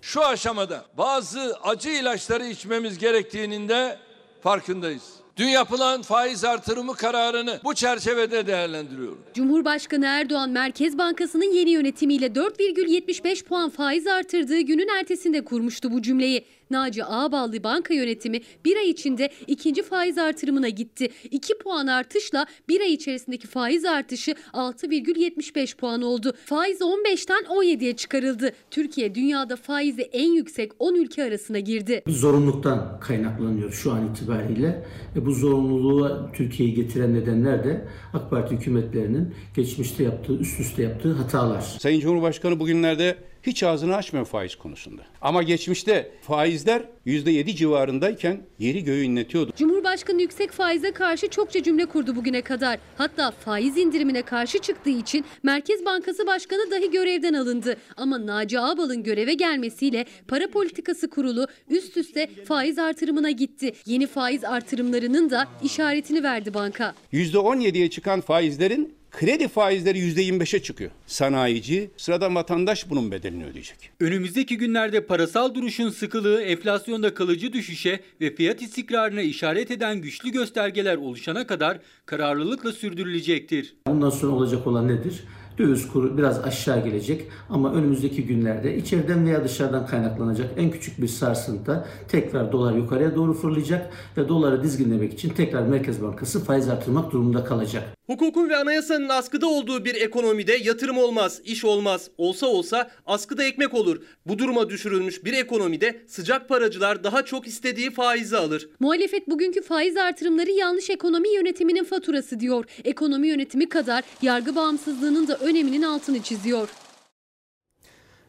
Şu 0.00 0.24
aşamada 0.24 0.84
bazı 0.98 1.58
acı 1.62 1.90
ilaçları 1.90 2.46
içmemiz 2.46 2.98
gerektiğinin 2.98 3.68
de 3.68 3.98
farkındayız. 4.40 5.23
Dün 5.36 5.48
yapılan 5.48 6.02
faiz 6.02 6.44
artırımı 6.44 6.94
kararını 6.94 7.60
bu 7.64 7.74
çerçevede 7.74 8.46
değerlendiriyorum. 8.46 9.18
Cumhurbaşkanı 9.34 10.06
Erdoğan 10.06 10.50
Merkez 10.50 10.98
Bankası'nın 10.98 11.52
yeni 11.54 11.70
yönetimiyle 11.70 12.26
4,75 12.26 13.44
puan 13.44 13.70
faiz 13.70 14.06
artırdığı 14.06 14.60
günün 14.60 14.88
ertesinde 14.98 15.44
kurmuştu 15.44 15.90
bu 15.92 16.02
cümleyi. 16.02 16.44
Naci 16.74 17.04
Ağballı 17.04 17.64
banka 17.64 17.94
yönetimi 17.94 18.40
bir 18.64 18.76
ay 18.76 18.90
içinde 18.90 19.30
ikinci 19.46 19.82
faiz 19.82 20.18
artırımına 20.18 20.68
gitti. 20.68 21.08
2 21.30 21.58
puan 21.58 21.86
artışla 21.86 22.46
bir 22.68 22.80
ay 22.80 22.92
içerisindeki 22.92 23.46
faiz 23.46 23.84
artışı 23.84 24.34
6,75 24.52 25.76
puan 25.76 26.02
oldu. 26.02 26.32
Faiz 26.44 26.80
15'ten 26.80 27.44
17'ye 27.44 27.96
çıkarıldı. 27.96 28.52
Türkiye 28.70 29.14
dünyada 29.14 29.56
faizi 29.56 30.02
en 30.02 30.32
yüksek 30.32 30.72
10 30.78 30.94
ülke 30.94 31.24
arasına 31.24 31.58
girdi. 31.58 32.02
Zorunluluktan 32.06 33.00
kaynaklanıyor 33.00 33.72
şu 33.72 33.92
an 33.92 34.08
itibariyle. 34.08 34.86
Ve 35.16 35.26
bu 35.26 35.32
zorunluluğu 35.32 36.30
Türkiye'yi 36.34 36.74
getiren 36.74 37.14
nedenler 37.14 37.64
de 37.64 37.88
AK 38.12 38.30
Parti 38.30 38.54
hükümetlerinin 38.54 39.34
geçmişte 39.56 40.04
yaptığı, 40.04 40.38
üst 40.38 40.60
üste 40.60 40.82
yaptığı 40.82 41.12
hatalar. 41.12 41.60
Sayın 41.60 42.00
Cumhurbaşkanı 42.00 42.60
bugünlerde 42.60 43.16
hiç 43.46 43.62
ağzını 43.62 43.96
açmıyor 43.96 44.26
faiz 44.26 44.54
konusunda. 44.56 45.02
Ama 45.20 45.42
geçmişte 45.42 46.10
faizler 46.22 46.82
%7 47.06 47.54
civarındayken 47.56 48.40
yeri 48.58 48.84
göğü 48.84 49.02
inletiyordu. 49.02 49.52
Cumhurbaşkanı 49.56 50.22
yüksek 50.22 50.50
faize 50.50 50.92
karşı 50.92 51.28
çokça 51.28 51.62
cümle 51.62 51.86
kurdu 51.86 52.16
bugüne 52.16 52.42
kadar. 52.42 52.78
Hatta 52.98 53.30
faiz 53.30 53.78
indirimine 53.78 54.22
karşı 54.22 54.58
çıktığı 54.58 54.90
için 54.90 55.24
Merkez 55.42 55.84
Bankası 55.84 56.26
Başkanı 56.26 56.70
dahi 56.70 56.90
görevden 56.90 57.34
alındı. 57.34 57.76
Ama 57.96 58.26
Naci 58.26 58.60
Ağbal'ın 58.60 59.02
göreve 59.02 59.34
gelmesiyle 59.34 60.04
Para 60.28 60.50
Politikası 60.50 61.10
Kurulu 61.10 61.46
üst 61.68 61.96
üste 61.96 62.30
faiz 62.44 62.78
artırımına 62.78 63.30
gitti. 63.30 63.72
Yeni 63.86 64.06
faiz 64.06 64.44
artırımlarının 64.44 65.30
da 65.30 65.48
işaretini 65.62 66.22
verdi 66.22 66.54
banka. 66.54 66.94
%17'ye 67.12 67.90
çıkan 67.90 68.20
faizlerin 68.20 68.94
kredi 69.16 69.48
faizleri 69.48 69.98
%25'e 69.98 70.62
çıkıyor. 70.62 70.90
Sanayici, 71.06 71.90
sıradan 71.96 72.34
vatandaş 72.34 72.90
bunun 72.90 73.10
bedelini 73.10 73.44
ödeyecek. 73.44 73.90
Önümüzdeki 74.00 74.58
günlerde 74.58 75.06
parasal 75.06 75.54
duruşun 75.54 75.90
sıkılığı, 75.90 76.42
enflasyonda 76.42 77.14
kalıcı 77.14 77.52
düşüşe 77.52 78.00
ve 78.20 78.34
fiyat 78.34 78.62
istikrarına 78.62 79.22
işaret 79.22 79.70
eden 79.70 80.00
güçlü 80.00 80.30
göstergeler 80.30 80.96
oluşana 80.96 81.46
kadar 81.46 81.78
kararlılıkla 82.06 82.72
sürdürülecektir. 82.72 83.74
Bundan 83.86 84.10
sonra 84.10 84.32
olacak 84.32 84.66
olan 84.66 84.88
nedir? 84.88 85.24
Döviz 85.58 85.88
kuru 85.88 86.18
biraz 86.18 86.44
aşağı 86.44 86.84
gelecek 86.84 87.28
ama 87.50 87.72
önümüzdeki 87.72 88.26
günlerde 88.26 88.76
içeriden 88.76 89.26
veya 89.26 89.44
dışarıdan 89.44 89.86
kaynaklanacak 89.86 90.50
en 90.56 90.70
küçük 90.70 91.02
bir 91.02 91.08
sarsıntı 91.08 91.84
tekrar 92.08 92.52
dolar 92.52 92.74
yukarıya 92.74 93.16
doğru 93.16 93.34
fırlayacak 93.34 93.92
ve 94.16 94.28
doları 94.28 94.62
dizginlemek 94.62 95.12
için 95.12 95.28
tekrar 95.28 95.62
Merkez 95.62 96.02
Bankası 96.02 96.44
faiz 96.44 96.68
artırmak 96.68 97.12
durumunda 97.12 97.44
kalacak. 97.44 97.84
Hukukun 98.06 98.48
ve 98.48 98.56
anayasanın 98.56 99.08
askıda 99.08 99.46
olduğu 99.46 99.84
bir 99.84 99.94
ekonomide 99.94 100.52
yatırım 100.52 100.98
olmaz, 100.98 101.40
iş 101.44 101.64
olmaz. 101.64 102.10
Olsa 102.18 102.46
olsa 102.46 102.90
askıda 103.06 103.44
ekmek 103.44 103.74
olur. 103.74 104.02
Bu 104.26 104.38
duruma 104.38 104.70
düşürülmüş 104.70 105.24
bir 105.24 105.32
ekonomide 105.32 106.00
sıcak 106.06 106.48
paracılar 106.48 107.04
daha 107.04 107.24
çok 107.24 107.46
istediği 107.46 107.90
faizi 107.90 108.36
alır. 108.36 108.68
Muhalefet 108.80 109.28
bugünkü 109.28 109.62
faiz 109.62 109.96
artırımları 109.96 110.50
yanlış 110.50 110.90
ekonomi 110.90 111.34
yönetiminin 111.34 111.84
faturası 111.84 112.40
diyor. 112.40 112.64
Ekonomi 112.84 113.28
yönetimi 113.28 113.68
kadar 113.68 114.04
yargı 114.22 114.56
bağımsızlığının 114.56 115.28
da 115.28 115.36
öneminin 115.36 115.82
altını 115.82 116.22
çiziyor. 116.22 116.68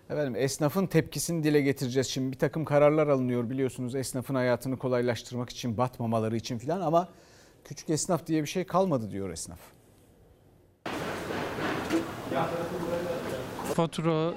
Efendim 0.10 0.36
esnafın 0.36 0.88
tepkisini 0.88 1.44
dile 1.44 1.62
getireceğiz. 1.62 2.08
Şimdi 2.08 2.32
bir 2.32 2.40
takım 2.40 2.66
kararlar 2.66 3.08
alınıyor 3.08 3.50
biliyorsunuz 3.50 3.96
esnafın 3.96 4.36
hayatını 4.36 4.78
kolaylaştırmak 4.78 5.50
için, 5.50 5.78
batmamaları 5.78 6.36
için 6.36 6.58
filan 6.58 6.82
ama 6.82 7.10
küçük 7.66 7.90
esnaf 7.90 8.28
diye 8.28 8.42
bir 8.42 8.48
şey 8.48 8.64
kalmadı 8.64 9.12
diyor 9.12 9.30
esnaf. 9.30 9.60
Fatura, 13.74 14.34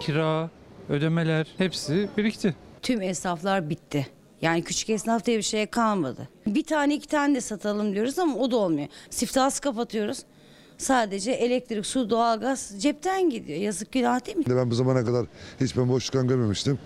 kira, 0.00 0.50
ödemeler 0.88 1.46
hepsi 1.58 2.08
birikti. 2.16 2.54
Tüm 2.82 3.02
esnaflar 3.02 3.70
bitti. 3.70 4.06
Yani 4.42 4.62
küçük 4.62 4.90
esnaf 4.90 5.24
diye 5.24 5.38
bir 5.38 5.42
şey 5.42 5.66
kalmadı. 5.66 6.28
Bir 6.46 6.64
tane 6.64 6.94
iki 6.94 7.08
tane 7.08 7.34
de 7.34 7.40
satalım 7.40 7.94
diyoruz 7.94 8.18
ama 8.18 8.36
o 8.36 8.50
da 8.50 8.56
olmuyor. 8.56 8.88
Siftahsı 9.10 9.60
kapatıyoruz. 9.60 10.22
Sadece 10.78 11.32
elektrik, 11.32 11.86
su, 11.86 12.10
doğalgaz 12.10 12.74
cepten 12.78 13.30
gidiyor. 13.30 13.58
Yazık 13.60 13.92
günah 13.92 14.26
değil 14.26 14.36
mi? 14.36 14.44
Ben 14.48 14.70
bu 14.70 14.74
zamana 14.74 15.04
kadar 15.04 15.26
hiç 15.60 15.76
ben 15.76 15.88
boşluk 15.88 16.28
görmemiştim. 16.28 16.78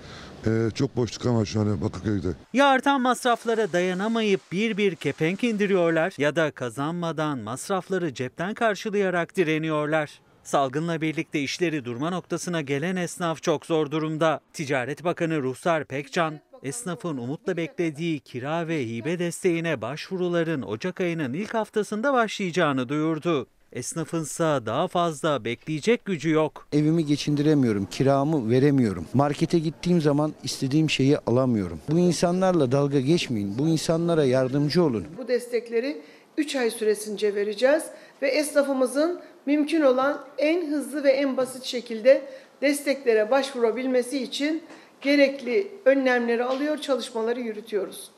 Ee, 0.47 0.70
çok 0.74 0.97
boşluk 0.97 1.26
ama 1.26 1.45
şu 1.45 1.61
an 1.61 1.80
Bakırköy'de. 1.80 2.28
Ya 2.53 2.66
artan 2.66 3.01
masraflara 3.01 3.72
dayanamayıp 3.72 4.41
bir 4.53 4.76
bir 4.76 4.95
kepenk 4.95 5.45
indiriyorlar 5.45 6.12
ya 6.18 6.37
da 6.37 6.51
kazanmadan 6.51 7.39
masrafları 7.39 8.14
cepten 8.14 8.55
karşılayarak 8.55 9.37
direniyorlar. 9.37 10.20
Salgınla 10.43 11.01
birlikte 11.01 11.41
işleri 11.41 11.84
durma 11.84 12.11
noktasına 12.11 12.61
gelen 12.61 12.97
esnaf 12.97 13.43
çok 13.43 13.66
zor 13.66 13.91
durumda. 13.91 14.41
Ticaret 14.53 15.05
Bakanı 15.05 15.43
Ruhsar 15.43 15.84
Pekcan, 15.84 16.41
esnafın 16.62 17.16
umutla 17.16 17.57
beklediği 17.57 18.20
kira 18.20 18.68
ve 18.68 18.87
hibe 18.87 19.18
desteğine 19.18 19.82
başvuruların 19.82 20.62
Ocak 20.62 21.01
ayının 21.01 21.32
ilk 21.32 21.55
haftasında 21.55 22.12
başlayacağını 22.12 22.89
duyurdu. 22.89 23.47
Esnafınsa 23.73 24.67
daha 24.67 24.89
fazla 24.89 25.45
bekleyecek 25.45 26.05
gücü 26.05 26.31
yok. 26.31 26.67
Evimi 26.73 27.07
geçindiremiyorum, 27.07 27.87
kiramı 27.87 28.51
veremiyorum. 28.51 29.07
Markete 29.14 29.59
gittiğim 29.59 30.01
zaman 30.01 30.35
istediğim 30.45 30.91
şeyi 30.91 31.19
alamıyorum. 31.19 31.81
Bu 31.91 31.99
insanlarla 31.99 32.73
dalga 32.73 33.01
geçmeyin, 33.01 33.59
bu 33.59 33.69
insanlara 33.69 34.25
yardımcı 34.25 34.85
olun. 34.85 35.05
Bu 35.19 35.29
destekleri 35.29 36.03
3 36.39 36.57
ay 36.57 36.71
süresince 36.71 37.35
vereceğiz 37.35 37.85
ve 38.23 38.29
esnafımızın 38.29 39.21
mümkün 39.47 39.81
olan 39.81 40.25
en 40.39 40.71
hızlı 40.71 41.05
ve 41.05 41.11
en 41.11 41.37
basit 41.37 41.64
şekilde 41.64 42.23
desteklere 42.62 43.31
başvurabilmesi 43.31 44.23
için 44.23 44.62
gerekli 45.01 45.69
önlemleri 45.85 46.45
alıyor, 46.45 46.79
çalışmaları 46.79 47.41
yürütüyoruz. 47.41 48.11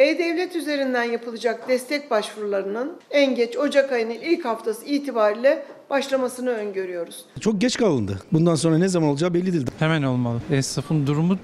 E-Devlet 0.00 0.56
üzerinden 0.56 1.04
yapılacak 1.04 1.68
destek 1.68 2.10
başvurularının 2.10 2.92
en 3.10 3.34
geç 3.34 3.56
Ocak 3.56 3.92
ayının 3.92 4.10
ilk 4.10 4.44
haftası 4.44 4.86
itibariyle 4.86 5.66
başlamasını 5.90 6.50
öngörüyoruz. 6.50 7.24
Çok 7.40 7.60
geç 7.60 7.76
kalındı. 7.76 8.20
Bundan 8.32 8.54
sonra 8.54 8.78
ne 8.78 8.88
zaman 8.88 9.08
olacağı 9.08 9.34
belli 9.34 9.52
değil. 9.52 9.66
Hemen 9.78 10.02
olmalı. 10.02 10.40
Esnafın 10.50 11.06
durumu 11.06 11.38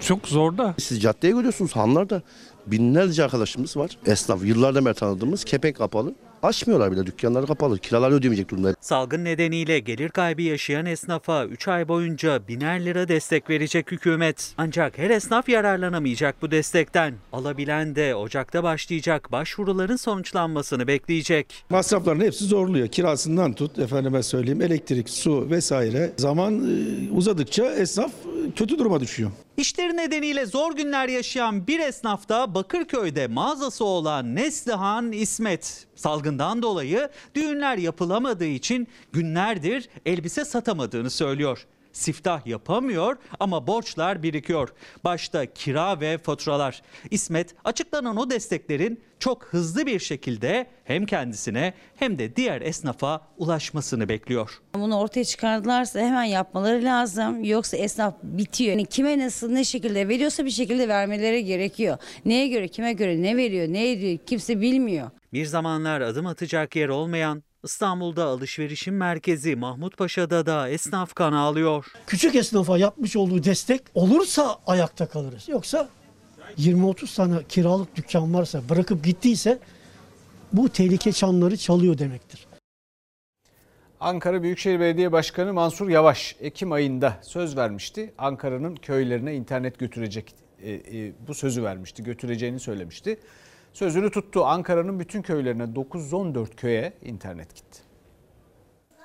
çok 0.00 0.28
zor 0.28 0.58
da. 0.58 0.74
Siz 0.78 1.02
caddeye 1.02 1.32
görüyorsunuz 1.32 1.76
hanlarda 1.76 2.22
binlerce 2.66 3.24
arkadaşımız 3.24 3.76
var. 3.76 3.98
Esnaf 4.06 4.44
yıllardan 4.44 4.84
beri 4.84 4.94
tanıdığımız 4.94 5.44
kepek 5.44 5.76
kapalı. 5.76 6.14
Açmıyorlar 6.42 6.92
bile 6.92 7.06
dükkanları 7.06 7.46
kapalı. 7.46 7.78
Kiraları 7.78 8.14
ödeyemeyecek 8.14 8.50
durumda. 8.50 8.74
Salgın 8.80 9.24
nedeniyle 9.24 9.78
gelir 9.78 10.08
kaybı 10.08 10.42
yaşayan 10.42 10.86
esnafa 10.86 11.44
3 11.44 11.68
ay 11.68 11.88
boyunca 11.88 12.48
biner 12.48 12.84
lira 12.84 13.08
destek 13.08 13.50
verecek 13.50 13.92
hükümet. 13.92 14.54
Ancak 14.58 14.98
her 14.98 15.10
esnaf 15.10 15.48
yararlanamayacak 15.48 16.42
bu 16.42 16.50
destekten. 16.50 17.14
Alabilen 17.32 17.94
de 17.94 18.14
Ocak'ta 18.14 18.62
başlayacak 18.62 19.32
başvuruların 19.32 19.96
sonuçlanmasını 19.96 20.86
bekleyecek. 20.86 21.64
Masrafların 21.70 22.20
hepsi 22.20 22.44
zorluyor. 22.44 22.88
Kirasından 22.88 23.52
tut 23.52 23.78
efendime 23.78 24.22
söyleyeyim 24.22 24.62
elektrik, 24.62 25.10
su 25.10 25.50
vesaire. 25.50 26.12
Zaman 26.16 26.54
e, 26.54 27.10
uzadıkça 27.10 27.72
esnaf 27.74 28.12
kötü 28.56 28.78
duruma 28.78 29.00
düşüyor. 29.00 29.30
İşleri 29.56 29.96
nedeniyle 29.96 30.46
zor 30.46 30.76
günler 30.76 31.08
yaşayan 31.08 31.66
bir 31.66 31.80
esnaf 31.80 32.28
da 32.28 32.54
Bakırköy'de 32.54 33.26
mağazası 33.26 33.84
olan 33.84 34.34
Neslihan 34.34 35.12
İsmet. 35.12 35.86
Salgından 35.94 36.62
dolayı 36.62 37.08
düğünler 37.34 37.78
yapılamadığı 37.78 38.46
için 38.46 38.88
günlerdir 39.12 39.88
elbise 40.06 40.44
satamadığını 40.44 41.10
söylüyor. 41.10 41.66
Siftah 41.92 42.46
yapamıyor 42.46 43.16
ama 43.40 43.66
borçlar 43.66 44.22
birikiyor. 44.22 44.68
Başta 45.04 45.46
kira 45.46 46.00
ve 46.00 46.18
faturalar. 46.18 46.82
İsmet 47.10 47.54
açıklanan 47.64 48.16
o 48.16 48.30
desteklerin 48.30 49.00
çok 49.18 49.44
hızlı 49.44 49.86
bir 49.86 49.98
şekilde 50.00 50.66
hem 50.84 51.06
kendisine 51.06 51.74
hem 51.96 52.18
de 52.18 52.36
diğer 52.36 52.60
esnafa 52.60 53.20
ulaşmasını 53.38 54.08
bekliyor. 54.08 54.60
Bunu 54.74 54.98
ortaya 54.98 55.24
çıkardılarsa 55.24 56.00
hemen 56.00 56.24
yapmaları 56.24 56.84
lazım. 56.84 57.44
Yoksa 57.44 57.76
esnaf 57.76 58.14
bitiyor. 58.22 58.70
Yani 58.70 58.86
kime 58.86 59.18
nasıl 59.18 59.50
ne 59.50 59.64
şekilde 59.64 60.08
veriyorsa 60.08 60.44
bir 60.44 60.50
şekilde 60.50 60.88
vermeleri 60.88 61.44
gerekiyor. 61.44 61.98
Neye 62.24 62.48
göre 62.48 62.68
kime 62.68 62.92
göre 62.92 63.22
ne 63.22 63.36
veriyor 63.36 63.68
ne 63.68 63.90
ediyor 63.90 64.18
kimse 64.26 64.60
bilmiyor. 64.60 65.10
Bir 65.32 65.46
zamanlar 65.46 66.00
adım 66.00 66.26
atacak 66.26 66.76
yer 66.76 66.88
olmayan 66.88 67.42
İstanbul'da 67.64 68.24
alışverişin 68.24 68.94
merkezi 68.94 69.56
Mahmutpaşa'da 69.56 70.46
da 70.46 70.68
esnaf 70.68 71.14
kan 71.14 71.32
ağlıyor. 71.32 71.86
Küçük 72.06 72.34
esnafa 72.34 72.78
yapmış 72.78 73.16
olduğu 73.16 73.44
destek 73.44 73.82
olursa 73.94 74.58
ayakta 74.66 75.08
kalırız. 75.08 75.48
Yoksa 75.48 75.88
20-30 76.58 77.16
tane 77.16 77.44
kiralık 77.48 77.96
dükkan 77.96 78.34
varsa 78.34 78.68
bırakıp 78.68 79.04
gittiyse 79.04 79.58
bu 80.52 80.68
tehlike 80.68 81.12
çanları 81.12 81.56
çalıyor 81.56 81.98
demektir. 81.98 82.46
Ankara 84.00 84.42
Büyükşehir 84.42 84.80
Belediye 84.80 85.12
Başkanı 85.12 85.52
Mansur 85.52 85.88
Yavaş 85.88 86.36
Ekim 86.40 86.72
ayında 86.72 87.16
söz 87.22 87.56
vermişti. 87.56 88.14
Ankara'nın 88.18 88.76
köylerine 88.76 89.34
internet 89.34 89.78
götürecek 89.78 90.34
e, 90.62 90.72
e, 90.72 91.12
bu 91.28 91.34
sözü 91.34 91.62
vermişti, 91.62 92.04
götüreceğini 92.04 92.60
söylemişti. 92.60 93.18
Sözünü 93.72 94.10
tuttu. 94.10 94.44
Ankara'nın 94.44 95.00
bütün 95.00 95.22
köylerine 95.22 95.74
914 95.74 96.56
köye 96.56 96.92
internet 97.02 97.54
gitti. 97.54 97.78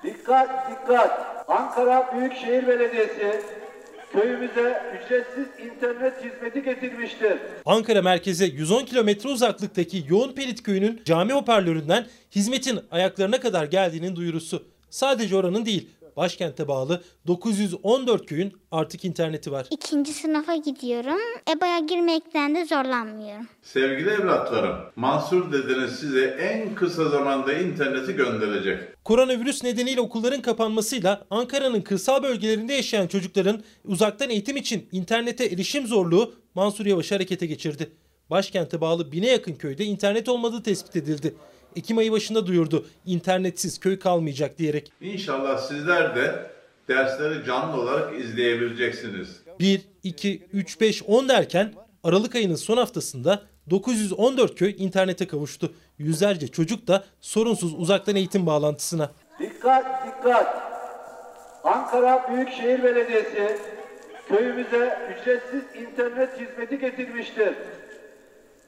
Dikkat 0.04 0.70
dikkat! 0.70 1.28
Ankara 1.48 2.12
Büyükşehir 2.14 2.66
Belediyesi 2.66 3.42
köyümüze 4.12 4.82
ücretsiz 4.96 5.66
internet 5.66 6.24
hizmeti 6.24 6.62
getirmiştir. 6.62 7.38
Ankara 7.64 8.02
merkeze 8.02 8.44
110 8.46 8.84
kilometre 8.84 9.28
uzaklıktaki 9.28 10.04
Yoğun 10.08 10.32
Perit 10.32 10.62
köyünün 10.62 11.02
cami 11.04 11.32
hoparlöründen 11.32 12.06
hizmetin 12.34 12.80
ayaklarına 12.90 13.40
kadar 13.40 13.64
geldiğinin 13.64 14.16
duyurusu. 14.16 14.62
Sadece 14.90 15.36
oranın 15.36 15.66
değil, 15.66 15.88
başkente 16.18 16.68
bağlı 16.68 17.02
914 17.26 18.26
köyün 18.26 18.52
artık 18.70 19.04
interneti 19.04 19.52
var. 19.52 19.66
İkinci 19.70 20.12
sınıfa 20.12 20.56
gidiyorum. 20.56 21.20
EBA'ya 21.56 21.78
girmekten 21.78 22.54
de 22.54 22.64
zorlanmıyorum. 22.64 23.46
Sevgili 23.62 24.10
evlatlarım, 24.10 24.76
Mansur 24.96 25.52
dedeniz 25.52 25.92
size 25.92 26.24
en 26.24 26.74
kısa 26.74 27.08
zamanda 27.08 27.52
interneti 27.52 28.12
gönderecek. 28.12 29.04
Koronavirüs 29.04 29.64
nedeniyle 29.64 30.00
okulların 30.00 30.42
kapanmasıyla 30.42 31.26
Ankara'nın 31.30 31.80
kırsal 31.80 32.22
bölgelerinde 32.22 32.72
yaşayan 32.74 33.06
çocukların 33.06 33.62
uzaktan 33.84 34.30
eğitim 34.30 34.56
için 34.56 34.88
internete 34.92 35.44
erişim 35.44 35.86
zorluğu 35.86 36.34
Mansur 36.54 36.86
Yavaş 36.86 37.12
harekete 37.12 37.46
geçirdi. 37.46 37.90
Başkente 38.30 38.80
bağlı 38.80 39.12
bine 39.12 39.26
yakın 39.26 39.54
köyde 39.54 39.84
internet 39.84 40.28
olmadığı 40.28 40.62
tespit 40.62 40.96
edildi. 40.96 41.34
Ekim 41.76 41.98
ayı 41.98 42.12
başında 42.12 42.46
duyurdu 42.46 42.86
internetsiz 43.06 43.80
köy 43.80 43.98
kalmayacak 43.98 44.58
diyerek. 44.58 44.92
İnşallah 45.00 45.58
sizler 45.58 46.16
de 46.16 46.50
dersleri 46.88 47.44
canlı 47.46 47.80
olarak 47.82 48.20
izleyebileceksiniz. 48.20 49.28
1, 49.60 49.80
2, 50.02 50.42
3, 50.52 50.80
5, 50.80 51.02
10 51.02 51.28
derken 51.28 51.74
Aralık 52.04 52.34
ayının 52.34 52.54
son 52.54 52.76
haftasında 52.76 53.42
914 53.70 54.54
köy 54.54 54.74
internete 54.78 55.26
kavuştu. 55.26 55.72
Yüzlerce 55.98 56.48
çocuk 56.48 56.86
da 56.86 57.04
sorunsuz 57.20 57.74
uzaktan 57.74 58.16
eğitim 58.16 58.46
bağlantısına. 58.46 59.10
Dikkat 59.40 60.06
dikkat! 60.06 60.56
Ankara 61.64 62.32
Büyükşehir 62.32 62.82
Belediyesi 62.82 63.58
köyümüze 64.28 64.98
ücretsiz 65.20 65.62
internet 65.82 66.40
hizmeti 66.40 66.78
getirmiştir. 66.78 67.54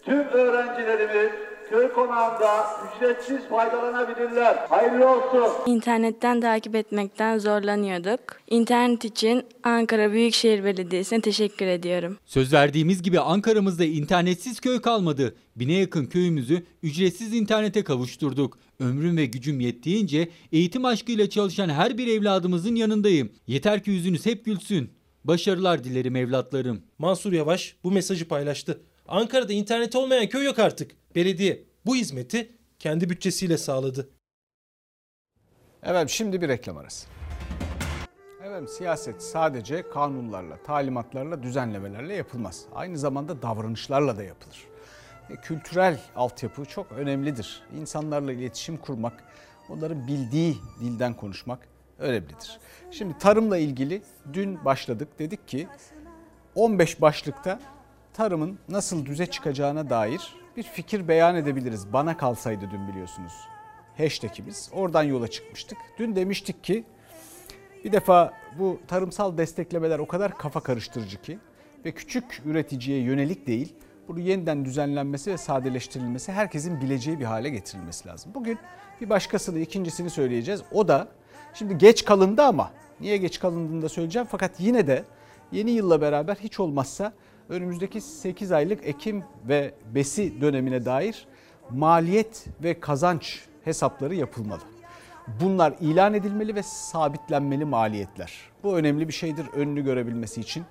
Tüm 0.04 0.18
öğrencilerimiz 0.18 1.32
köy 1.70 1.92
konağında 1.92 2.66
ücretsiz 2.96 3.48
faydalanabilirler. 3.48 4.56
Hayırlı 4.68 5.08
olsun. 5.08 5.72
İnternetten 5.72 6.40
takip 6.40 6.74
etmekten 6.74 7.38
zorlanıyorduk. 7.38 8.20
İnternet 8.50 9.04
için 9.04 9.44
Ankara 9.62 10.12
Büyükşehir 10.12 10.64
Belediyesi'ne 10.64 11.20
teşekkür 11.20 11.66
ediyorum. 11.66 12.18
Söz 12.26 12.52
verdiğimiz 12.52 13.02
gibi 13.02 13.20
Ankara'mızda 13.20 13.84
internetsiz 13.84 14.60
köy 14.60 14.80
kalmadı. 14.80 15.34
Bine 15.56 15.72
yakın 15.72 16.06
köyümüzü 16.06 16.62
ücretsiz 16.82 17.34
internete 17.34 17.84
kavuşturduk. 17.84 18.58
Ömrüm 18.80 19.16
ve 19.16 19.26
gücüm 19.26 19.60
yettiğince 19.60 20.28
eğitim 20.52 20.84
aşkıyla 20.84 21.30
çalışan 21.30 21.68
her 21.68 21.98
bir 21.98 22.06
evladımızın 22.06 22.74
yanındayım. 22.74 23.30
Yeter 23.46 23.82
ki 23.82 23.90
yüzünüz 23.90 24.26
hep 24.26 24.44
gülsün. 24.44 24.90
Başarılar 25.24 25.84
dilerim 25.84 26.16
evlatlarım. 26.16 26.82
Mansur 26.98 27.32
Yavaş 27.32 27.76
bu 27.84 27.90
mesajı 27.90 28.28
paylaştı. 28.28 28.80
Ankara'da 29.10 29.52
internet 29.52 29.96
olmayan 29.96 30.28
köy 30.28 30.44
yok 30.44 30.58
artık. 30.58 30.90
Belediye 31.14 31.64
bu 31.86 31.96
hizmeti 31.96 32.52
kendi 32.78 33.10
bütçesiyle 33.10 33.58
sağladı. 33.58 34.10
Efendim 35.82 36.08
şimdi 36.08 36.42
bir 36.42 36.48
reklam 36.48 36.76
arası. 36.76 37.08
Efendim 38.40 38.68
siyaset 38.68 39.22
sadece 39.22 39.88
kanunlarla, 39.90 40.62
talimatlarla, 40.62 41.42
düzenlemelerle 41.42 42.14
yapılmaz. 42.14 42.64
Aynı 42.74 42.98
zamanda 42.98 43.42
davranışlarla 43.42 44.16
da 44.16 44.22
yapılır. 44.22 44.64
E, 45.30 45.36
kültürel 45.36 46.00
altyapı 46.16 46.64
çok 46.64 46.92
önemlidir. 46.92 47.62
İnsanlarla 47.80 48.32
iletişim 48.32 48.76
kurmak, 48.76 49.24
onların 49.68 50.06
bildiği 50.06 50.56
dilden 50.80 51.14
konuşmak 51.14 51.68
önemlidir. 51.98 52.60
Şimdi 52.90 53.18
tarımla 53.18 53.58
ilgili 53.58 54.02
dün 54.32 54.64
başladık. 54.64 55.08
Dedik 55.18 55.48
ki 55.48 55.68
15 56.54 57.00
başlıkta 57.00 57.60
tarımın 58.20 58.58
nasıl 58.68 59.06
düze 59.06 59.26
çıkacağına 59.26 59.90
dair 59.90 60.34
bir 60.56 60.62
fikir 60.62 61.08
beyan 61.08 61.36
edebiliriz. 61.36 61.92
Bana 61.92 62.16
kalsaydı 62.16 62.70
dün 62.70 62.88
biliyorsunuz 62.88 63.32
hashtagimiz. 63.96 64.70
Oradan 64.72 65.02
yola 65.02 65.28
çıkmıştık. 65.28 65.78
Dün 65.98 66.16
demiştik 66.16 66.64
ki 66.64 66.84
bir 67.84 67.92
defa 67.92 68.32
bu 68.58 68.80
tarımsal 68.88 69.38
desteklemeler 69.38 69.98
o 69.98 70.08
kadar 70.08 70.38
kafa 70.38 70.60
karıştırıcı 70.60 71.22
ki 71.22 71.38
ve 71.84 71.92
küçük 71.92 72.42
üreticiye 72.44 72.98
yönelik 72.98 73.46
değil. 73.46 73.74
Bunu 74.08 74.20
yeniden 74.20 74.64
düzenlenmesi 74.64 75.30
ve 75.30 75.38
sadeleştirilmesi 75.38 76.32
herkesin 76.32 76.80
bileceği 76.80 77.20
bir 77.20 77.24
hale 77.24 77.50
getirilmesi 77.50 78.08
lazım. 78.08 78.32
Bugün 78.34 78.58
bir 79.00 79.10
başkasını 79.10 79.58
ikincisini 79.58 80.10
söyleyeceğiz. 80.10 80.62
O 80.72 80.88
da 80.88 81.08
şimdi 81.54 81.78
geç 81.78 82.04
kalındı 82.04 82.42
ama 82.42 82.70
niye 83.00 83.16
geç 83.16 83.40
kalındığını 83.40 83.82
da 83.82 83.88
söyleyeceğim. 83.88 84.28
Fakat 84.30 84.60
yine 84.60 84.86
de 84.86 85.04
yeni 85.52 85.70
yılla 85.70 86.00
beraber 86.00 86.36
hiç 86.36 86.60
olmazsa 86.60 87.12
önümüzdeki 87.50 88.00
8 88.00 88.52
aylık 88.52 88.88
Ekim 88.88 89.24
ve 89.48 89.74
Besi 89.94 90.40
dönemine 90.40 90.84
dair 90.84 91.26
maliyet 91.70 92.46
ve 92.62 92.80
kazanç 92.80 93.40
hesapları 93.64 94.14
yapılmalı. 94.14 94.60
Bunlar 95.40 95.74
ilan 95.80 96.14
edilmeli 96.14 96.54
ve 96.54 96.62
sabitlenmeli 96.62 97.64
maliyetler. 97.64 98.32
Bu 98.62 98.76
önemli 98.76 99.08
bir 99.08 99.12
şeydir 99.12 99.46
önünü 99.54 99.84
görebilmesi 99.84 100.40
için 100.40 100.64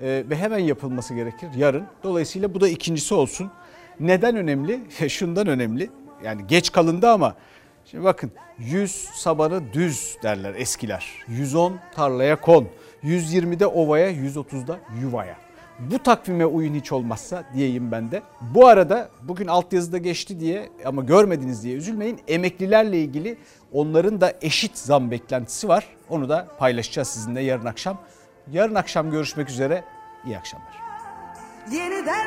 ee, 0.00 0.24
ve 0.30 0.36
hemen 0.36 0.58
yapılması 0.58 1.14
gerekir 1.14 1.48
yarın. 1.56 1.84
Dolayısıyla 2.02 2.54
bu 2.54 2.60
da 2.60 2.68
ikincisi 2.68 3.14
olsun. 3.14 3.50
Neden 4.00 4.36
önemli? 4.36 4.80
Şundan 5.08 5.46
önemli. 5.46 5.90
Yani 6.24 6.46
geç 6.46 6.72
kalındı 6.72 7.10
ama 7.10 7.34
şimdi 7.84 8.04
bakın 8.04 8.32
100 8.58 8.90
sabanı 9.14 9.72
düz 9.72 10.16
derler 10.22 10.54
eskiler. 10.54 11.06
110 11.28 11.80
tarlaya 11.94 12.40
kon. 12.40 12.68
120'de 13.04 13.66
ovaya, 13.66 14.12
130'da 14.12 14.78
yuvaya. 15.02 15.51
Bu 15.90 15.98
takvime 15.98 16.46
uyun 16.46 16.74
hiç 16.74 16.92
olmazsa 16.92 17.44
diyeyim 17.54 17.92
ben 17.92 18.10
de. 18.10 18.22
Bu 18.40 18.66
arada 18.66 19.08
bugün 19.22 19.46
altyazıda 19.46 19.98
geçti 19.98 20.40
diye 20.40 20.68
ama 20.84 21.02
görmediniz 21.02 21.64
diye 21.64 21.76
üzülmeyin. 21.76 22.20
Emeklilerle 22.28 22.98
ilgili 22.98 23.38
onların 23.72 24.20
da 24.20 24.32
eşit 24.42 24.78
zam 24.78 25.10
beklentisi 25.10 25.68
var. 25.68 25.86
Onu 26.08 26.28
da 26.28 26.48
paylaşacağız 26.58 27.08
sizinle 27.08 27.42
yarın 27.42 27.66
akşam. 27.66 27.98
Yarın 28.52 28.74
akşam 28.74 29.10
görüşmek 29.10 29.50
üzere. 29.50 29.84
İyi 30.26 30.38
akşamlar. 30.38 30.74
Yeniden 31.72 32.20